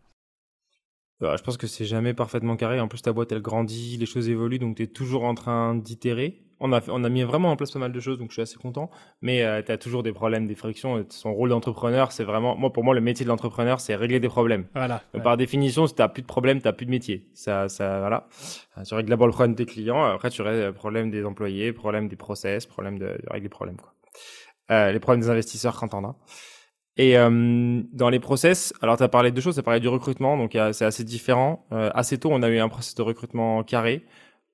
Je 1.21 1.41
pense 1.41 1.57
que 1.57 1.67
c'est 1.67 1.85
jamais 1.85 2.13
parfaitement 2.13 2.55
carré. 2.55 2.79
En 2.79 2.87
plus, 2.87 3.01
ta 3.01 3.11
boîte, 3.11 3.31
elle 3.31 3.41
grandit, 3.41 3.97
les 3.97 4.05
choses 4.05 4.29
évoluent, 4.29 4.59
donc 4.59 4.77
tu 4.77 4.83
es 4.83 4.87
toujours 4.87 5.23
en 5.23 5.33
train 5.33 5.75
d'itérer 5.75 6.41
on 6.59 6.73
a, 6.73 6.81
on 6.89 7.03
a 7.03 7.09
mis 7.09 7.23
vraiment 7.23 7.51
en 7.51 7.55
place 7.55 7.71
pas 7.71 7.79
mal 7.79 7.91
de 7.91 7.99
choses, 7.99 8.17
donc 8.17 8.29
je 8.29 8.33
suis 8.33 8.41
assez 8.41 8.57
content. 8.57 8.89
Mais 9.21 9.43
euh, 9.43 9.61
tu 9.61 9.71
as 9.71 9.77
toujours 9.77 10.03
des 10.03 10.11
problèmes, 10.11 10.47
des 10.47 10.55
frictions. 10.55 11.05
Son 11.09 11.33
rôle 11.33 11.49
d'entrepreneur, 11.49 12.11
c'est 12.11 12.23
vraiment, 12.23 12.55
moi 12.55 12.73
pour 12.73 12.83
moi, 12.83 12.95
le 12.95 13.01
métier 13.01 13.23
de 13.23 13.29
l'entrepreneur, 13.29 13.79
c'est 13.79 13.95
régler 13.95 14.19
des 14.19 14.29
problèmes. 14.29 14.65
Voilà. 14.73 15.01
Par 15.23 15.37
définition, 15.37 15.87
si 15.87 15.95
t'as 15.95 16.07
plus 16.07 16.21
de 16.21 16.27
problèmes, 16.27 16.61
t'as 16.61 16.73
plus 16.73 16.85
de 16.85 16.91
métier. 16.91 17.27
Ça, 17.33 17.69
ça, 17.69 17.99
voilà. 17.99 18.27
Euh, 18.77 18.83
tu 18.83 18.93
règles 18.93 19.09
d'abord 19.09 19.27
le 19.27 19.33
problème 19.33 19.55
des 19.55 19.65
clients, 19.65 20.03
après 20.03 20.29
tu 20.29 20.41
règles 20.41 20.65
le 20.65 20.73
problème 20.73 21.11
des 21.11 21.23
employés, 21.25 21.73
problème 21.73 22.07
des 22.07 22.15
process, 22.15 22.65
problème 22.65 22.97
de, 22.97 23.05
de 23.05 23.29
régler 23.29 23.43
les 23.43 23.49
problèmes 23.49 23.77
quoi. 23.77 23.93
Euh, 24.69 24.91
les 24.91 24.99
problèmes 24.99 25.21
des 25.21 25.29
investisseurs 25.29 25.79
quand 25.79 25.93
on 25.93 26.03
a. 26.03 26.15
Et 26.97 27.17
euh, 27.17 27.81
dans 27.93 28.09
les 28.09 28.19
process, 28.19 28.73
alors 28.81 28.97
tu 28.97 29.03
as 29.03 29.07
parlé 29.07 29.29
de 29.29 29.35
deux 29.35 29.41
choses, 29.41 29.53
tu 29.53 29.59
as 29.59 29.63
parlé 29.63 29.79
du 29.79 29.87
recrutement, 29.87 30.35
donc 30.35 30.57
c'est 30.73 30.85
assez 30.85 31.03
différent. 31.03 31.65
Euh, 31.71 31.91
assez 31.93 32.17
tôt, 32.17 32.29
on 32.31 32.41
a 32.41 32.49
eu 32.49 32.57
un 32.57 32.69
process 32.69 32.95
de 32.95 33.03
recrutement 33.03 33.63
carré. 33.63 34.03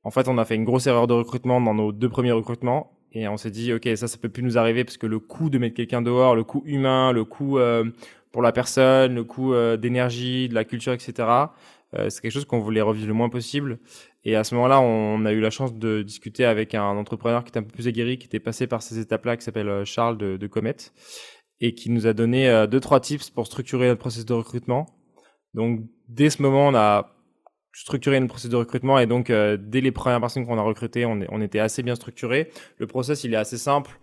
En 0.04 0.12
fait, 0.12 0.28
on 0.28 0.38
a 0.38 0.46
fait 0.46 0.56
une 0.56 0.66
grosse 0.66 0.86
erreur 0.88 1.08
de 1.08 1.14
recrutement 1.14 1.62
dans 1.62 1.74
nos 1.74 1.94
deux 1.94 2.10
premiers 2.10 2.34
recrutements 2.34 2.92
et 3.14 3.28
on 3.28 3.38
s'est 3.38 3.52
dit, 3.52 3.72
ok, 3.72 3.88
ça, 3.96 4.08
ça 4.08 4.18
peut 4.18 4.30
plus 4.30 4.44
nous 4.44 4.58
arriver 4.58 4.84
parce 4.84 4.98
que 4.98 5.06
le 5.06 5.20
coût 5.20 5.50
de 5.50 5.58
mettre 5.58 5.76
quelqu'un 5.76 6.02
dehors, 6.02 6.36
le 6.36 6.44
coût 6.44 6.64
humain, 6.66 7.12
le 7.12 7.24
coût 7.24 7.60
euh, 7.60 7.86
pour 8.32 8.42
la 8.42 8.52
personne, 8.52 9.16
le 9.16 9.24
coût 9.24 9.54
euh, 9.54 9.78
d'énergie, 9.78 10.50
de 10.50 10.56
la 10.56 10.66
culture, 10.66 10.94
etc. 10.94 11.14
Euh, 11.96 12.10
c'est 12.10 12.22
quelque 12.22 12.32
chose 12.32 12.46
qu'on 12.46 12.60
voulait 12.60 12.82
revivre 12.82 13.08
le 13.08 13.14
moins 13.14 13.30
possible. 13.30 13.78
Et 14.26 14.36
à 14.36 14.44
ce 14.44 14.56
moment-là, 14.56 14.82
on 14.82 15.26
a 15.26 15.32
eu 15.32 15.42
la 15.42 15.52
chance 15.52 15.76
de 15.76 16.02
discuter 16.02 16.44
avec 16.44 16.74
un 16.74 16.98
entrepreneur 16.98 17.44
qui 17.44 17.50
était 17.50 17.60
un 17.60 17.64
peu 17.64 17.72
plus 17.72 17.88
aguerri, 17.88 18.18
qui 18.18 18.26
était 18.26 18.40
passé 18.40 18.66
par 18.66 18.82
ces 18.82 18.98
étapes-là, 18.98 19.38
qui 19.38 19.44
s'appelle 19.44 19.86
Charles 19.86 20.18
de, 20.18 20.38
de 20.38 20.48
Comet, 20.48 20.78
et 21.64 21.74
qui 21.74 21.90
nous 21.90 22.06
a 22.06 22.14
donné 22.14 22.66
deux 22.70 22.80
trois 22.80 23.00
tips 23.00 23.30
pour 23.30 23.48
structurer 23.48 23.88
notre 23.88 24.00
processus 24.00 24.26
de 24.26 24.34
recrutement. 24.34 24.86
Donc 25.54 25.82
dès 26.08 26.30
ce 26.30 26.42
moment, 26.42 26.68
on 26.68 26.76
a 26.76 27.14
structurer 27.74 28.18
une 28.18 28.28
procédure 28.28 28.60
de 28.60 28.66
recrutement 28.66 29.00
et 29.00 29.08
donc 29.08 29.30
euh, 29.30 29.58
dès 29.60 29.82
les 29.82 29.92
premières 29.92 30.20
personnes 30.20 30.46
qu'on 30.46 30.58
a 30.58 30.62
recrutées, 30.62 31.06
on, 31.06 31.42
était 31.42 31.60
assez 31.60 31.82
bien 31.82 31.96
structuré. 31.96 32.52
Le 32.78 32.88
process, 32.88 33.24
il 33.24 33.34
est 33.34 33.38
assez 33.38 33.58
simple. 33.58 34.00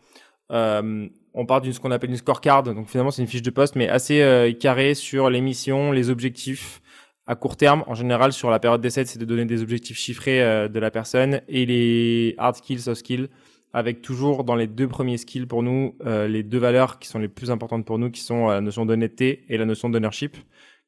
Euh, 0.51 1.09
on 1.33 1.47
part 1.47 1.61
d'une 1.61 1.73
ce 1.73 1.79
qu'on 1.79 1.93
appelle 1.93 2.11
une 2.11 2.17
scorecard, 2.17 2.65
donc 2.65 2.89
finalement 2.89 3.13
c'est 3.13 3.23
une 3.23 3.29
fiche 3.29 3.43
de 3.43 3.51
poste, 3.51 3.77
mais 3.77 3.89
assez 3.89 4.21
euh, 4.21 4.53
carrée 4.53 4.95
sur 4.95 5.31
les 5.31 5.41
missions, 5.41 5.93
les 5.93 6.11
objectifs 6.11 6.83
à 7.27 7.37
court 7.37 7.57
terme. 7.57 7.85
En 7.87 7.95
général, 7.95 8.33
sur 8.33 8.51
la 8.51 8.59
période 8.59 8.81
d'essai, 8.81 9.05
c'est 9.05 9.21
de 9.21 9.25
donner 9.25 9.45
des 9.45 9.63
objectifs 9.63 9.97
chiffrés 9.97 10.43
euh, 10.43 10.67
de 10.67 10.81
la 10.81 10.91
personne 10.91 11.41
et 11.47 11.67
les 11.67 12.35
hard 12.39 12.57
skills, 12.57 12.81
soft 12.81 12.99
skills, 12.99 13.29
avec 13.73 14.03
toujours 14.03 14.45
dans 14.45 14.57
les 14.57 14.67
deux 14.67 14.89
premiers 14.89 15.19
skills 15.19 15.47
pour 15.47 15.63
nous 15.63 15.97
les 16.05 16.43
deux 16.43 16.59
valeurs 16.59 16.99
qui 16.99 17.09
sont 17.09 17.19
les 17.19 17.29
plus 17.29 17.51
importantes 17.51 17.85
pour 17.85 17.99
nous, 17.99 18.11
qui 18.11 18.21
sont 18.21 18.49
la 18.49 18.61
notion 18.61 18.85
d'honnêteté 18.87 19.45
et 19.49 19.57
la 19.57 19.65
notion 19.65 19.89
d'ownership 19.89 20.37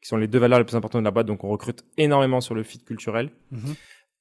qui 0.02 0.08
sont 0.08 0.16
les 0.16 0.26
deux 0.26 0.40
valeurs 0.40 0.58
les 0.58 0.64
plus 0.64 0.76
importantes 0.76 1.00
de 1.00 1.04
la 1.04 1.12
boîte. 1.12 1.26
Donc, 1.26 1.44
on 1.44 1.48
recrute 1.48 1.84
énormément 1.96 2.40
sur 2.40 2.54
le 2.54 2.64
fit 2.64 2.80
culturel. 2.80 3.30
Mhm. 3.52 3.74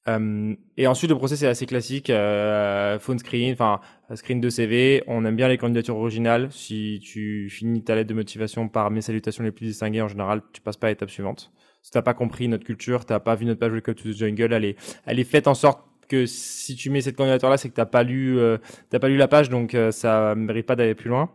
Euh, 0.07 0.55
et 0.77 0.87
ensuite, 0.87 1.09
le 1.09 1.17
process 1.17 1.41
est 1.43 1.47
assez 1.47 1.65
classique. 1.65 2.09
Euh, 2.09 2.99
phone 2.99 3.19
screen, 3.19 3.53
enfin, 3.53 3.81
screen 4.15 4.39
de 4.39 4.49
CV. 4.49 5.03
On 5.07 5.25
aime 5.25 5.35
bien 5.35 5.47
les 5.47 5.57
candidatures 5.57 5.97
originales. 5.97 6.51
Si 6.51 6.99
tu 7.03 7.49
finis 7.49 7.83
ta 7.83 7.95
lettre 7.95 8.09
de 8.09 8.13
motivation 8.13 8.67
par 8.67 8.91
mes 8.91 9.01
salutations 9.01 9.43
les 9.43 9.51
plus 9.51 9.65
distinguées, 9.65 10.01
en 10.01 10.07
général, 10.07 10.41
tu 10.53 10.61
passes 10.61 10.77
pas 10.77 10.87
à 10.87 10.89
l'étape 10.91 11.09
suivante. 11.09 11.51
Si 11.81 11.89
t'as 11.89 12.03
pas 12.03 12.13
compris 12.13 12.47
notre 12.47 12.63
culture, 12.63 13.05
t'as 13.05 13.19
pas 13.19 13.33
vu 13.33 13.45
notre 13.45 13.59
page 13.59 13.71
Welcome 13.71 13.95
to 13.95 14.09
the 14.09 14.13
Jungle, 14.13 14.53
elle 14.53 14.65
est, 14.65 14.75
elle 15.07 15.19
est 15.19 15.23
faite 15.23 15.47
en 15.47 15.55
sorte 15.55 15.83
que 16.11 16.25
si 16.25 16.75
tu 16.75 16.89
mets 16.89 17.01
cette 17.01 17.15
candidature 17.15 17.49
là, 17.49 17.57
c'est 17.57 17.69
que 17.69 17.73
t'as 17.73 17.85
pas 17.85 18.03
lu, 18.03 18.37
euh, 18.37 18.57
t'as 18.89 18.99
pas 18.99 19.07
lu 19.07 19.15
la 19.15 19.29
page, 19.29 19.49
donc 19.49 19.73
euh, 19.73 19.91
ça 19.91 20.35
mérite 20.35 20.65
pas 20.65 20.75
d'aller 20.75 20.93
plus 20.93 21.09
loin. 21.09 21.31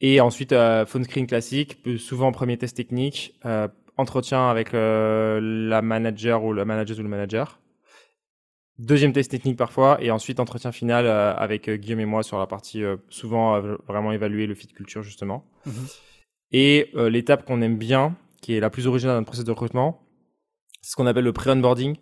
Et 0.00 0.20
ensuite, 0.20 0.52
euh, 0.52 0.84
phone 0.84 1.04
screen 1.04 1.26
classique, 1.26 1.78
souvent 1.96 2.30
premier 2.30 2.58
test 2.58 2.76
technique, 2.76 3.34
euh, 3.46 3.66
entretien 3.96 4.48
avec 4.48 4.72
la 4.72 5.82
manager 5.82 6.44
ou 6.44 6.52
le 6.52 6.64
manager 6.64 6.98
ou 6.98 7.02
le 7.02 7.08
manager. 7.08 7.58
Deuxième 8.78 9.12
test 9.12 9.30
technique 9.30 9.56
parfois, 9.56 9.98
et 10.00 10.12
ensuite 10.12 10.38
entretien 10.38 10.70
final 10.70 11.08
avec 11.08 11.68
Guillaume 11.68 11.98
et 11.98 12.06
moi 12.06 12.22
sur 12.22 12.38
la 12.38 12.46
partie 12.46 12.84
souvent 13.08 13.60
vraiment 13.88 14.12
évaluer 14.12 14.46
le 14.46 14.54
fit 14.54 14.68
culture 14.68 15.02
justement. 15.02 15.44
Mhm. 15.66 15.72
Et 16.52 16.92
l'étape 16.94 17.44
qu'on 17.44 17.60
aime 17.60 17.76
bien, 17.76 18.14
qui 18.40 18.54
est 18.54 18.60
la 18.60 18.70
plus 18.70 18.86
originale 18.86 19.16
dans 19.16 19.20
notre 19.20 19.26
processus 19.26 19.46
de 19.46 19.50
recrutement, 19.50 20.00
c'est 20.80 20.92
ce 20.92 20.96
qu'on 20.96 21.06
appelle 21.06 21.24
le 21.24 21.32
pre-onboarding. 21.32 21.96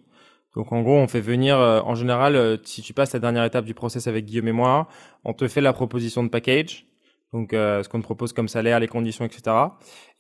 Donc 0.57 0.73
en 0.73 0.83
gros, 0.83 0.97
on 0.97 1.07
fait 1.07 1.21
venir, 1.21 1.59
en 1.59 1.95
général, 1.95 2.59
si 2.65 2.83
tu 2.83 2.93
passes 2.93 3.13
la 3.13 3.21
dernière 3.21 3.45
étape 3.45 3.65
du 3.65 3.75
process 3.75 4.09
avec 4.09 4.25
Guillaume 4.25 4.49
et 4.49 4.53
moi, 4.53 4.89
on 5.23 5.33
te 5.33 5.47
fait 5.47 5.61
la 5.61 5.73
proposition 5.73 6.25
de 6.25 6.29
package 6.29 6.87
donc 7.33 7.53
euh, 7.53 7.83
ce 7.83 7.89
qu'on 7.89 7.99
te 7.99 8.05
propose 8.05 8.33
comme 8.33 8.49
salaire, 8.49 8.81
les 8.81 8.89
conditions, 8.89 9.25
etc. 9.25 9.57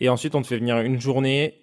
Et 0.01 0.09
ensuite, 0.09 0.35
on 0.35 0.43
te 0.43 0.47
fait 0.47 0.59
venir 0.59 0.79
une 0.79 1.01
journée 1.01 1.55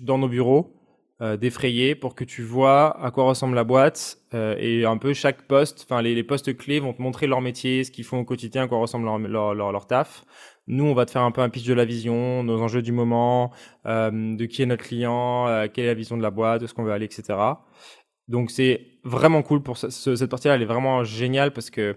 dans 0.00 0.18
nos 0.18 0.28
bureaux 0.28 0.74
euh, 1.22 1.36
défrayés 1.36 1.94
pour 1.94 2.14
que 2.14 2.24
tu 2.24 2.42
vois 2.42 3.02
à 3.02 3.10
quoi 3.10 3.24
ressemble 3.24 3.54
la 3.54 3.64
boîte 3.64 4.18
euh, 4.34 4.54
et 4.58 4.84
un 4.84 4.98
peu 4.98 5.14
chaque 5.14 5.42
poste, 5.46 5.86
enfin 5.88 6.02
les, 6.02 6.22
postes 6.22 6.54
clés 6.56 6.78
vont 6.78 6.92
te 6.92 7.00
montrer 7.00 7.26
leur 7.26 7.40
métier, 7.40 7.84
ce 7.84 7.90
qu'ils 7.90 8.04
font 8.04 8.18
au 8.18 8.24
quotidien, 8.24 8.64
à 8.64 8.68
quoi 8.68 8.78
ressemble 8.78 9.06
leur, 9.06 9.54
leur, 9.54 9.72
leur, 9.72 9.86
taf. 9.86 10.24
Nous, 10.66 10.84
on 10.84 10.94
va 10.94 11.06
te 11.06 11.12
faire 11.12 11.22
un 11.22 11.30
peu 11.30 11.40
un 11.40 11.48
pitch 11.48 11.64
de 11.64 11.74
la 11.74 11.84
vision, 11.84 12.42
nos 12.42 12.60
enjeux 12.60 12.82
du 12.82 12.92
moment, 12.92 13.52
euh, 13.86 14.10
de 14.36 14.46
qui 14.46 14.62
est 14.62 14.66
notre 14.66 14.84
client, 14.84 15.46
euh, 15.48 15.68
quelle 15.72 15.84
est 15.84 15.88
la 15.88 15.94
vision 15.94 16.16
de 16.16 16.22
la 16.22 16.30
boîte, 16.30 16.62
de 16.62 16.66
ce 16.66 16.74
qu'on 16.74 16.82
veut 16.82 16.92
aller, 16.92 17.06
etc. 17.06 17.38
Donc 18.28 18.50
c'est 18.50 18.86
vraiment 19.04 19.42
cool 19.42 19.62
pour 19.62 19.78
ce, 19.78 19.88
cette 19.88 20.30
partie-là, 20.30 20.56
elle 20.56 20.62
est 20.62 20.66
vraiment 20.66 21.04
géniale 21.04 21.52
parce 21.52 21.70
que 21.70 21.96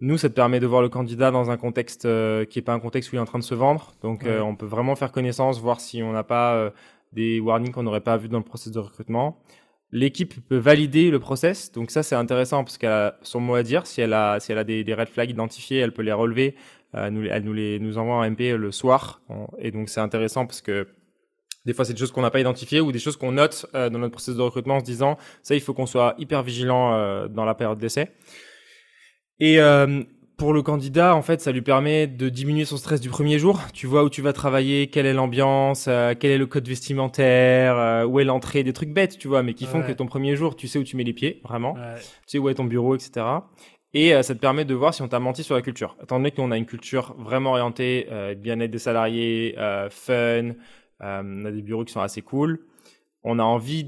nous, 0.00 0.18
ça 0.18 0.28
te 0.28 0.34
permet 0.34 0.60
de 0.60 0.66
voir 0.66 0.82
le 0.82 0.88
candidat 0.88 1.30
dans 1.30 1.50
un 1.50 1.56
contexte 1.56 2.04
euh, 2.04 2.44
qui 2.44 2.58
n'est 2.58 2.62
pas 2.62 2.74
un 2.74 2.80
contexte 2.80 3.12
où 3.12 3.16
il 3.16 3.18
est 3.18 3.22
en 3.22 3.26
train 3.26 3.38
de 3.38 3.44
se 3.44 3.54
vendre. 3.54 3.94
Donc, 4.02 4.26
euh, 4.26 4.40
on 4.40 4.56
peut 4.56 4.66
vraiment 4.66 4.96
faire 4.96 5.12
connaissance, 5.12 5.60
voir 5.60 5.80
si 5.80 6.02
on 6.02 6.12
n'a 6.12 6.24
pas 6.24 6.54
euh, 6.56 6.70
des 7.12 7.40
warnings 7.40 7.72
qu'on 7.72 7.84
n'aurait 7.84 8.00
pas 8.00 8.16
vu 8.16 8.28
dans 8.28 8.38
le 8.38 8.44
processus 8.44 8.72
de 8.72 8.80
recrutement. 8.80 9.40
L'équipe 9.92 10.46
peut 10.48 10.56
valider 10.56 11.10
le 11.10 11.20
process. 11.20 11.70
Donc, 11.70 11.92
ça, 11.92 12.02
c'est 12.02 12.16
intéressant 12.16 12.64
parce 12.64 12.76
qu'elle 12.76 12.90
a 12.90 13.18
son 13.22 13.38
mot 13.38 13.54
à 13.54 13.62
dire. 13.62 13.86
Si 13.86 14.00
elle 14.00 14.12
a, 14.12 14.40
si 14.40 14.50
elle 14.50 14.58
a 14.58 14.64
des, 14.64 14.82
des 14.82 14.94
red 14.94 15.08
flags 15.08 15.30
identifiés, 15.30 15.78
elle 15.78 15.92
peut 15.92 16.02
les 16.02 16.12
relever. 16.12 16.56
Nous, 17.10 17.24
elle 17.26 17.44
nous 17.44 17.52
les 17.52 17.78
nous 17.78 17.98
envoie 17.98 18.14
en 18.14 18.30
MP 18.30 18.56
le 18.56 18.70
soir. 18.70 19.20
Et 19.58 19.70
donc, 19.70 19.88
c'est 19.88 20.00
intéressant 20.00 20.46
parce 20.46 20.60
que 20.60 20.86
des 21.66 21.72
fois, 21.72 21.84
c'est 21.84 21.94
des 21.94 21.98
choses 21.98 22.12
qu'on 22.12 22.22
n'a 22.22 22.30
pas 22.30 22.40
identifiées 22.40 22.80
ou 22.80 22.92
des 22.92 22.98
choses 22.98 23.16
qu'on 23.16 23.32
note 23.32 23.66
dans 23.72 23.90
notre 23.90 24.12
processus 24.12 24.36
de 24.36 24.42
recrutement 24.42 24.76
en 24.76 24.80
se 24.80 24.84
disant, 24.84 25.16
ça, 25.42 25.54
il 25.54 25.60
faut 25.60 25.74
qu'on 25.74 25.86
soit 25.86 26.14
hyper 26.18 26.42
vigilant 26.42 27.26
dans 27.28 27.44
la 27.44 27.54
période 27.54 27.78
d'essai. 27.78 28.10
Et 29.40 29.60
euh, 29.60 30.02
pour 30.36 30.52
le 30.52 30.62
candidat, 30.62 31.14
en 31.14 31.22
fait, 31.22 31.40
ça 31.40 31.52
lui 31.52 31.62
permet 31.62 32.06
de 32.06 32.28
diminuer 32.28 32.64
son 32.64 32.76
stress 32.76 33.00
du 33.00 33.08
premier 33.08 33.38
jour. 33.38 33.60
Tu 33.72 33.86
vois 33.86 34.04
où 34.04 34.10
tu 34.10 34.22
vas 34.22 34.32
travailler, 34.32 34.88
quelle 34.88 35.06
est 35.06 35.12
l'ambiance, 35.12 35.86
euh, 35.88 36.14
quel 36.18 36.30
est 36.30 36.38
le 36.38 36.46
code 36.46 36.66
vestimentaire, 36.66 37.76
euh, 37.76 38.04
où 38.04 38.20
est 38.20 38.24
l'entrée, 38.24 38.62
des 38.62 38.72
trucs 38.72 38.90
bêtes, 38.90 39.18
tu 39.18 39.28
vois, 39.28 39.42
mais 39.42 39.54
qui 39.54 39.66
font 39.66 39.82
que 39.82 39.92
ton 39.92 40.06
premier 40.06 40.36
jour, 40.36 40.56
tu 40.56 40.68
sais 40.68 40.78
où 40.78 40.84
tu 40.84 40.96
mets 40.96 41.04
les 41.04 41.12
pieds, 41.12 41.40
vraiment. 41.44 41.74
Tu 41.96 42.02
sais 42.26 42.38
où 42.38 42.48
est 42.48 42.54
ton 42.54 42.64
bureau, 42.64 42.94
etc. 42.94 43.26
Et 43.96 44.10
ça 44.22 44.34
te 44.34 44.40
permet 44.40 44.64
de 44.64 44.74
voir 44.74 44.92
si 44.92 45.02
on 45.02 45.08
t'a 45.08 45.20
menti 45.20 45.44
sur 45.44 45.54
la 45.54 45.62
culture. 45.62 45.96
Étant 46.02 46.16
donné 46.16 46.32
qu'on 46.32 46.50
a 46.50 46.56
une 46.56 46.66
culture 46.66 47.14
vraiment 47.16 47.50
orientée 47.50 48.08
bien-être 48.36 48.72
des 48.72 48.78
salariés, 48.80 49.54
fun, 49.90 50.50
on 51.00 51.44
a 51.44 51.50
des 51.52 51.62
bureaux 51.62 51.84
qui 51.84 51.92
sont 51.92 52.00
assez 52.00 52.20
cool. 52.20 52.66
On 53.22 53.38
a 53.38 53.44
envie 53.44 53.86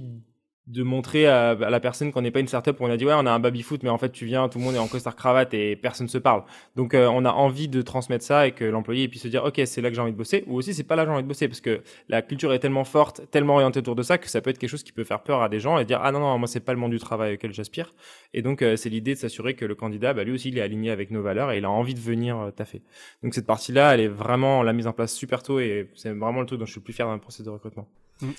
de 0.67 0.83
montrer 0.83 1.29
à, 1.29 1.55
la 1.55 1.79
personne 1.79 2.11
qu'on 2.11 2.23
n'est 2.23 2.33
pas 2.33 2.41
une 2.41 2.49
startup 2.49 2.81
où 2.81 2.85
on 2.85 2.91
a 2.91 2.97
dit 2.97 3.05
ouais 3.05 3.15
on 3.15 3.25
a 3.25 3.31
un 3.31 3.39
baby 3.39 3.63
foot 3.63 3.85
mais 3.85 3.89
en 3.89 3.99
fait 3.99 4.11
tu 4.11 4.27
viens 4.27 4.49
tout 4.49 4.59
le 4.59 4.65
monde 4.65 4.75
est 4.75 4.81
en 4.81 4.89
costard 4.89 5.15
cravate 5.15 5.55
et 5.55 5.77
personne 5.77 6.09
se 6.09 6.19
parle. 6.19 6.43
Donc 6.75 6.95
euh, 6.95 7.07
on 7.07 7.25
a 7.25 7.31
envie 7.31 7.69
de 7.69 7.83
transmettre 7.83 8.25
ça 8.25 8.49
et 8.49 8.53
que 8.53 8.65
l'employé 8.65 9.07
puisse 9.07 9.23
se 9.23 9.29
dire 9.29 9.45
ok 9.45 9.61
c'est 9.65 9.81
là 9.81 9.91
que 9.91 9.95
j'ai 9.95 10.03
envie 10.03 10.13
de 10.13 10.17
bosser 10.17 10.43
ou 10.49 10.57
aussi 10.57 10.75
c'est 10.75 10.83
pas 10.83 10.97
là 10.97 11.05
que 11.05 11.11
j'ai 11.11 11.15
envie 11.15 11.23
de 11.23 11.29
bosser 11.29 11.47
parce 11.47 11.61
que 11.61 11.83
la 12.09 12.21
culture 12.21 12.53
est 12.53 12.59
tellement 12.59 12.85
forte 12.85 13.23
tellement 13.31 13.55
orientée 13.55 13.79
autour 13.79 13.95
de 13.95 14.03
ça 14.03 14.19
que 14.19 14.29
ça 14.29 14.41
peut 14.41 14.51
être 14.51 14.59
quelque 14.59 14.71
chose 14.71 14.83
qui 14.83 14.93
peut 14.93 15.05
faire 15.05 15.23
peur 15.23 15.41
à 15.41 15.49
des 15.49 15.61
gens 15.61 15.79
et 15.79 15.85
dire 15.85 16.01
ah 16.03 16.11
non 16.11 16.19
non 16.19 16.37
moi 16.37 16.49
c'est 16.49 16.61
pas 16.61 16.73
le 16.73 16.81
monde 16.81 16.91
du 16.91 16.99
travail 16.99 17.35
auquel 17.35 17.53
j'aspire. 17.53 17.95
Et 18.35 18.43
donc 18.43 18.63
euh, 18.63 18.75
c'est 18.75 18.89
l'idée 18.89 19.15
de 19.15 19.21
s'assurer 19.21 19.55
que 19.55 19.65
le 19.65 19.77
candidat 19.77 20.15
bah, 20.15 20.25
lui 20.25 20.33
aussi 20.33 20.49
il 20.49 20.59
est 20.59 20.63
aligné 20.63 20.91
avec 20.91 21.13
nos 21.13 21.23
valeurs 21.23 21.53
et 21.53 21.59
il 21.59 21.65
a 21.65 21.71
envie 21.71 21.95
de 21.95 22.01
venir 22.01 22.39
euh, 22.39 22.51
taffer. 22.51 22.83
Donc 23.23 23.35
cette 23.35 23.47
partie 23.47 23.71
là 23.71 23.95
elle 23.95 24.01
est 24.01 24.09
vraiment 24.09 24.65
la 24.65 24.73
mise 24.73 24.89
en 24.89 24.93
place 24.93 25.15
super 25.15 25.45
tôt 25.45 25.61
et 25.61 25.89
c'est 25.95 26.11
vraiment 26.11 26.41
le 26.41 26.47
truc 26.47 26.59
dont 26.59 26.67
je 26.67 26.73
suis 26.73 26.81
le 26.81 26.85
plus 26.85 26.93
fier 26.93 27.07
dans 27.07 27.15
le 27.15 27.21
processus 27.21 27.45
de 27.45 27.51
recrutement. 27.51 27.87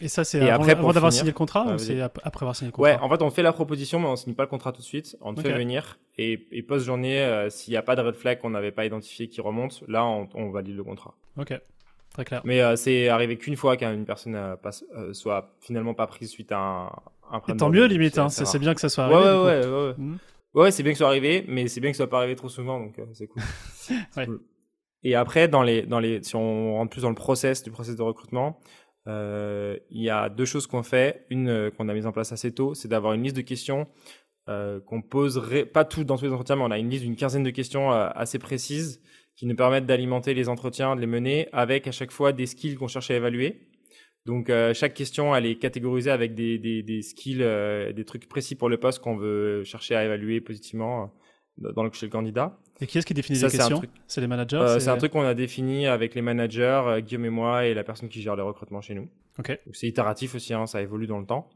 Et 0.02 0.08
ça, 0.08 0.24
c'est 0.24 0.50
avant, 0.50 0.68
avant 0.68 0.92
d'avoir 0.92 1.14
signé 1.14 1.30
le 1.30 1.36
contrat 1.36 1.78
c'est 1.78 2.02
après 2.24 2.44
avoir 2.44 2.56
signé 2.56 2.68
le 2.70 2.72
contrat 2.76 2.92
Ouais, 2.92 3.00
en 3.00 3.10
fait, 3.10 3.22
on 3.22 3.30
fait 3.30 3.42
la 3.42 3.54
proposition, 3.54 4.00
mais 4.00 4.08
on 4.08 4.16
signe 4.16 4.34
pas 4.34 4.44
le 4.44 4.50
contrat 4.50 4.72
tout 4.72 4.82
de 4.82 4.86
suite. 4.86 5.18
On 5.22 5.34
te 5.34 5.42
fait 5.42 5.54
venir 5.54 6.00
et, 6.18 6.48
et 6.52 6.64
post-journée, 6.64 7.20
euh, 7.20 7.50
s'il 7.50 7.72
n'y 7.72 7.78
a 7.78 7.82
pas 7.82 7.96
de 7.96 8.02
red 8.02 8.16
flag 8.16 8.40
qu'on 8.40 8.50
n'avait 8.50 8.72
pas 8.72 8.86
identifié 8.86 9.28
qui 9.28 9.42
remonte, 9.42 9.84
là, 9.88 10.06
on, 10.06 10.28
on, 10.34 10.50
valide 10.50 10.76
le 10.76 10.84
contrat. 10.84 11.16
Ok, 11.38 11.54
très 12.14 12.26
clair. 12.26 12.42
Mais 12.44 12.62
euh, 12.62 12.76
c'est 12.76 13.10
arrivé 13.10 13.38
qu'une 13.38 13.56
fois 13.56 13.78
qu'une 13.78 14.06
personne 14.06 14.36
euh, 14.36 14.56
passe, 14.56 14.84
soit 15.14 15.56
finalement 15.60 15.94
pas 15.94 16.08
prise 16.08 16.30
suite 16.30 16.52
à 16.52 16.60
un, 16.60 16.86
un 17.32 17.40
problème. 17.40 17.58
Tant 17.58 17.70
mieux, 17.70 17.86
limite. 17.86 18.18
Hein, 18.18 18.30
c'est 18.30 18.60
bien 18.60 18.74
que 18.74 18.82
ça 18.82 18.90
soit 18.90 19.06
arrivé. 19.06 19.20
Ouais, 19.20 19.26
ouais, 19.26 19.66
ouais, 19.66 19.88
ouais. 19.88 19.94
Mmh. 19.98 20.18
Ouais, 20.54 20.72
c'est 20.72 20.82
bien 20.82 20.92
que 20.92 20.98
ça 20.98 21.04
soit 21.04 21.10
arrivé, 21.10 21.46
mais 21.48 21.68
c'est 21.68 21.82
bien 21.82 21.92
que 21.92 21.98
ça 21.98 22.04
soit 22.04 22.10
pas 22.10 22.18
arrivé 22.18 22.36
trop 22.36 22.50
souvent, 22.50 22.80
donc 22.80 23.00
c'est 23.14 23.28
cool. 23.28 23.44
cool. 24.26 24.42
Et 25.04 25.16
après, 25.16 25.48
dans 25.48 25.64
les, 25.64 25.84
dans 25.84 26.00
les, 26.00 26.24
si 26.24 26.36
on 26.36 26.76
rentre 26.76 26.90
plus 26.90 27.02
dans 27.02 27.10
le 27.10 27.16
process 27.16 27.64
du 27.64 27.72
process 27.72 27.96
de 27.96 28.02
recrutement, 28.02 28.60
euh, 28.60 28.87
il 29.08 30.02
y 30.02 30.10
a 30.10 30.30
deux 30.30 30.46
choses 30.46 30.68
qu'on 30.68 30.84
fait. 30.84 31.26
Une 31.30 31.50
euh, 31.50 31.72
qu'on 31.72 31.90
a 31.90 31.94
mise 31.94 32.06
en 32.06 32.12
place 32.12 32.32
assez 32.32 32.52
tôt, 32.54 32.74
c'est 32.74 32.88
d'avoir 32.88 33.14
une 33.14 33.24
liste 33.24 33.36
de 33.36 33.42
questions 33.42 33.88
euh, 34.50 34.80
qu'on 34.82 35.02
poserait, 35.02 35.66
pas 35.66 35.86
tout 35.86 36.04
dans 36.04 36.18
tous 36.18 36.26
les 36.26 36.32
entretiens, 36.32 36.56
mais 36.58 36.64
on 36.64 36.72
a 36.72 36.78
une 36.78 36.90
liste 36.90 37.04
d'une 37.04 37.16
quinzaine 37.16 37.44
de 37.44 37.50
questions 37.50 37.92
assez 37.92 38.40
précises 38.40 39.02
qui 39.36 39.46
nous 39.46 39.56
permettent 39.56 39.86
d'alimenter 39.86 40.34
les 40.34 40.50
entretiens, 40.50 40.96
de 40.96 41.02
les 41.02 41.08
mener 41.08 41.48
avec 41.52 41.88
à 41.88 41.92
chaque 41.92 42.12
fois 42.12 42.34
des 42.34 42.46
skills 42.46 42.76
qu'on 42.76 42.88
cherche 42.88 43.12
à 43.12 43.16
évaluer. 43.16 43.68
Donc 44.26 44.52
chaque 44.74 44.94
question, 44.94 45.36
elle 45.36 45.46
est 45.46 45.56
catégorisée 45.56 46.12
avec 46.12 46.34
des 46.34 47.02
skills, 47.02 47.46
des 47.96 48.04
trucs 48.06 48.28
précis 48.28 48.56
pour 48.56 48.68
le 48.68 48.78
poste 48.78 49.00
qu'on 49.00 49.16
veut 49.16 49.64
chercher 49.64 49.96
à 49.96 50.04
évaluer 50.04 50.42
positivement 50.42 51.14
dans 51.58 51.84
le, 51.84 51.92
chez 51.94 52.08
le 52.08 52.12
candidat. 52.12 52.60
Et 52.80 52.88
qui 52.88 52.98
est-ce 52.98 53.06
qui 53.06 53.14
définit 53.14 53.40
les 53.40 53.50
questions 53.50 53.82
C'est 54.08 54.22
les 54.22 54.28
managers 54.28 54.58
euh, 54.58 54.80
C'est 54.80 54.90
un 54.90 54.98
truc 54.98 55.12
qu'on 55.12 55.24
a 55.24 55.34
défini 55.34 55.88
avec 55.88 56.14
les 56.16 56.22
managers, 56.22 56.82
euh, 56.86 57.00
Guillaume 57.00 57.26
et 57.26 57.30
moi, 57.30 57.66
et 57.66 57.74
la 57.74 57.84
personne 57.84 58.10
qui 58.10 58.22
gère 58.22 58.36
le 58.36 58.44
recrutement 58.44 58.82
chez 58.82 58.94
nous. 58.94 59.10
Ok. 59.40 59.60
C'est 59.74 59.88
itératif 59.88 60.36
aussi, 60.36 60.54
hein, 60.54 60.68
ça 60.68 60.82
évolue 60.82 61.08
dans 61.08 61.20
le 61.20 61.26
temps. 61.26 61.50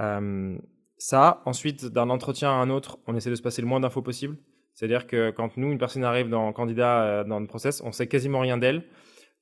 Euh, 0.00 0.56
ça, 0.98 1.42
ensuite, 1.46 1.86
d'un 1.86 2.10
entretien 2.10 2.50
à 2.50 2.54
un 2.54 2.70
autre, 2.70 2.98
on 3.06 3.16
essaie 3.16 3.30
de 3.30 3.34
se 3.34 3.42
passer 3.42 3.62
le 3.62 3.68
moins 3.68 3.80
d'infos 3.80 4.02
possible. 4.02 4.36
C'est-à-dire 4.74 5.06
que 5.06 5.30
quand 5.30 5.56
nous, 5.56 5.70
une 5.70 5.78
personne 5.78 6.04
arrive 6.04 6.28
dans 6.28 6.52
candidat 6.52 7.24
dans 7.24 7.38
le 7.38 7.46
process, 7.46 7.80
on 7.84 7.92
sait 7.92 8.08
quasiment 8.08 8.40
rien 8.40 8.58
d'elle 8.58 8.84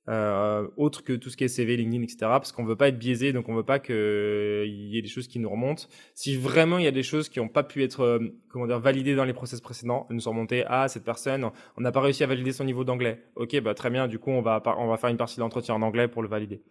euh, 0.08 0.66
autre 0.76 1.04
que 1.04 1.12
tout 1.12 1.30
ce 1.30 1.36
qui 1.36 1.44
est 1.44 1.48
CV, 1.48 1.76
LinkedIn, 1.76 2.02
etc. 2.02 2.16
Parce 2.22 2.52
qu'on 2.52 2.64
veut 2.64 2.76
pas 2.76 2.88
être 2.88 2.98
biaisé, 2.98 3.32
donc 3.32 3.48
on 3.48 3.54
veut 3.54 3.62
pas 3.62 3.78
qu'il 3.78 3.94
y 3.94 4.98
ait 4.98 5.02
des 5.02 5.08
choses 5.08 5.28
qui 5.28 5.38
nous 5.38 5.50
remontent. 5.50 5.84
Si 6.14 6.36
vraiment 6.36 6.78
il 6.78 6.84
y 6.84 6.88
a 6.88 6.92
des 6.92 7.02
choses 7.02 7.28
qui 7.28 7.38
n'ont 7.38 7.48
pas 7.48 7.62
pu 7.62 7.82
être, 7.82 8.00
euh, 8.00 8.18
comment 8.48 8.66
dire, 8.66 8.80
validées 8.80 9.14
dans 9.14 9.24
les 9.24 9.32
process 9.32 9.60
précédents, 9.60 10.06
elles 10.08 10.16
nous 10.16 10.22
sont 10.22 10.30
remontées. 10.30 10.64
Ah, 10.66 10.88
cette 10.88 11.04
personne, 11.04 11.48
on 11.76 11.80
n'a 11.80 11.92
pas 11.92 12.00
réussi 12.00 12.24
à 12.24 12.26
valider 12.26 12.52
son 12.52 12.64
niveau 12.64 12.84
d'anglais. 12.84 13.22
Ok, 13.36 13.58
bah 13.60 13.74
très 13.74 13.90
bien. 13.90 14.08
Du 14.08 14.18
coup, 14.18 14.30
on 14.30 14.42
va 14.42 14.62
on 14.78 14.88
va 14.88 14.96
faire 14.96 15.10
une 15.10 15.16
partie 15.16 15.38
d'entretien 15.38 15.74
en 15.74 15.82
anglais 15.82 16.08
pour 16.08 16.22
le 16.22 16.28
valider. 16.28 16.62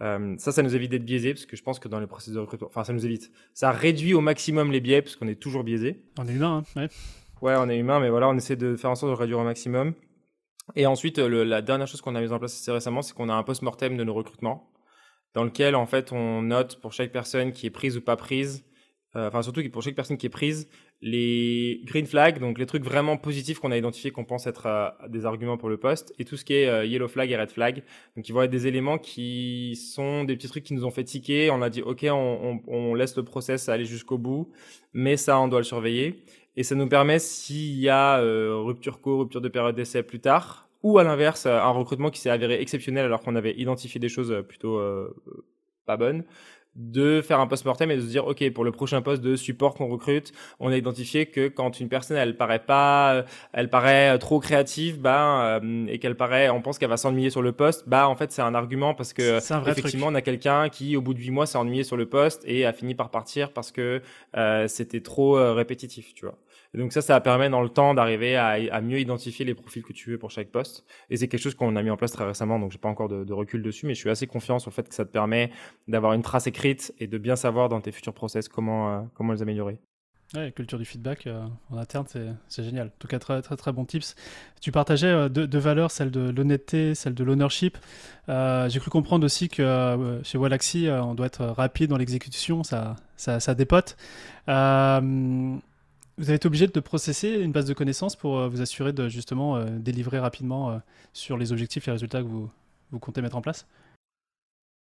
Euh, 0.00 0.34
ça, 0.38 0.50
ça 0.50 0.62
nous 0.62 0.74
évite 0.74 0.90
d'être 0.90 1.04
biaisé 1.04 1.32
parce 1.32 1.46
que 1.46 1.56
je 1.56 1.62
pense 1.62 1.78
que 1.78 1.86
dans 1.86 2.00
les 2.00 2.06
processus 2.06 2.34
de 2.34 2.40
recrutement, 2.40 2.68
enfin, 2.68 2.82
ça 2.82 2.92
nous 2.92 3.06
évite. 3.06 3.30
Ça 3.54 3.70
réduit 3.70 4.14
au 4.14 4.20
maximum 4.20 4.72
les 4.72 4.80
biais 4.80 5.02
parce 5.02 5.16
qu'on 5.16 5.28
est 5.28 5.40
toujours 5.40 5.62
biaisé. 5.62 6.02
On 6.18 6.26
est 6.26 6.32
humain, 6.32 6.64
hein, 6.76 6.80
ouais. 6.80 6.88
Ouais, 7.40 7.54
on 7.58 7.68
est 7.68 7.78
humain, 7.78 8.00
mais 8.00 8.10
voilà, 8.10 8.28
on 8.28 8.36
essaie 8.36 8.56
de 8.56 8.76
faire 8.76 8.90
en 8.90 8.94
sorte 8.94 9.12
de 9.12 9.16
réduire 9.16 9.38
au 9.38 9.44
maximum. 9.44 9.94
Et 10.76 10.86
ensuite, 10.86 11.18
le, 11.18 11.44
la 11.44 11.60
dernière 11.60 11.86
chose 11.86 12.00
qu'on 12.00 12.14
a 12.14 12.20
mise 12.20 12.32
en 12.32 12.38
place 12.38 12.54
assez 12.54 12.72
récemment, 12.72 13.02
c'est 13.02 13.14
qu'on 13.14 13.28
a 13.28 13.34
un 13.34 13.42
post-mortem 13.42 13.96
de 13.96 14.04
nos 14.04 14.14
recrutements, 14.14 14.70
dans 15.34 15.44
lequel 15.44 15.74
en 15.74 15.86
fait 15.86 16.12
on 16.12 16.42
note 16.42 16.80
pour 16.80 16.92
chaque 16.92 17.12
personne 17.12 17.52
qui 17.52 17.66
est 17.66 17.70
prise 17.70 17.96
ou 17.96 18.00
pas 18.00 18.16
prise, 18.16 18.64
euh, 19.16 19.28
enfin 19.28 19.42
surtout 19.42 19.62
pour 19.70 19.82
chaque 19.82 19.94
personne 19.94 20.16
qui 20.16 20.26
est 20.26 20.30
prise, 20.30 20.68
les 21.02 21.82
green 21.84 22.06
flags, 22.06 22.38
donc 22.38 22.58
les 22.58 22.64
trucs 22.64 22.84
vraiment 22.84 23.16
positifs 23.16 23.58
qu'on 23.58 23.72
a 23.72 23.76
identifiés, 23.76 24.12
qu'on 24.12 24.24
pense 24.24 24.46
être 24.46 24.66
euh, 24.66 24.88
des 25.08 25.26
arguments 25.26 25.58
pour 25.58 25.68
le 25.68 25.76
poste, 25.76 26.14
et 26.18 26.24
tout 26.24 26.36
ce 26.36 26.44
qui 26.44 26.54
est 26.54 26.68
euh, 26.68 26.86
yellow 26.86 27.08
flag 27.08 27.30
et 27.30 27.36
red 27.36 27.50
flag, 27.50 27.82
donc 28.16 28.28
ils 28.28 28.32
vont 28.32 28.42
être 28.42 28.50
des 28.50 28.66
éléments 28.66 28.98
qui 28.98 29.76
sont 29.76 30.24
des 30.24 30.36
petits 30.36 30.48
trucs 30.48 30.64
qui 30.64 30.74
nous 30.74 30.84
ont 30.84 30.90
fait 30.90 31.04
tiquer. 31.04 31.50
On 31.50 31.60
a 31.60 31.70
dit 31.70 31.82
ok, 31.82 32.06
on, 32.10 32.62
on, 32.66 32.72
on 32.72 32.94
laisse 32.94 33.16
le 33.16 33.24
process 33.24 33.68
aller 33.68 33.84
jusqu'au 33.84 34.16
bout, 34.16 34.52
mais 34.92 35.16
ça 35.16 35.38
on 35.40 35.48
doit 35.48 35.60
le 35.60 35.64
surveiller. 35.64 36.24
Et 36.56 36.62
ça 36.62 36.74
nous 36.74 36.88
permet, 36.88 37.18
s'il 37.18 37.78
y 37.78 37.88
a 37.88 38.20
euh, 38.20 38.56
rupture 38.56 39.00
co, 39.00 39.18
rupture 39.18 39.40
de 39.40 39.48
période 39.48 39.74
d'essai 39.74 40.02
plus 40.02 40.20
tard, 40.20 40.68
ou 40.82 40.98
à 40.98 41.04
l'inverse, 41.04 41.46
un 41.46 41.70
recrutement 41.70 42.10
qui 42.10 42.20
s'est 42.20 42.30
avéré 42.30 42.60
exceptionnel 42.60 43.06
alors 43.06 43.20
qu'on 43.20 43.36
avait 43.36 43.54
identifié 43.56 44.00
des 44.00 44.08
choses 44.08 44.32
euh, 44.32 44.42
plutôt 44.42 44.78
euh, 44.78 45.14
pas 45.86 45.96
bonnes, 45.96 46.24
de 46.74 47.20
faire 47.20 47.38
un 47.40 47.46
post-mortem 47.46 47.90
et 47.90 47.96
de 47.96 48.00
se 48.00 48.06
dire 48.06 48.26
ok 48.26 48.50
pour 48.52 48.64
le 48.64 48.72
prochain 48.72 49.02
poste 49.02 49.22
de 49.22 49.36
support 49.36 49.74
qu'on 49.74 49.88
recrute 49.88 50.32
on 50.58 50.70
a 50.70 50.76
identifié 50.76 51.26
que 51.26 51.48
quand 51.48 51.80
une 51.80 51.88
personne 51.88 52.16
elle 52.16 52.36
paraît 52.36 52.64
pas 52.64 53.24
elle 53.52 53.68
paraît 53.68 54.18
trop 54.18 54.40
créative 54.40 54.98
bah 54.98 55.60
et 55.88 55.98
qu'elle 55.98 56.16
paraît 56.16 56.48
on 56.48 56.62
pense 56.62 56.78
qu'elle 56.78 56.88
va 56.88 56.96
s'ennuyer 56.96 57.28
sur 57.28 57.42
le 57.42 57.52
poste 57.52 57.88
bah 57.88 58.08
en 58.08 58.16
fait 58.16 58.32
c'est 58.32 58.42
un 58.42 58.54
argument 58.54 58.94
parce 58.94 59.12
que 59.12 59.38
effectivement 59.68 60.06
on 60.08 60.14
a 60.14 60.22
quelqu'un 60.22 60.70
qui 60.70 60.96
au 60.96 61.02
bout 61.02 61.12
de 61.12 61.18
huit 61.18 61.30
mois 61.30 61.46
s'est 61.46 61.58
ennuyé 61.58 61.84
sur 61.84 61.98
le 61.98 62.06
poste 62.06 62.42
et 62.46 62.64
a 62.64 62.72
fini 62.72 62.94
par 62.94 63.10
partir 63.10 63.52
parce 63.52 63.70
que 63.70 64.00
euh, 64.36 64.66
c'était 64.66 65.00
trop 65.00 65.32
répétitif 65.54 66.14
tu 66.14 66.24
vois 66.24 66.38
donc 66.78 66.92
ça, 66.92 67.02
ça 67.02 67.20
permet 67.20 67.50
dans 67.50 67.60
le 67.60 67.68
temps 67.68 67.92
d'arriver 67.92 68.36
à, 68.36 68.80
mieux 68.80 68.98
identifier 68.98 69.44
les 69.44 69.54
profils 69.54 69.82
que 69.82 69.92
tu 69.92 70.10
veux 70.10 70.18
pour 70.18 70.30
chaque 70.30 70.48
poste. 70.48 70.84
Et 71.10 71.16
c'est 71.16 71.28
quelque 71.28 71.42
chose 71.42 71.54
qu'on 71.54 71.76
a 71.76 71.82
mis 71.82 71.90
en 71.90 71.96
place 71.96 72.12
très 72.12 72.24
récemment, 72.24 72.58
donc 72.58 72.72
j'ai 72.72 72.78
pas 72.78 72.88
encore 72.88 73.08
de, 73.08 73.24
de, 73.24 73.32
recul 73.32 73.62
dessus, 73.62 73.86
mais 73.86 73.94
je 73.94 74.00
suis 74.00 74.10
assez 74.10 74.26
confiant 74.26 74.58
sur 74.58 74.70
le 74.70 74.74
fait 74.74 74.88
que 74.88 74.94
ça 74.94 75.04
te 75.04 75.10
permet 75.10 75.50
d'avoir 75.86 76.14
une 76.14 76.22
trace 76.22 76.46
écrite 76.46 76.94
et 76.98 77.06
de 77.06 77.18
bien 77.18 77.36
savoir 77.36 77.68
dans 77.68 77.80
tes 77.80 77.92
futurs 77.92 78.14
process 78.14 78.48
comment, 78.48 78.90
euh, 78.90 79.00
comment 79.14 79.32
les 79.32 79.42
améliorer. 79.42 79.78
Ouais, 80.34 80.50
culture 80.50 80.78
du 80.78 80.86
feedback 80.86 81.26
euh, 81.26 81.44
en 81.68 81.76
interne, 81.76 82.06
c'est 82.48 82.64
génial. 82.64 82.86
En 82.86 82.98
tout 82.98 83.06
cas, 83.06 83.18
très 83.18 83.42
très 83.42 83.54
très 83.54 83.70
bon 83.70 83.84
tips. 83.84 84.14
Tu 84.62 84.72
partageais 84.72 85.08
euh, 85.08 85.28
deux, 85.28 85.58
valeurs, 85.58 85.90
celle 85.90 86.10
de 86.10 86.30
l'honnêteté, 86.30 86.94
celle 86.94 87.12
de 87.12 87.22
l'ownership. 87.22 87.76
J'ai 88.28 88.80
cru 88.80 88.90
comprendre 88.90 89.26
aussi 89.26 89.50
que 89.50 90.20
chez 90.24 90.38
Wallaxy, 90.38 90.88
on 90.88 91.14
doit 91.14 91.26
être 91.26 91.44
rapide 91.44 91.90
dans 91.90 91.98
l'exécution, 91.98 92.62
ça, 92.62 92.96
ça, 93.16 93.40
ça 93.40 93.54
dépote. 93.54 93.98
Vous 96.18 96.28
avez 96.28 96.36
été 96.36 96.46
obligé 96.46 96.66
de 96.66 96.80
processer 96.80 97.30
une 97.30 97.52
base 97.52 97.64
de 97.64 97.72
connaissances 97.72 98.16
pour 98.16 98.38
euh, 98.38 98.48
vous 98.48 98.60
assurer 98.60 98.92
de 98.92 99.08
justement 99.08 99.56
euh, 99.56 99.66
délivrer 99.78 100.18
rapidement 100.18 100.70
euh, 100.70 100.78
sur 101.12 101.38
les 101.38 101.52
objectifs 101.52 101.88
et 101.88 101.90
les 101.90 101.94
résultats 101.94 102.20
que 102.20 102.26
vous, 102.26 102.50
vous 102.90 102.98
comptez 102.98 103.22
mettre 103.22 103.36
en 103.36 103.40
place? 103.40 103.66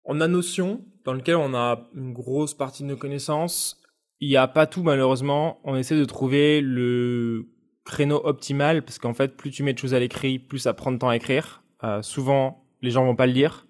On 0.04 0.20
a 0.20 0.28
Notion, 0.28 0.84
dans 1.04 1.12
lequel 1.12 1.34
on 1.36 1.52
a 1.52 1.88
une 1.96 2.12
grosse 2.12 2.54
partie 2.54 2.84
de 2.84 2.88
nos 2.88 2.96
connaissances. 2.96 3.82
Il 4.20 4.28
n'y 4.28 4.36
a 4.36 4.46
pas 4.46 4.66
tout 4.66 4.84
malheureusement. 4.84 5.58
On 5.64 5.74
essaie 5.74 5.98
de 5.98 6.04
trouver 6.04 6.60
le 6.60 7.48
créneau 7.84 8.20
optimal 8.24 8.84
parce 8.84 9.00
qu'en 9.00 9.14
fait, 9.14 9.36
plus 9.36 9.50
tu 9.50 9.64
mets 9.64 9.72
de 9.72 9.78
choses 9.78 9.94
à 9.94 9.98
l'écrit, 9.98 10.38
plus 10.38 10.60
ça 10.60 10.74
prend 10.74 10.92
de 10.92 10.98
temps 10.98 11.08
à 11.08 11.16
écrire. 11.16 11.62
souvent, 12.02 12.64
les 12.82 12.90
gens 12.90 13.04
vont 13.04 13.16
pas 13.16 13.26
le 13.26 13.32
lire. 13.32 13.66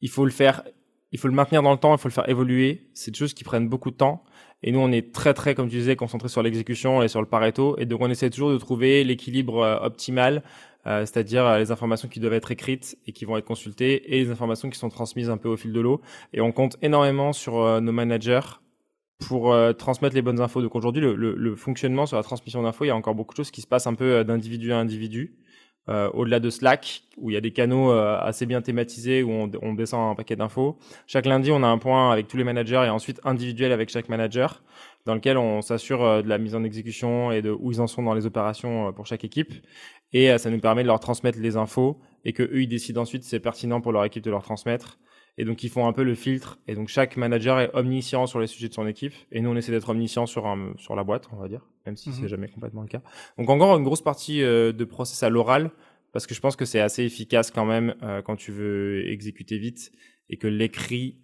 Il 0.00 0.08
faut 0.08 0.24
le 0.24 0.30
faire, 0.30 0.62
il 1.10 1.18
faut 1.18 1.28
le 1.28 1.34
maintenir 1.34 1.62
dans 1.62 1.72
le 1.72 1.78
temps, 1.78 1.94
il 1.94 1.98
faut 1.98 2.08
le 2.08 2.14
faire 2.14 2.28
évoluer. 2.28 2.88
C'est 2.94 3.10
des 3.10 3.18
choses 3.18 3.34
qui 3.34 3.44
prennent 3.44 3.68
beaucoup 3.68 3.90
de 3.90 3.96
temps. 3.96 4.24
Et 4.62 4.72
nous, 4.72 4.80
on 4.80 4.92
est 4.92 5.12
très, 5.12 5.32
très, 5.32 5.54
comme 5.54 5.68
tu 5.68 5.76
disais, 5.76 5.96
concentré 5.96 6.28
sur 6.28 6.42
l'exécution 6.42 7.02
et 7.02 7.08
sur 7.08 7.20
le 7.20 7.26
Pareto. 7.26 7.76
Et 7.78 7.86
donc, 7.86 8.00
on 8.02 8.10
essaie 8.10 8.28
toujours 8.28 8.50
de 8.50 8.58
trouver 8.58 9.04
l'équilibre 9.04 9.62
euh, 9.62 9.78
optimal, 9.80 10.42
euh, 10.86 11.00
c'est-à-dire 11.00 11.46
euh, 11.46 11.58
les 11.58 11.70
informations 11.70 12.08
qui 12.08 12.20
doivent 12.20 12.34
être 12.34 12.50
écrites 12.50 12.98
et 13.06 13.12
qui 13.12 13.24
vont 13.24 13.36
être 13.38 13.46
consultées 13.46 14.14
et 14.14 14.22
les 14.22 14.30
informations 14.30 14.68
qui 14.68 14.78
sont 14.78 14.90
transmises 14.90 15.30
un 15.30 15.38
peu 15.38 15.48
au 15.48 15.56
fil 15.56 15.72
de 15.72 15.80
l'eau. 15.80 16.02
Et 16.34 16.40
on 16.42 16.52
compte 16.52 16.76
énormément 16.82 17.32
sur 17.32 17.80
nos 17.80 17.92
managers 17.92 18.40
pour 19.18 19.54
transmettre 19.76 20.14
les 20.14 20.22
bonnes 20.22 20.40
infos. 20.40 20.62
Donc 20.62 20.74
aujourd'hui, 20.74 21.02
le, 21.02 21.14
le, 21.14 21.34
le, 21.34 21.54
fonctionnement 21.54 22.06
sur 22.06 22.16
la 22.16 22.22
transmission 22.22 22.62
d'infos, 22.62 22.84
il 22.84 22.88
y 22.88 22.90
a 22.90 22.96
encore 22.96 23.14
beaucoup 23.14 23.34
de 23.34 23.36
choses 23.36 23.50
qui 23.50 23.60
se 23.60 23.66
passent 23.66 23.86
un 23.86 23.94
peu 23.94 24.24
d'individu 24.24 24.72
à 24.72 24.78
individu. 24.78 25.34
Euh, 25.88 26.10
au-delà 26.12 26.40
de 26.40 26.50
Slack, 26.50 27.02
où 27.16 27.30
il 27.30 27.34
y 27.34 27.36
a 27.36 27.40
des 27.40 27.52
canaux 27.52 27.90
euh, 27.90 28.16
assez 28.20 28.46
bien 28.46 28.60
thématisés, 28.60 29.22
où 29.22 29.30
on, 29.30 29.50
on 29.62 29.74
descend 29.74 30.12
un 30.12 30.14
paquet 30.14 30.36
d'infos. 30.36 30.78
Chaque 31.06 31.26
lundi, 31.26 31.50
on 31.50 31.62
a 31.62 31.66
un 31.66 31.78
point 31.78 32.12
avec 32.12 32.28
tous 32.28 32.36
les 32.36 32.44
managers 32.44 32.84
et 32.86 32.90
ensuite 32.90 33.18
individuel 33.24 33.72
avec 33.72 33.88
chaque 33.88 34.08
manager, 34.08 34.62
dans 35.06 35.14
lequel 35.14 35.38
on 35.38 35.62
s'assure 35.62 36.04
euh, 36.04 36.22
de 36.22 36.28
la 36.28 36.38
mise 36.38 36.54
en 36.54 36.64
exécution 36.64 37.32
et 37.32 37.40
de 37.42 37.50
où 37.50 37.72
ils 37.72 37.80
en 37.80 37.86
sont 37.86 38.02
dans 38.02 38.14
les 38.14 38.26
opérations 38.26 38.92
pour 38.92 39.06
chaque 39.06 39.24
équipe. 39.24 39.52
Et 40.12 40.36
ça 40.38 40.50
nous 40.50 40.58
permet 40.58 40.82
de 40.82 40.88
leur 40.88 40.98
transmettre 40.98 41.38
les 41.38 41.56
infos 41.56 42.00
et 42.24 42.32
que 42.32 42.42
eux 42.42 42.62
ils 42.62 42.68
décident 42.68 43.02
ensuite 43.02 43.22
si 43.22 43.30
c'est 43.30 43.40
pertinent 43.40 43.80
pour 43.80 43.92
leur 43.92 44.04
équipe 44.04 44.24
de 44.24 44.30
leur 44.30 44.42
transmettre. 44.42 44.98
Et 45.38 45.44
donc, 45.44 45.62
ils 45.64 45.70
font 45.70 45.86
un 45.86 45.92
peu 45.92 46.02
le 46.02 46.14
filtre. 46.14 46.58
Et 46.68 46.74
donc, 46.74 46.88
chaque 46.88 47.16
manager 47.16 47.58
est 47.60 47.70
omniscient 47.74 48.26
sur 48.26 48.40
les 48.40 48.46
sujets 48.46 48.68
de 48.68 48.74
son 48.74 48.86
équipe. 48.86 49.14
Et 49.32 49.40
nous, 49.40 49.50
on 49.50 49.56
essaie 49.56 49.72
d'être 49.72 49.88
omniscient 49.88 50.26
sur, 50.26 50.46
un, 50.46 50.74
sur 50.76 50.94
la 50.96 51.04
boîte, 51.04 51.28
on 51.32 51.36
va 51.36 51.48
dire, 51.48 51.66
même 51.86 51.96
si 51.96 52.12
c'est 52.12 52.22
Mhm. 52.22 52.28
jamais 52.28 52.48
complètement 52.48 52.82
le 52.82 52.88
cas. 52.88 53.00
Donc, 53.38 53.48
encore 53.48 53.76
une 53.76 53.84
grosse 53.84 54.02
partie 54.02 54.42
euh, 54.42 54.72
de 54.72 54.84
process 54.84 55.22
à 55.22 55.30
l'oral, 55.30 55.70
parce 56.12 56.26
que 56.26 56.34
je 56.34 56.40
pense 56.40 56.56
que 56.56 56.64
c'est 56.64 56.80
assez 56.80 57.04
efficace 57.04 57.50
quand 57.50 57.64
même 57.64 57.94
euh, 58.02 58.20
quand 58.22 58.36
tu 58.36 58.50
veux 58.52 59.08
exécuter 59.08 59.58
vite 59.58 59.92
et 60.28 60.36
que 60.36 60.46
l'écrit 60.48 61.16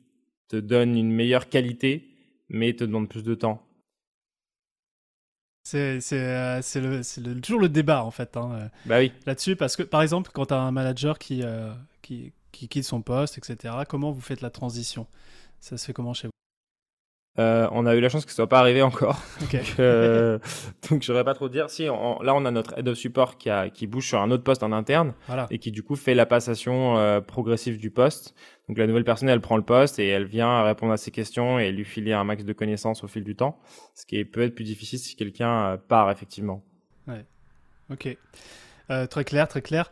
te 0.48 0.56
donne 0.56 0.96
une 0.96 1.10
meilleure 1.12 1.48
qualité, 1.48 2.08
mais 2.48 2.72
te 2.72 2.84
demande 2.84 3.08
plus 3.08 3.24
de 3.24 3.34
temps. 3.34 3.62
C'est 5.64 5.98
euh, 6.12 6.60
toujours 7.42 7.60
le 7.60 7.68
débat 7.68 8.04
en 8.04 8.12
fait 8.12 8.36
hein, 8.36 8.50
euh, 8.52 8.68
Bah 8.84 8.98
oui. 9.00 9.10
là-dessus 9.26 9.56
parce 9.56 9.74
que 9.74 9.82
par 9.82 10.00
exemple 10.02 10.30
quand 10.32 10.46
tu 10.46 10.54
as 10.54 10.60
un 10.60 10.70
manager 10.70 11.18
qui, 11.18 11.42
qui 12.02 12.32
qui 12.52 12.68
quitte 12.68 12.84
son 12.84 13.02
poste 13.02 13.38
etc. 13.38 13.74
Comment 13.88 14.10
vous 14.12 14.20
faites 14.20 14.40
la 14.40 14.50
transition? 14.50 15.06
Ça 15.60 15.76
se 15.76 15.86
fait 15.86 15.92
comment 15.92 16.14
chez 16.14 16.26
vous? 16.28 16.32
Euh, 17.38 17.68
on 17.72 17.84
a 17.84 17.94
eu 17.94 18.00
la 18.00 18.08
chance 18.08 18.24
que 18.24 18.30
ce 18.30 18.36
soit 18.36 18.48
pas 18.48 18.60
arrivé 18.60 18.80
encore. 18.80 19.20
Ok. 19.42 19.60
Euh, 19.78 20.38
donc 20.88 21.02
je 21.02 21.12
ne 21.12 21.22
pas 21.22 21.34
trop 21.34 21.50
dire. 21.50 21.68
Si, 21.68 21.86
on- 21.90 22.22
là, 22.22 22.34
on 22.34 22.46
a 22.46 22.50
notre 22.50 22.78
head 22.78 22.88
of 22.88 22.96
support 22.96 23.36
qui, 23.36 23.50
a, 23.50 23.68
qui 23.68 23.86
bouge 23.86 24.08
sur 24.08 24.22
un 24.22 24.30
autre 24.30 24.42
poste 24.42 24.62
en 24.62 24.72
interne 24.72 25.12
Voilà. 25.26 25.46
et 25.50 25.58
qui 25.58 25.70
du 25.70 25.82
coup 25.82 25.96
fait 25.96 26.14
la 26.14 26.24
passation 26.24 26.96
euh, 26.96 27.20
progressive 27.20 27.76
du 27.76 27.90
poste. 27.90 28.34
Donc 28.68 28.78
la 28.78 28.86
nouvelle 28.86 29.04
personne, 29.04 29.28
elle 29.28 29.42
prend 29.42 29.58
le 29.58 29.62
poste 29.64 29.98
et 29.98 30.08
elle 30.08 30.24
vient 30.24 30.62
répondre 30.62 30.94
à 30.94 30.96
ses 30.96 31.10
questions 31.10 31.58
et 31.58 31.72
lui 31.72 31.84
filer 31.84 32.14
un 32.14 32.24
max 32.24 32.42
de 32.44 32.52
connaissances 32.54 33.04
au 33.04 33.06
fil 33.08 33.22
du 33.22 33.36
temps. 33.36 33.58
Ce 33.94 34.06
qui 34.06 34.24
peut 34.24 34.40
être 34.40 34.54
plus 34.54 34.64
difficile 34.64 34.98
si 34.98 35.14
quelqu'un 35.14 35.76
part 35.88 36.10
effectivement. 36.10 36.64
Ok. 37.90 38.16
Euh, 38.90 39.06
très 39.06 39.24
clair, 39.24 39.46
très 39.46 39.60
clair. 39.62 39.90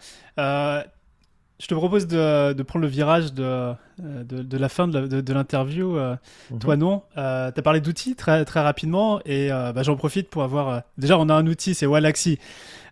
Je 1.61 1.69
te 1.69 1.75
propose 1.75 2.09
de, 2.09 2.53
de 2.53 2.63
prendre 2.65 2.83
le 2.83 2.89
virage 2.91 3.33
de, 3.33 3.73
de, 3.99 4.43
de 4.43 4.59
la 4.59 4.69
fin 4.69 4.89
de, 4.89 5.33
l'interview. 5.33 5.97
euh, 5.97 6.17
Toi, 6.59 6.77
non. 6.77 7.03
Euh, 7.17 7.53
tu 7.53 7.61
as 7.61 7.63
parlé 7.63 7.81
d'outils 7.81 8.17
très, 8.17 8.45
très 8.45 8.61
rapidement 8.61 9.21
et 9.25 9.53
euh, 9.53 9.73
bah, 9.73 9.85
j'en 9.85 9.97
profite 9.97 10.29
pour 10.29 10.43
avoir. 10.43 10.69
euh, 10.69 10.81
Déjà, 10.99 11.17
on 11.19 11.29
a 11.29 11.35
un 11.35 11.47
outil, 11.47 11.75
c'est 11.75 11.87
Wallaxy. 11.87 12.39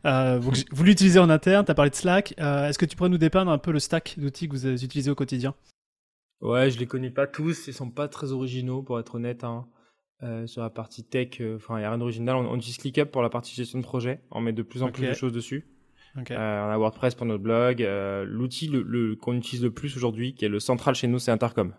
Euh, 0.05 0.39
vous 0.41 0.53
vous 0.71 0.85
l'utilisez 0.85 1.19
en 1.19 1.29
interne, 1.29 1.65
tu 1.65 1.71
as 1.73 1.75
parlé 1.75 1.91
de 1.91 1.97
Slack. 1.97 2.35
Est-ce 2.39 2.79
que 2.79 2.87
tu 2.87 2.97
pourrais 2.97 3.09
nous 3.11 3.19
dépeindre 3.19 3.51
un 3.51 3.59
peu 3.59 3.73
le 3.73 3.81
stack 3.81 4.15
d'outils 4.19 4.49
que 4.49 4.55
vous 4.57 4.85
utilisez 4.85 5.11
au 5.11 5.15
quotidien? 5.17 5.55
Ouais, 6.41 6.71
je 6.71 6.79
les 6.79 6.87
connais 6.87 7.11
pas 7.11 7.27
tous. 7.27 7.67
Ils 7.67 7.75
sont 7.75 7.91
pas 7.91 8.07
très 8.09 8.31
originaux 8.33 8.83
pour 8.83 8.99
être 9.01 9.17
honnête. 9.17 9.43
hein. 9.45 9.67
Sur 10.47 10.63
la 10.63 10.71
partie 10.71 11.03
tech, 11.03 11.41
enfin, 11.57 11.77
il 11.77 11.81
n'y 11.81 11.85
a 11.85 11.89
rien 11.89 11.99
d'original. 11.99 12.37
On, 12.37 12.49
on 12.49 12.57
utilise 12.57 12.79
ClickUp 12.79 13.07
pour 13.11 13.23
la 13.23 13.29
partie 13.29 13.55
gestion 13.57 13.81
de 13.81 13.85
projet. 13.85 14.21
On 14.31 14.41
met 14.41 14.53
de 14.53 14.63
plus 14.63 14.85
en 14.85 14.87
plus 14.93 15.03
de 15.03 15.15
choses 15.15 15.33
dessus. 15.33 15.67
Ok. 16.19 16.31
Euh, 16.31 16.67
on 16.67 16.71
a 16.71 16.77
WordPress 16.79 17.15
pour 17.15 17.27
notre 17.27 17.43
blog. 17.43 17.83
Euh, 17.83 18.25
L'outil 18.27 18.69
le, 18.69 18.83
le- 18.83 19.17
qu'on 19.17 19.33
utilise 19.35 19.63
le 19.65 19.71
plus 19.71 19.97
aujourd'hui, 19.97 20.35
qui 20.35 20.45
est 20.45 20.49
le 20.49 20.61
central 20.61 20.95
chez 20.95 21.07
nous, 21.09 21.19
c'est 21.19 21.31
Intercom. 21.31 21.73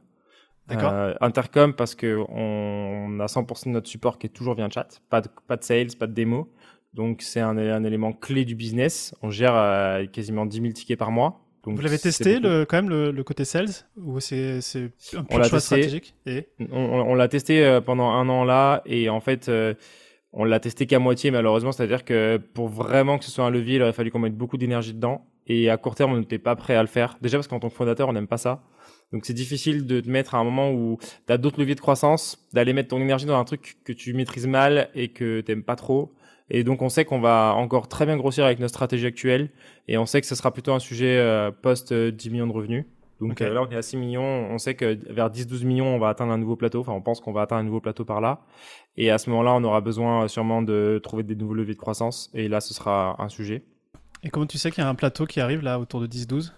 D'accord. 0.67 0.91
Euh, 0.93 1.13
Intercom 1.21 1.73
parce 1.73 1.93
que 1.93 2.17
on 2.29 3.19
a 3.19 3.25
100% 3.25 3.65
de 3.65 3.69
notre 3.71 3.87
support 3.89 4.17
qui 4.17 4.27
est 4.27 4.29
toujours 4.31 4.55
via 4.55 4.69
chat, 4.69 4.87
pas 5.09 5.19
de, 5.21 5.27
pas 5.47 5.57
de 5.57 5.63
sales, 5.63 5.95
pas 5.99 6.07
de 6.07 6.13
démo. 6.13 6.51
Donc 6.93 7.21
c'est 7.21 7.41
un, 7.41 7.57
un 7.57 7.83
élément 7.83 8.13
clé 8.13 8.45
du 8.45 8.55
business. 8.55 9.13
On 9.21 9.29
gère 9.29 9.55
euh, 9.55 10.05
quasiment 10.05 10.45
10 10.45 10.61
000 10.61 10.73
tickets 10.73 10.97
par 10.99 11.11
mois. 11.11 11.41
Donc 11.65 11.75
vous 11.75 11.81
l'avez 11.81 11.97
testé 11.99 12.39
le, 12.39 12.65
quand 12.65 12.77
même 12.77 12.89
le, 12.89 13.11
le 13.11 13.23
côté 13.23 13.45
sales 13.45 13.69
ou 13.97 14.19
c'est 14.19 14.59
un 15.15 15.37
l'a 15.37 15.43
choix 15.47 15.59
testé. 15.59 15.59
stratégique? 15.59 16.15
Et 16.25 16.47
On, 16.71 16.77
on- 16.79 17.01
on 17.11 17.15
l'a 17.15 17.27
testé 17.27 17.65
euh, 17.65 17.79
pendant 17.81 18.09
un 18.11 18.27
an 18.29 18.43
là 18.43 18.81
et 18.85 19.09
en 19.09 19.19
fait 19.21 19.47
euh, 19.49 19.73
on 20.33 20.43
l'a 20.43 20.59
testé 20.59 20.85
qu'à 20.87 20.99
moitié 20.99 21.31
malheureusement. 21.31 21.71
C'est-à-dire 21.71 22.03
que 22.03 22.37
pour 22.53 22.67
vraiment 22.67 23.17
que 23.17 23.25
ce 23.25 23.31
soit 23.31 23.45
un 23.45 23.51
levier, 23.51 23.75
il 23.75 23.81
aurait 23.81 23.93
fallu 23.93 24.11
qu'on 24.11 24.19
mette 24.19 24.35
beaucoup 24.35 24.57
d'énergie 24.57 24.93
dedans 24.93 25.25
et 25.47 25.69
à 25.69 25.77
court 25.77 25.95
terme 25.95 26.13
on 26.13 26.17
n'était 26.17 26.39
pas 26.39 26.55
prêt 26.55 26.75
à 26.75 26.81
le 26.81 26.87
faire. 26.87 27.17
Déjà 27.21 27.37
parce 27.37 27.47
qu'en 27.47 27.59
tant 27.59 27.69
que 27.69 27.75
fondateur 27.75 28.09
on 28.09 28.13
n'aime 28.13 28.27
pas 28.27 28.37
ça. 28.37 28.63
Donc 29.11 29.25
c'est 29.25 29.33
difficile 29.33 29.85
de 29.85 29.99
te 29.99 30.09
mettre 30.09 30.33
à 30.33 30.39
un 30.39 30.43
moment 30.43 30.71
où 30.71 30.97
tu 31.27 31.37
d'autres 31.37 31.59
leviers 31.59 31.75
de 31.75 31.79
croissance, 31.79 32.47
d'aller 32.51 32.73
mettre 32.73 32.89
ton 32.89 32.99
énergie 32.99 33.27
dans 33.27 33.37
un 33.37 33.43
truc 33.43 33.77
que 33.85 33.93
tu 33.93 34.13
maîtrises 34.13 34.47
mal 34.47 34.89
et 34.95 35.09
que 35.09 35.41
t'aimes 35.41 35.63
pas 35.63 35.75
trop. 35.75 36.13
Et 36.49 36.63
donc 36.63 36.81
on 36.81 36.89
sait 36.89 37.05
qu'on 37.05 37.19
va 37.19 37.53
encore 37.55 37.87
très 37.87 38.05
bien 38.05 38.17
grossir 38.17 38.43
avec 38.43 38.59
notre 38.59 38.73
stratégie 38.73 39.05
actuelle 39.05 39.49
et 39.87 39.97
on 39.97 40.05
sait 40.05 40.19
que 40.19 40.27
ce 40.27 40.35
sera 40.35 40.51
plutôt 40.51 40.73
un 40.73 40.79
sujet 40.79 41.17
euh, 41.17 41.51
post 41.51 41.91
euh, 41.91 42.11
10 42.11 42.31
millions 42.31 42.47
de 42.47 42.53
revenus. 42.53 42.85
Donc 43.27 43.41
euh, 43.41 43.53
là 43.53 43.61
on 43.61 43.69
est 43.69 43.75
à 43.75 43.81
6 43.81 43.97
millions, 43.97 44.47
on 44.49 44.57
sait 44.57 44.75
que 44.75 44.97
vers 45.11 45.29
10-12 45.29 45.65
millions 45.65 45.87
on 45.87 45.99
va 45.99 46.09
atteindre 46.09 46.31
un 46.31 46.37
nouveau 46.37 46.55
plateau, 46.55 46.81
enfin 46.81 46.93
on 46.93 47.01
pense 47.01 47.19
qu'on 47.19 47.33
va 47.33 47.41
atteindre 47.41 47.61
un 47.61 47.65
nouveau 47.65 47.81
plateau 47.81 48.05
par 48.05 48.21
là. 48.21 48.41
Et 48.97 49.11
à 49.11 49.17
ce 49.17 49.29
moment-là 49.29 49.53
on 49.53 49.63
aura 49.63 49.81
besoin 49.81 50.23
euh, 50.23 50.27
sûrement 50.27 50.61
de 50.61 50.99
trouver 51.03 51.23
des 51.23 51.35
nouveaux 51.35 51.53
leviers 51.53 51.73
de 51.73 51.79
croissance. 51.79 52.29
Et 52.33 52.47
là 52.47 52.61
ce 52.61 52.73
sera 52.73 53.21
un 53.21 53.29
sujet. 53.29 53.63
et 54.23 54.29
comment 54.29 54.45
tu 54.45 54.57
sais 54.57 54.71
qu'il 54.71 54.83
y 54.83 54.85
a 54.85 54.89
un 54.89 54.95
plateau 54.95 55.25
qui 55.25 55.39
arrive 55.39 55.61
là 55.61 55.79
autour 55.79 56.01
de 56.01 56.07
10-12 56.07 56.51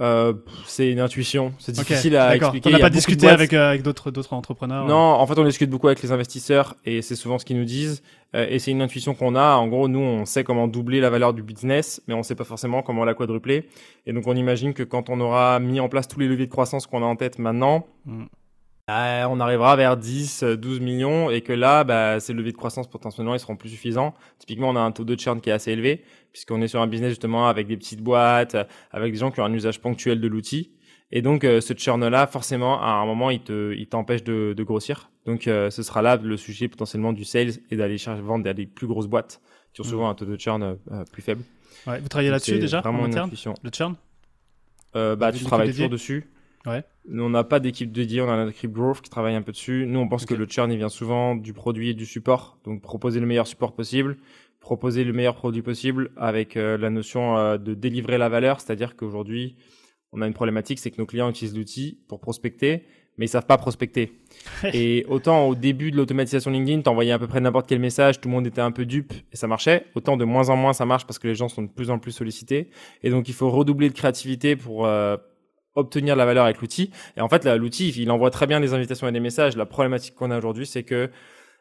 Euh, 0.00 0.32
c'est 0.66 0.90
une 0.92 1.00
intuition, 1.00 1.52
c'est 1.58 1.72
difficile 1.72 2.16
à 2.16 2.36
expliquer. 2.36 2.68
On 2.68 2.72
n'a 2.72 2.78
pas 2.78 2.88
discuté 2.90 3.26
boîtes- 3.26 3.34
avec, 3.34 3.52
euh, 3.52 3.68
avec 3.70 3.82
d'autres 3.82 4.10
d'autres 4.12 4.32
entrepreneurs 4.32 4.86
Non, 4.86 4.94
en 4.94 5.26
fait, 5.26 5.36
on 5.38 5.44
discute 5.44 5.70
beaucoup 5.70 5.88
avec 5.88 6.00
les 6.02 6.12
investisseurs 6.12 6.76
et 6.84 7.02
c'est 7.02 7.16
souvent 7.16 7.38
ce 7.38 7.44
qu'ils 7.44 7.58
nous 7.58 7.64
disent. 7.64 8.02
Euh, 8.34 8.46
et 8.48 8.58
c'est 8.60 8.70
une 8.70 8.82
intuition 8.82 9.14
qu'on 9.14 9.34
a. 9.34 9.56
En 9.56 9.66
gros, 9.66 9.88
nous, 9.88 9.98
on 10.00 10.24
sait 10.24 10.44
comment 10.44 10.68
doubler 10.68 11.00
la 11.00 11.10
valeur 11.10 11.32
du 11.34 11.42
business, 11.42 12.00
mais 12.06 12.14
on 12.14 12.22
sait 12.22 12.34
pas 12.36 12.44
forcément 12.44 12.82
comment 12.82 13.04
la 13.04 13.14
quadrupler. 13.14 13.66
Et 14.06 14.12
donc, 14.12 14.26
on 14.26 14.36
imagine 14.36 14.72
que 14.74 14.82
quand 14.84 15.08
on 15.10 15.18
aura 15.20 15.58
mis 15.58 15.80
en 15.80 15.88
place 15.88 16.06
tous 16.06 16.20
les 16.20 16.28
leviers 16.28 16.46
de 16.46 16.50
croissance 16.52 16.86
qu'on 16.86 17.02
a 17.02 17.06
en 17.06 17.16
tête 17.16 17.38
maintenant, 17.38 17.86
Mm. 18.06 18.24
Euh, 18.88 19.26
on 19.28 19.40
arrivera 19.40 19.76
vers 19.76 19.96
10, 19.96 20.42
euh, 20.42 20.56
12 20.56 20.80
millions 20.80 21.30
et 21.30 21.42
que 21.42 21.52
là, 21.52 21.84
bah, 21.84 22.20
ces 22.20 22.32
leviers 22.32 22.52
de 22.52 22.56
croissance 22.56 22.88
potentiellement, 22.88 23.34
ils 23.34 23.40
seront 23.40 23.56
plus 23.56 23.68
suffisants. 23.70 24.14
Typiquement, 24.38 24.70
on 24.70 24.76
a 24.76 24.80
un 24.80 24.92
taux 24.92 25.04
de 25.04 25.18
churn 25.18 25.40
qui 25.40 25.50
est 25.50 25.52
assez 25.52 25.72
élevé 25.72 26.02
puisqu'on 26.32 26.60
est 26.62 26.68
sur 26.68 26.80
un 26.80 26.86
business 26.86 27.10
justement 27.10 27.48
avec 27.48 27.66
des 27.66 27.76
petites 27.76 28.02
boîtes, 28.02 28.56
avec 28.90 29.12
des 29.12 29.18
gens 29.18 29.30
qui 29.30 29.40
ont 29.40 29.44
un 29.44 29.52
usage 29.52 29.80
ponctuel 29.80 30.20
de 30.20 30.28
l'outil. 30.28 30.72
Et 31.10 31.22
donc, 31.22 31.44
euh, 31.44 31.60
ce 31.60 31.72
churn-là, 31.72 32.26
forcément, 32.26 32.82
à 32.82 32.90
un 32.90 33.06
moment, 33.06 33.30
il 33.30 33.40
te, 33.40 33.74
il 33.74 33.86
t'empêche 33.88 34.22
de, 34.24 34.52
de 34.54 34.62
grossir. 34.62 35.10
Donc, 35.24 35.46
euh, 35.48 35.70
ce 35.70 35.82
sera 35.82 36.02
là 36.02 36.16
le 36.16 36.36
sujet 36.36 36.68
potentiellement 36.68 37.14
du 37.14 37.24
sales 37.24 37.52
et 37.70 37.76
d'aller 37.76 37.96
chercher 37.96 38.20
vendre 38.22 38.48
à 38.48 38.52
des 38.52 38.66
plus 38.66 38.86
grosses 38.86 39.06
boîtes 39.06 39.40
qui 39.72 39.80
ont 39.80 39.84
Mm. 39.84 39.88
souvent 39.88 40.08
un 40.10 40.14
taux 40.14 40.26
de 40.26 40.36
churn 40.36 40.62
euh, 40.62 41.04
plus 41.10 41.22
faible. 41.22 41.42
Ouais, 41.86 42.00
vous 42.00 42.08
travaillez 42.08 42.30
là-dessus 42.30 42.58
déjà 42.58 42.80
Vraiment 42.80 43.02
en 43.02 43.06
interne. 43.06 43.30
Le 43.62 43.70
churn? 43.70 43.94
Bah, 44.94 45.32
tu 45.32 45.44
travailles 45.44 45.70
toujours 45.70 45.88
dessus. 45.88 46.26
Ouais. 46.66 46.84
Nous, 47.08 47.22
on 47.22 47.30
n'a 47.30 47.44
pas 47.44 47.60
d'équipe 47.60 47.90
dédiée, 47.90 48.20
on 48.20 48.28
a 48.28 48.36
notre 48.36 48.50
équipe 48.50 48.72
growth 48.72 49.00
qui 49.00 49.10
travaille 49.10 49.34
un 49.34 49.42
peu 49.42 49.52
dessus. 49.52 49.86
Nous, 49.86 49.98
on 49.98 50.08
pense 50.08 50.26
que 50.26 50.34
le 50.34 50.46
churn, 50.46 50.70
il 50.70 50.76
vient 50.76 50.88
souvent 50.88 51.36
du 51.36 51.52
produit 51.52 51.90
et 51.90 51.94
du 51.94 52.04
support. 52.04 52.58
Donc, 52.64 52.82
proposer 52.82 53.20
le 53.20 53.26
meilleur 53.26 53.46
support 53.46 53.74
possible, 53.74 54.16
proposer 54.60 55.04
le 55.04 55.12
meilleur 55.12 55.34
produit 55.34 55.62
possible 55.62 56.10
avec 56.16 56.56
euh, 56.56 56.76
la 56.76 56.90
notion 56.90 57.38
euh, 57.38 57.56
de 57.58 57.74
délivrer 57.74 58.18
la 58.18 58.28
valeur. 58.28 58.60
C'est-à-dire 58.60 58.96
qu'aujourd'hui, 58.96 59.56
on 60.12 60.22
a 60.22 60.26
une 60.26 60.34
problématique, 60.34 60.78
c'est 60.78 60.90
que 60.90 60.98
nos 60.98 61.06
clients 61.06 61.30
utilisent 61.30 61.56
l'outil 61.56 61.98
pour 62.08 62.20
prospecter, 62.20 62.84
mais 63.18 63.26
ils 63.26 63.28
savent 63.28 63.46
pas 63.46 63.58
prospecter. 63.58 64.12
et 64.72 65.04
autant 65.08 65.48
au 65.48 65.54
début 65.54 65.90
de 65.90 65.96
l'automatisation 65.96 66.50
LinkedIn, 66.50 66.82
t'envoyais 66.82 67.12
à 67.12 67.18
peu 67.18 67.26
près 67.26 67.40
n'importe 67.40 67.68
quel 67.68 67.80
message, 67.80 68.20
tout 68.20 68.28
le 68.28 68.34
monde 68.34 68.46
était 68.46 68.60
un 68.60 68.70
peu 68.70 68.86
dupe 68.86 69.12
et 69.32 69.36
ça 69.36 69.46
marchait. 69.46 69.84
Autant 69.94 70.16
de 70.16 70.24
moins 70.24 70.48
en 70.48 70.56
moins 70.56 70.72
ça 70.72 70.86
marche 70.86 71.06
parce 71.06 71.18
que 71.18 71.28
les 71.28 71.34
gens 71.34 71.48
sont 71.48 71.62
de 71.62 71.68
plus 71.68 71.90
en 71.90 71.98
plus 71.98 72.12
sollicités. 72.12 72.70
Et 73.02 73.10
donc 73.10 73.28
il 73.28 73.34
faut 73.34 73.50
redoubler 73.50 73.88
de 73.88 73.94
créativité 73.94 74.56
pour 74.56 74.86
euh, 74.86 75.16
obtenir 75.78 76.16
la 76.16 76.26
valeur 76.26 76.44
avec 76.44 76.60
l'outil. 76.60 76.90
Et 77.16 77.20
en 77.20 77.28
fait, 77.28 77.44
l'outil, 77.46 77.90
il 77.90 78.10
envoie 78.10 78.30
très 78.30 78.46
bien 78.46 78.60
des 78.60 78.74
invitations 78.74 79.08
et 79.08 79.12
des 79.12 79.20
messages. 79.20 79.56
La 79.56 79.66
problématique 79.66 80.14
qu'on 80.14 80.30
a 80.30 80.38
aujourd'hui, 80.38 80.66
c'est 80.66 80.82
que 80.82 81.10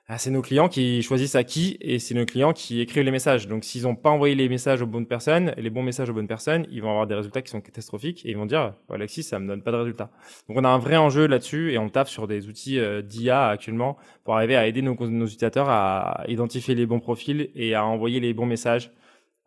ah, 0.10 0.18
c'est 0.18 0.32
nos 0.32 0.42
clients 0.42 0.70
qui 0.70 1.02
choisissent 1.02 1.36
à 1.36 1.44
qui 1.44 1.78
et 1.82 2.00
c'est 2.00 2.16
nos 2.16 2.26
clients 2.26 2.54
qui 2.54 2.80
écrivent 2.80 3.04
les 3.04 3.12
messages. 3.12 3.50
Donc, 3.50 3.66
s'ils 3.66 3.84
n'ont 3.84 3.96
pas 3.96 4.10
envoyé 4.10 4.36
les 4.36 4.48
messages 4.48 4.82
aux 4.82 4.86
bonnes 4.86 5.06
personnes, 5.06 5.54
les 5.58 5.70
bons 5.70 5.84
messages 5.84 6.10
aux 6.10 6.14
bonnes 6.14 6.30
personnes, 6.30 6.66
ils 6.72 6.82
vont 6.82 6.92
avoir 6.92 7.08
des 7.08 7.16
résultats 7.16 7.42
qui 7.42 7.52
sont 7.52 7.60
catastrophiques 7.60 8.26
et 8.26 8.30
ils 8.30 8.38
vont 8.38 8.46
dire, 8.46 8.74
oh, 8.88 8.94
Alexis, 8.94 9.24
ça 9.24 9.38
me 9.38 9.48
donne 9.50 9.62
pas 9.62 9.72
de 9.72 9.76
résultats. 9.76 10.10
Donc, 10.48 10.58
on 10.58 10.64
a 10.64 10.70
un 10.70 10.78
vrai 10.78 10.96
enjeu 10.96 11.28
là-dessus 11.28 11.74
et 11.74 11.78
on 11.78 11.90
taffe 11.90 12.08
sur 12.08 12.26
des 12.26 12.48
outils 12.48 12.80
euh, 12.80 13.02
d'IA 13.02 13.50
actuellement 13.50 13.98
pour 14.24 14.38
arriver 14.38 14.56
à 14.56 14.66
aider 14.66 14.82
nos, 14.82 14.96
nos 14.96 15.26
utilisateurs 15.26 15.68
à 15.70 16.24
identifier 16.30 16.74
les 16.74 16.86
bons 16.86 17.02
profils 17.02 17.50
et 17.54 17.76
à 17.76 17.86
envoyer 17.86 18.22
les 18.22 18.34
bons 18.34 18.46
messages 18.46 18.92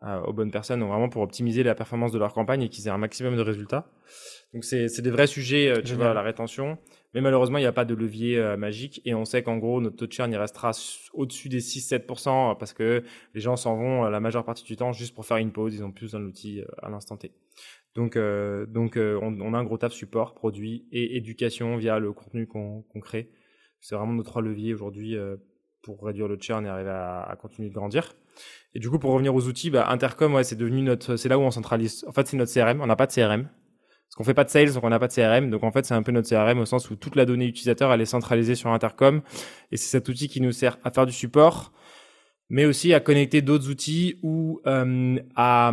euh, 0.03 0.19
aux 0.21 0.33
bonnes 0.33 0.49
personnes, 0.49 0.79
donc 0.79 0.89
vraiment 0.89 1.09
pour 1.09 1.21
optimiser 1.21 1.61
la 1.61 1.75
performance 1.75 2.11
de 2.11 2.17
leur 2.17 2.33
campagne 2.33 2.63
et 2.63 2.69
qu'ils 2.69 2.87
aient 2.87 2.91
un 2.91 2.97
maximum 2.97 3.35
de 3.35 3.41
résultats. 3.41 3.85
Donc 4.53 4.65
c'est 4.65 5.01
des 5.01 5.11
vrais 5.11 5.27
sujets, 5.27 5.69
euh, 5.69 5.75
tu 5.81 5.87
Génial. 5.87 6.07
vois, 6.07 6.13
la 6.13 6.21
rétention. 6.21 6.77
Mais 7.13 7.21
malheureusement, 7.21 7.57
il 7.57 7.61
n'y 7.61 7.67
a 7.67 7.71
pas 7.73 7.85
de 7.85 7.93
levier 7.93 8.37
euh, 8.37 8.57
magique 8.57 9.01
et 9.05 9.13
on 9.13 9.25
sait 9.25 9.43
qu'en 9.43 9.57
gros, 9.57 9.79
notre 9.81 9.95
taux 9.97 10.07
de 10.07 10.11
churn, 10.11 10.31
il 10.31 10.37
restera 10.37 10.71
au-dessus 11.13 11.49
des 11.49 11.59
6-7% 11.59 12.57
parce 12.57 12.73
que 12.73 13.03
les 13.33 13.41
gens 13.41 13.55
s'en 13.55 13.75
vont 13.77 14.05
euh, 14.05 14.09
la 14.09 14.19
majeure 14.19 14.43
partie 14.45 14.63
du 14.63 14.75
temps 14.75 14.91
juste 14.93 15.13
pour 15.15 15.25
faire 15.25 15.37
une 15.37 15.51
pause. 15.51 15.73
Ils 15.75 15.83
ont 15.83 15.91
plus 15.91 16.11
dans 16.11 16.19
l'outil 16.19 16.61
euh, 16.61 16.65
à 16.81 16.89
l'instant 16.89 17.17
T. 17.17 17.31
Donc, 17.95 18.15
euh, 18.15 18.65
donc 18.65 18.97
euh, 18.97 19.19
on, 19.21 19.39
on 19.41 19.53
a 19.53 19.57
un 19.57 19.63
gros 19.65 19.77
taf 19.77 19.91
support, 19.91 20.33
produit 20.33 20.85
et 20.91 21.17
éducation 21.17 21.75
via 21.77 21.99
le 21.99 22.13
contenu 22.13 22.47
qu'on 22.47 22.83
qu'on 22.83 22.99
crée. 23.01 23.29
C'est 23.81 23.95
vraiment 23.95 24.13
nos 24.13 24.23
trois 24.23 24.41
leviers 24.41 24.73
aujourd'hui 24.73 25.17
euh, 25.17 25.35
pour 25.81 26.01
réduire 26.05 26.27
le 26.29 26.37
churn 26.39 26.65
et 26.65 26.69
arriver 26.69 26.91
à, 26.91 27.23
à 27.23 27.35
continuer 27.35 27.69
de 27.69 27.73
grandir. 27.73 28.13
Et 28.73 28.79
du 28.79 28.89
coup, 28.89 28.99
pour 28.99 29.11
revenir 29.11 29.35
aux 29.35 29.47
outils, 29.47 29.69
bah, 29.69 29.87
Intercom, 29.89 30.33
ouais, 30.35 30.45
c'est 30.45 30.55
devenu 30.55 30.81
notre, 30.83 31.17
c'est 31.17 31.27
là 31.27 31.37
où 31.37 31.41
on 31.41 31.51
centralise. 31.51 32.05
En 32.07 32.13
fait, 32.13 32.27
c'est 32.27 32.37
notre 32.37 32.53
CRM. 32.53 32.79
On 32.79 32.85
n'a 32.87 32.95
pas 32.95 33.07
de 33.07 33.11
CRM. 33.11 33.49
Parce 34.11 34.17
qu'on 34.17 34.23
fait 34.25 34.33
pas 34.33 34.43
de 34.43 34.49
sales, 34.49 34.73
donc 34.73 34.83
on 34.83 34.89
n'a 34.89 34.99
pas 34.99 35.07
de 35.07 35.13
CRM. 35.13 35.49
Donc 35.49 35.63
en 35.63 35.71
fait, 35.71 35.85
c'est 35.85 35.93
un 35.93 36.03
peu 36.03 36.11
notre 36.11 36.27
CRM 36.27 36.59
au 36.59 36.65
sens 36.65 36.89
où 36.89 36.97
toute 36.97 37.15
la 37.15 37.23
donnée 37.23 37.45
utilisateur, 37.45 37.93
elle 37.93 38.01
est 38.01 38.05
centralisée 38.05 38.55
sur 38.55 38.69
Intercom. 38.69 39.21
Et 39.71 39.77
c'est 39.77 39.87
cet 39.87 40.09
outil 40.09 40.27
qui 40.27 40.41
nous 40.41 40.51
sert 40.51 40.77
à 40.83 40.91
faire 40.91 41.05
du 41.05 41.13
support, 41.13 41.71
mais 42.49 42.65
aussi 42.65 42.93
à 42.93 42.99
connecter 42.99 43.41
d'autres 43.41 43.69
outils 43.69 44.19
ou 44.21 44.59
euh, 44.67 45.17
à, 45.37 45.71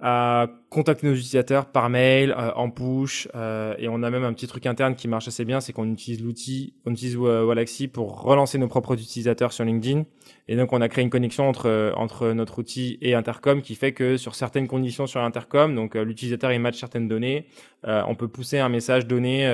à 0.00 0.46
contacter 0.70 1.08
nos 1.08 1.12
utilisateurs 1.12 1.66
par 1.66 1.90
mail, 1.90 2.30
euh, 2.30 2.52
en 2.54 2.70
push, 2.70 3.28
euh, 3.34 3.74
et 3.76 3.88
on 3.88 4.02
a 4.02 4.08
même 4.08 4.24
un 4.24 4.32
petit 4.32 4.46
truc 4.46 4.64
interne 4.64 4.94
qui 4.94 5.06
marche 5.06 5.28
assez 5.28 5.44
bien, 5.44 5.60
c'est 5.60 5.74
qu'on 5.74 5.92
utilise 5.92 6.22
l'outil, 6.22 6.72
on 6.86 6.92
utilise 6.92 7.16
Walaxy 7.18 7.88
pour 7.88 8.22
relancer 8.22 8.56
nos 8.56 8.68
propres 8.68 8.94
utilisateurs 8.94 9.52
sur 9.52 9.66
LinkedIn. 9.66 10.04
Et 10.48 10.56
donc 10.56 10.72
on 10.72 10.80
a 10.80 10.88
créé 10.88 11.02
une 11.02 11.10
connexion 11.10 11.48
entre 11.48 11.92
entre 11.96 12.32
notre 12.32 12.58
outil 12.58 12.98
et 13.00 13.14
Intercom 13.14 13.62
qui 13.62 13.74
fait 13.74 13.92
que 13.92 14.16
sur 14.16 14.34
certaines 14.34 14.66
conditions 14.66 15.06
sur 15.06 15.22
Intercom, 15.22 15.74
donc 15.74 15.96
euh, 15.96 16.04
l'utilisateur 16.04 16.52
il 16.52 16.60
match 16.60 16.78
certaines 16.78 17.08
données, 17.08 17.46
on 17.86 18.14
peut 18.14 18.28
pousser 18.28 18.58
un 18.58 18.70
message 18.70 19.06
donné 19.06 19.46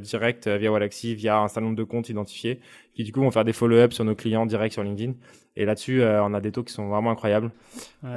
direct 0.00 0.48
via 0.48 0.72
Walaxy, 0.72 1.14
via 1.14 1.38
un 1.38 1.46
certain 1.46 1.60
nombre 1.60 1.76
de 1.76 1.84
comptes 1.84 2.08
identifiés, 2.08 2.58
qui 2.94 3.04
du 3.04 3.12
coup 3.12 3.20
vont 3.20 3.30
faire 3.30 3.44
des 3.44 3.52
follow-up 3.52 3.92
sur 3.92 4.04
nos 4.04 4.16
clients 4.16 4.44
direct 4.44 4.72
sur 4.72 4.82
LinkedIn. 4.82 5.12
Et 5.56 5.64
là-dessus, 5.64 6.02
euh, 6.02 6.22
on 6.22 6.34
a 6.34 6.40
des 6.40 6.52
taux 6.52 6.62
qui 6.62 6.72
sont 6.72 6.88
vraiment 6.88 7.10
incroyables 7.10 7.50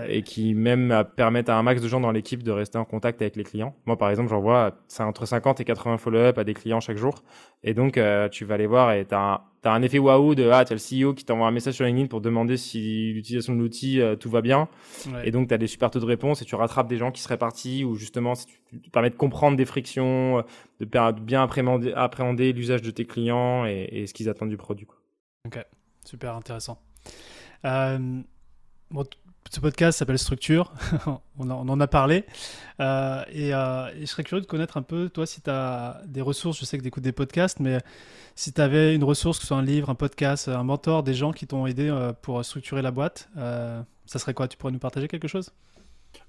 et 0.08 0.24
qui 0.24 0.54
même 0.54 0.92
euh, 0.92 1.04
permettent 1.04 1.50
à 1.50 1.58
un 1.58 1.64
max 1.64 1.82
de 1.82 1.88
gens 1.88 2.02
dans 2.02 2.12
l'équipe 2.12 2.44
de 2.44 2.52
rester 2.52 2.78
en 2.78 2.86
contact 2.86 3.22
avec 3.22 3.38
les 3.38 3.44
clients. 3.44 3.76
Moi, 3.86 3.98
par 3.98 4.10
exemple, 4.10 4.30
j'envoie 4.30 4.78
c'est 4.88 5.04
entre 5.04 5.26
50 5.26 5.62
et 5.62 5.66
80 5.66 5.98
follow-up 5.98 6.38
à 6.38 6.44
des 6.44 6.54
clients 6.54 6.82
chaque 6.82 6.98
jour. 6.98 7.24
Et 7.64 7.74
donc, 7.74 7.98
euh, 7.98 8.28
tu 8.28 8.44
vas 8.44 8.58
les 8.58 8.68
voir 8.68 8.92
et 8.92 9.06
tu 9.06 9.16
as, 9.16 9.42
as, 9.64 9.72
un 9.72 9.82
effet 9.82 10.00
waouh 10.00 10.36
de 10.36 10.50
ah, 10.50 10.66
tu 10.66 10.74
as 10.74 10.76
le 10.76 11.08
CEO 11.08 11.14
qui 11.14 11.26
t'envoie 11.26 11.48
un 11.48 11.52
message 11.52 11.76
sur 11.76 11.86
LinkedIn 11.86 12.08
pour 12.08 12.22
demander 12.22 12.58
si 12.58 13.14
l'utilisation 13.14 13.54
de 13.56 13.60
l'outil, 13.60 14.02
tout 14.20 14.30
va 14.30 14.42
bien. 14.42 14.68
Et 15.24 15.32
donc, 15.32 15.48
tu 15.48 15.54
as 15.54 15.58
des 15.58 15.68
super 15.68 15.92
taux 15.92 16.00
de 16.00 16.06
réponse 16.06 16.42
et 16.42 16.46
tu 16.46 16.56
rattrapes 16.56 16.88
des 16.88 16.98
gens 16.98 17.12
qui 17.12 17.22
seraient 17.22 17.38
partis 17.38 17.84
ou 17.84 17.96
justement, 17.96 18.36
ça 18.36 18.46
te 18.46 18.90
permet 18.90 19.10
de 19.10 19.16
comprendre 19.16 19.58
des 19.58 19.66
frictions, 19.66 20.44
de 20.80 20.86
bien 21.22 21.44
appréhender, 21.44 21.94
appréhender 21.94 22.54
l'usage 22.54 22.82
de 22.82 22.92
tes 22.92 23.06
clients 23.06 23.66
et, 23.66 23.90
et 23.92 24.08
ce 24.08 24.14
qu'ils 24.14 24.30
attendent 24.30 24.50
du 24.50 24.58
produit. 24.58 24.86
Quoi. 24.86 24.98
Ok, 25.46 25.66
super 26.06 26.36
intéressant. 26.36 26.82
Euh, 27.66 28.22
ce 29.50 29.60
podcast 29.60 29.98
s'appelle 29.98 30.20
Structure, 30.20 30.72
on, 31.40 31.50
en 31.50 31.80
a 31.80 31.88
parlé. 31.88 32.24
Euh, 32.80 33.24
euh, 33.36 33.88
et, 33.96 34.02
je 34.02 34.06
serais 34.06 34.24
curieux 34.24 34.42
de 34.42 34.48
connaître 34.48 34.78
un 34.78 34.84
peu, 34.84 35.10
toi, 35.10 35.26
si 35.26 35.42
tu 35.42 35.50
as 35.50 36.02
des 36.06 36.22
ressources, 36.22 36.60
je 36.60 36.66
sais 36.66 36.78
que 36.78 36.84
tu 36.84 36.90
écoutes 36.90 37.04
des 37.04 37.12
podcasts, 37.12 37.60
mais 37.60 37.80
si 38.36 38.54
tu 38.54 38.62
avais 38.62 38.94
une 38.94 39.04
ressource, 39.04 39.40
que 39.40 39.44
ce 39.44 39.48
soit 39.48 39.58
un 39.58 39.64
livre, 39.64 39.90
un 39.90 39.96
podcast, 39.96 40.48
un 40.48 40.64
mentor, 40.64 41.02
des 41.02 41.16
gens 41.16 41.32
qui 41.32 41.48
t'ont 41.48 41.66
aidé 41.66 41.92
pour 42.22 42.46
structurer 42.46 42.84
la 42.84 42.92
boîte, 42.92 43.30
ça 43.36 44.20
serait 44.20 44.36
quoi? 44.36 44.48
Tu 44.48 44.56
pourrais 44.56 44.72
nous 44.72 44.80
partager 44.80 45.08
quelque 45.08 45.28
chose? 45.28 45.52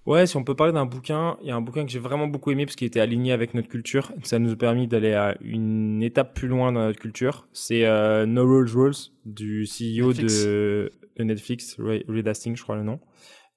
Ouais, 0.04 0.26
si 0.26 0.36
on 0.36 0.44
peut 0.44 0.54
parler 0.54 0.72
d'un 0.72 0.84
bouquin, 0.86 1.36
il 1.42 1.48
y 1.48 1.50
a 1.50 1.56
un 1.56 1.60
bouquin 1.60 1.84
que 1.84 1.90
j'ai 1.90 1.98
vraiment 1.98 2.26
beaucoup 2.26 2.50
aimé 2.50 2.66
parce 2.66 2.76
qu'il 2.76 2.86
était 2.86 3.00
aligné 3.00 3.32
avec 3.32 3.54
notre 3.54 3.68
culture. 3.68 4.12
Ça 4.22 4.38
nous 4.38 4.52
a 4.52 4.56
permis 4.56 4.86
d'aller 4.86 5.12
à 5.12 5.36
une 5.42 6.02
étape 6.02 6.34
plus 6.34 6.48
loin 6.48 6.72
dans 6.72 6.80
notre 6.80 6.98
culture. 6.98 7.48
C'est 7.52 7.82
No 8.26 8.46
Rules 8.46 8.70
Rules 8.74 8.94
du 9.26 9.66
CEO 9.66 10.14
de 10.14 10.90
Netflix, 11.24 11.76
Reed 11.78 12.28
Hastings, 12.28 12.56
je 12.56 12.62
crois 12.62 12.76
le 12.76 12.82
nom. 12.82 13.00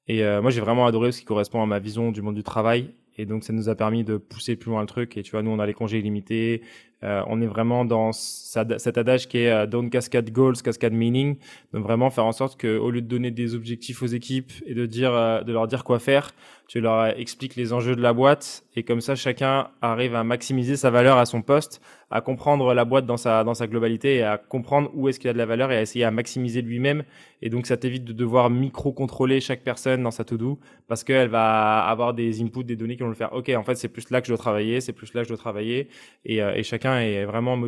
Et 0.08 0.24
euh, 0.24 0.42
moi, 0.42 0.52
j'ai 0.52 0.62
vraiment 0.62 0.86
adoré 0.86 1.12
ce 1.12 1.20
qui 1.20 1.26
correspond 1.26 1.62
à 1.62 1.66
ma 1.66 1.80
vision 1.80 2.12
du 2.12 2.22
monde 2.22 2.36
du 2.36 2.44
travail. 2.44 2.94
Et 3.18 3.26
donc, 3.26 3.44
ça 3.44 3.54
nous 3.54 3.70
a 3.70 3.76
permis 3.76 4.04
de 4.04 4.18
pousser 4.18 4.56
plus 4.56 4.72
loin 4.72 4.82
le 4.82 4.88
truc. 4.88 5.18
Et 5.18 5.24
tu 5.24 5.32
vois, 5.32 5.42
nous, 5.44 5.52
on 5.52 5.60
a 5.60 5.66
les 5.66 5.74
congés 5.74 6.00
illimités. 6.00 6.62
Euh, 7.04 7.22
on 7.28 7.42
est 7.42 7.48
vraiment 7.48 7.86
dans 7.86 8.12
cet 8.12 8.98
adage 8.98 9.28
qui 9.28 9.40
est 9.40 9.52
euh, 9.52 9.66
don't 9.66 9.90
cascade 9.90 10.30
goals, 10.32 10.56
cascade 10.64 10.94
meaning. 10.94 11.38
Donc 11.74 11.84
vraiment 11.84 12.10
faire 12.10 12.26
en 12.26 12.32
sorte 12.32 12.58
que, 12.58 12.78
au 12.78 12.92
lieu 12.92 13.02
de 13.02 13.08
donner 13.08 13.32
des 13.32 13.56
objectifs 13.56 14.02
aux 14.02 14.08
équipes 14.08 14.52
et 14.66 14.74
de 14.74 14.86
dire, 14.86 15.12
de 15.44 15.52
leur 15.52 15.68
dire 15.68 15.84
quoi 15.84 16.00
faire, 16.00 16.32
tu 16.68 16.80
leur 16.80 17.06
expliques 17.20 17.56
les 17.56 17.74
enjeux 17.74 17.96
de 17.96 18.02
la 18.02 18.14
boîte 18.14 18.64
et 18.76 18.84
comme 18.84 19.02
ça 19.02 19.16
chacun 19.16 19.68
arrive 19.82 20.16
à 20.16 20.24
maximiser 20.24 20.76
sa 20.78 20.90
valeur 20.90 21.18
à 21.18 21.26
son 21.26 21.42
poste, 21.42 21.82
à 22.10 22.22
comprendre 22.22 22.74
la 22.74 22.86
boîte 22.86 23.06
dans 23.06 23.18
sa 23.18 23.44
dans 23.44 23.54
sa 23.54 23.68
globalité 23.68 24.16
et 24.16 24.24
à 24.24 24.38
comprendre 24.38 24.90
où 24.94 25.10
est-ce 25.10 25.20
qu'il 25.20 25.30
a 25.30 25.34
de 25.34 25.38
la 25.38 25.46
valeur 25.46 25.72
et 25.72 25.78
à 25.78 25.82
essayer 25.82 26.06
à 26.06 26.12
maximiser 26.12 26.62
lui-même 26.62 27.04
et 27.42 27.50
donc 27.50 27.68
ça 27.68 27.76
t'évite 27.76 28.06
de 28.06 28.14
devoir 28.14 28.50
micro 28.50 28.94
contrôler 28.94 29.42
chaque 29.42 29.62
personne 29.62 30.04
dans 30.04 30.12
sa 30.12 30.24
to-do 30.24 30.58
parce 30.88 31.04
qu'elle 31.04 31.28
va 31.28 31.84
avoir 31.84 32.14
des 32.14 32.42
inputs, 32.42 32.64
des 32.64 32.76
données 32.76 32.96
qui 32.96 33.04
vont 33.04 33.10
le 33.10 33.16
faire. 33.16 33.34
Ok, 33.34 33.50
en 33.50 33.64
fait 33.64 33.76
c'est 33.76 33.90
plus 33.90 34.10
là 34.10 34.22
que 34.22 34.28
je 34.28 34.32
dois 34.32 34.38
travailler, 34.38 34.80
c'est 34.80 34.94
plus 34.94 35.14
là 35.14 35.22
que 35.22 35.26
je 35.26 35.34
dois 35.34 35.38
travailler 35.38 35.90
et, 36.26 36.42
euh, 36.42 36.56
et 36.56 36.64
chacun 36.64 36.93
est 36.98 37.26
vraiment 37.26 37.60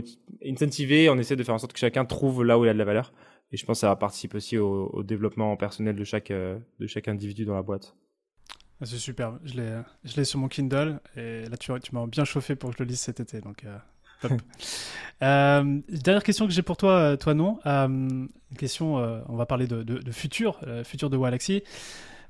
incentivé. 0.46 1.10
On 1.10 1.18
essaie 1.18 1.36
de 1.36 1.44
faire 1.44 1.56
en 1.56 1.60
sorte 1.60 1.74
que 1.74 1.80
chacun 1.80 2.06
trouve 2.06 2.44
là 2.44 2.58
où 2.58 2.66
il 2.66 2.70
a 2.70 2.74
de 2.74 2.78
la 2.78 2.86
valeur 2.86 3.14
et 3.52 3.58
je 3.58 3.66
pense 3.66 3.78
que 3.78 3.82
ça 3.82 3.88
va 3.88 3.96
participer 3.96 4.38
aussi 4.38 4.58
au, 4.58 4.90
au 4.92 5.04
développement 5.04 5.56
personnel 5.56 5.96
de 5.96 6.04
chaque 6.04 6.32
euh, 6.32 6.58
de 6.80 6.88
chaque 6.88 7.08
individu 7.08 7.46
dans 7.46 7.56
la 7.56 7.62
boîte. 7.62 7.96
Ah, 8.82 8.86
c'est 8.86 8.98
super. 8.98 9.40
Je 9.44 9.56
l'ai, 9.56 10.26
sur 10.26 10.40
mon 10.40 10.50
Kindle 10.50 11.00
et 11.16 11.46
là 11.46 11.58
tu, 11.58 11.72
tu 11.82 11.96
m'as 11.96 12.06
bien 12.08 12.26
chauffé 12.26 12.56
pour 12.56 12.72
que 12.72 12.78
je 12.78 12.84
le 12.84 12.90
lise 12.90 13.00
cet 13.00 13.20
été. 13.22 13.40
Donc, 13.40 13.64
euh, 13.64 13.78
top. 14.22 14.34
euh, 15.24 15.82
dernière 15.90 16.24
question 16.24 16.46
que 16.46 16.52
j'ai 16.52 16.62
pour 16.62 16.76
toi, 16.76 16.92
euh, 16.92 17.16
toi 17.16 17.34
non. 17.34 17.60
Euh, 17.66 17.88
une 17.88 18.30
question, 18.58 18.96
on 19.28 19.36
va 19.36 19.46
parler 19.46 19.68
de, 19.68 19.84
de, 19.84 20.12
futur, 20.12 20.60
futur 20.84 21.10
de 21.10 21.18
Walaxy. 21.18 21.64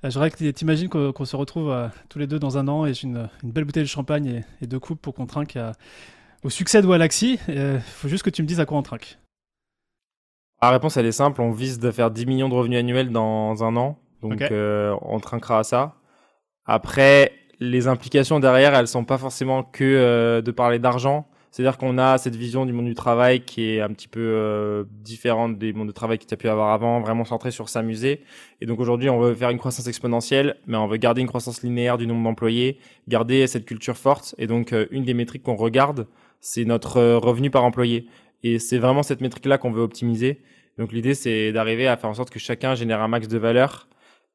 je 0.03 0.09
voudrais 0.09 0.31
que 0.31 0.37
tu 0.37 0.63
imagines 0.63 0.89
qu'on, 0.89 1.25
se 1.25 1.35
retrouve 1.35 1.75
tous 2.09 2.19
les 2.19 2.27
deux 2.27 2.39
dans 2.39 2.57
un 2.57 2.67
an 2.67 2.85
et 2.85 2.93
j'ai 2.93 3.07
une, 3.07 3.29
une 3.43 3.51
belle 3.51 3.65
bouteille 3.65 3.83
de 3.83 3.87
champagne 3.89 4.25
et, 4.27 4.45
et 4.61 4.67
deux 4.67 4.79
coupes 4.79 5.01
pour 5.01 5.13
qu'on 5.13 5.27
trinque 5.27 5.57
au 6.43 6.49
succès 6.49 6.81
de 6.81 6.87
Walaxy. 6.87 7.39
Il 7.47 7.79
faut 7.81 8.07
juste 8.07 8.23
que 8.23 8.29
tu 8.29 8.41
me 8.41 8.47
dises 8.47 8.59
à 8.59 8.65
quoi 8.65 8.77
on 8.77 8.83
trinque. 8.83 9.17
La 10.61 10.69
réponse, 10.69 10.97
elle 10.97 11.05
est 11.05 11.11
simple. 11.11 11.41
On 11.41 11.51
vise 11.51 11.79
de 11.79 11.91
faire 11.91 12.11
10 12.11 12.25
millions 12.25 12.49
de 12.49 12.55
revenus 12.55 12.79
annuels 12.79 13.11
dans 13.11 13.63
un 13.63 13.75
an. 13.75 13.99
Donc, 14.21 14.41
on 14.51 15.19
trinquera 15.19 15.59
à 15.59 15.63
ça. 15.63 15.95
Après, 16.65 17.31
les 17.59 17.87
implications 17.87 18.39
derrière, 18.39 18.75
elles 18.75 18.87
sont 18.87 19.05
pas 19.05 19.17
forcément 19.17 19.63
que 19.63 19.83
euh, 19.83 20.41
de 20.41 20.51
parler 20.51 20.79
d'argent. 20.79 21.27
C'est-à-dire 21.55 21.77
qu'on 21.77 21.97
a 21.97 22.17
cette 22.17 22.35
vision 22.35 22.65
du 22.65 22.73
monde 22.73 22.87
du 22.87 22.95
travail 22.95 23.45
qui 23.45 23.63
est 23.63 23.79
un 23.79 23.87
petit 23.87 24.09
peu 24.09 24.19
euh, 24.19 24.83
différente 24.91 25.57
des 25.57 25.71
mondes 25.71 25.87
de 25.87 25.93
travail 25.93 26.19
que 26.19 26.25
tu 26.25 26.33
as 26.33 26.35
pu 26.35 26.49
avoir 26.49 26.73
avant, 26.73 26.99
vraiment 26.99 27.23
centré 27.23 27.49
sur 27.49 27.69
s'amuser. 27.69 28.23
Et 28.59 28.65
donc 28.65 28.81
aujourd'hui, 28.81 29.09
on 29.09 29.21
veut 29.21 29.33
faire 29.33 29.51
une 29.51 29.57
croissance 29.57 29.87
exponentielle, 29.87 30.57
mais 30.67 30.75
on 30.75 30.85
veut 30.87 30.97
garder 30.97 31.21
une 31.21 31.29
croissance 31.29 31.63
linéaire 31.63 31.97
du 31.97 32.07
nombre 32.07 32.25
d'employés, 32.25 32.77
garder 33.07 33.47
cette 33.47 33.63
culture 33.63 33.95
forte. 33.95 34.35
Et 34.37 34.47
donc, 34.47 34.73
euh, 34.73 34.87
une 34.91 35.05
des 35.05 35.13
métriques 35.13 35.43
qu'on 35.43 35.55
regarde, 35.55 36.07
c'est 36.41 36.65
notre 36.65 37.01
revenu 37.01 37.49
par 37.49 37.63
employé. 37.63 38.09
Et 38.43 38.59
c'est 38.59 38.77
vraiment 38.77 39.01
cette 39.01 39.21
métrique-là 39.21 39.57
qu'on 39.57 39.71
veut 39.71 39.81
optimiser. 39.81 40.41
Donc 40.77 40.91
l'idée, 40.91 41.15
c'est 41.15 41.53
d'arriver 41.53 41.87
à 41.87 41.95
faire 41.95 42.09
en 42.09 42.15
sorte 42.15 42.31
que 42.31 42.39
chacun 42.39 42.75
génère 42.75 43.01
un 43.01 43.07
max 43.07 43.29
de 43.29 43.37
valeur 43.37 43.87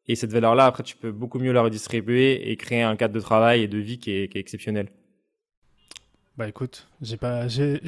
et 0.08 0.14
cette 0.14 0.32
valeur-là, 0.32 0.64
après, 0.64 0.84
tu 0.84 0.96
peux 0.96 1.12
beaucoup 1.12 1.38
mieux 1.38 1.52
la 1.52 1.60
redistribuer 1.60 2.50
et 2.50 2.56
créer 2.56 2.80
un 2.80 2.96
cadre 2.96 3.12
de 3.12 3.20
travail 3.20 3.62
et 3.62 3.68
de 3.68 3.76
vie 3.76 3.98
qui 3.98 4.10
est, 4.12 4.28
qui 4.28 4.38
est 4.38 4.40
exceptionnel. 4.40 4.88
Bah 6.40 6.48
écoute, 6.48 6.86
j'ai 7.02 7.18
pas, 7.18 7.48
j'ai, 7.48 7.82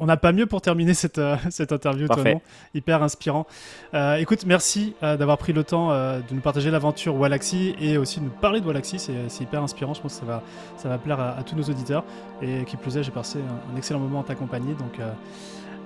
on 0.00 0.06
n'a 0.06 0.16
pas 0.16 0.32
mieux 0.32 0.46
pour 0.46 0.60
terminer 0.60 0.92
cette, 0.92 1.18
euh, 1.18 1.36
cette 1.50 1.70
interview, 1.70 2.08
Parfait. 2.08 2.40
hyper 2.74 3.00
inspirant. 3.00 3.46
Euh, 3.94 4.16
écoute, 4.16 4.44
merci 4.44 4.94
euh, 5.04 5.16
d'avoir 5.16 5.38
pris 5.38 5.52
le 5.52 5.62
temps 5.62 5.90
de 5.92 6.34
nous 6.34 6.40
partager 6.40 6.72
l'aventure 6.72 7.14
Walaxy 7.14 7.76
et 7.80 7.98
aussi 7.98 8.18
de 8.18 8.24
nous 8.24 8.30
parler 8.32 8.60
de 8.60 8.66
Walaxy, 8.66 8.98
c'est, 8.98 9.40
hyper 9.40 9.62
inspirant, 9.62 9.94
je 9.94 10.00
pense 10.00 10.14
que 10.14 10.18
ça 10.18 10.26
va, 10.26 10.42
ça 10.78 10.88
va 10.88 10.98
plaire 10.98 11.20
à, 11.20 11.44
tous 11.44 11.54
nos 11.54 11.62
auditeurs. 11.62 12.02
Et 12.42 12.64
qui 12.64 12.76
plus 12.76 12.96
est, 12.96 13.04
j'ai 13.04 13.12
passé 13.12 13.38
un, 13.72 13.76
excellent 13.76 14.00
moment 14.00 14.22
à 14.22 14.24
t'accompagner, 14.24 14.74
donc 14.74 14.98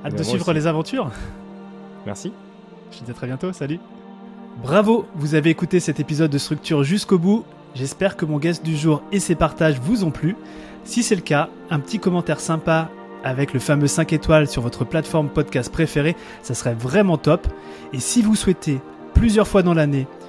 hâte 0.03 0.17
de 0.17 0.23
suivre 0.23 0.55
les 0.55 0.67
aventures. 0.67 1.11
Merci. 2.07 2.33
Je 2.93 3.01
te 3.01 3.05
dis 3.05 3.11
à 3.11 3.15
très 3.15 3.27
bientôt, 3.27 3.53
salut. 3.53 3.79
Bravo, 4.63 5.05
vous 5.17 5.35
avez 5.35 5.51
écouté 5.51 5.81
cet 5.81 6.01
épisode 6.01 6.31
de 6.31 6.39
Structure 6.39 6.83
jusqu'au 6.83 7.19
bout. 7.19 7.45
J'espère 7.75 8.17
que 8.17 8.25
mon 8.25 8.39
guest 8.39 8.65
du 8.65 8.75
jour 8.75 9.03
et 9.13 9.21
ses 9.21 9.35
partages 9.35 9.79
vous 9.81 10.03
ont 10.03 10.11
plu. 10.11 10.35
Si 10.87 11.03
c'est 11.03 11.17
le 11.17 11.21
cas, 11.21 11.51
un 11.69 11.81
petit 11.81 11.99
commentaire 11.99 12.39
sympa 12.39 12.89
avec 13.25 13.53
le 13.53 13.59
fameux 13.59 13.89
5 13.89 14.13
étoiles 14.13 14.47
sur 14.47 14.63
votre 14.63 14.85
plateforme 14.85 15.29
podcast 15.29 15.71
préférée, 15.71 16.15
ça 16.43 16.55
serait 16.55 16.75
vraiment 16.75 17.19
top. 17.19 17.49
Et 17.93 17.99
si 17.99 18.23
vous 18.23 18.37
souhaitez 18.37 18.81
plusieurs 19.13 19.49
fois 19.49 19.65
dans 19.65 19.75
l'année 19.75 20.07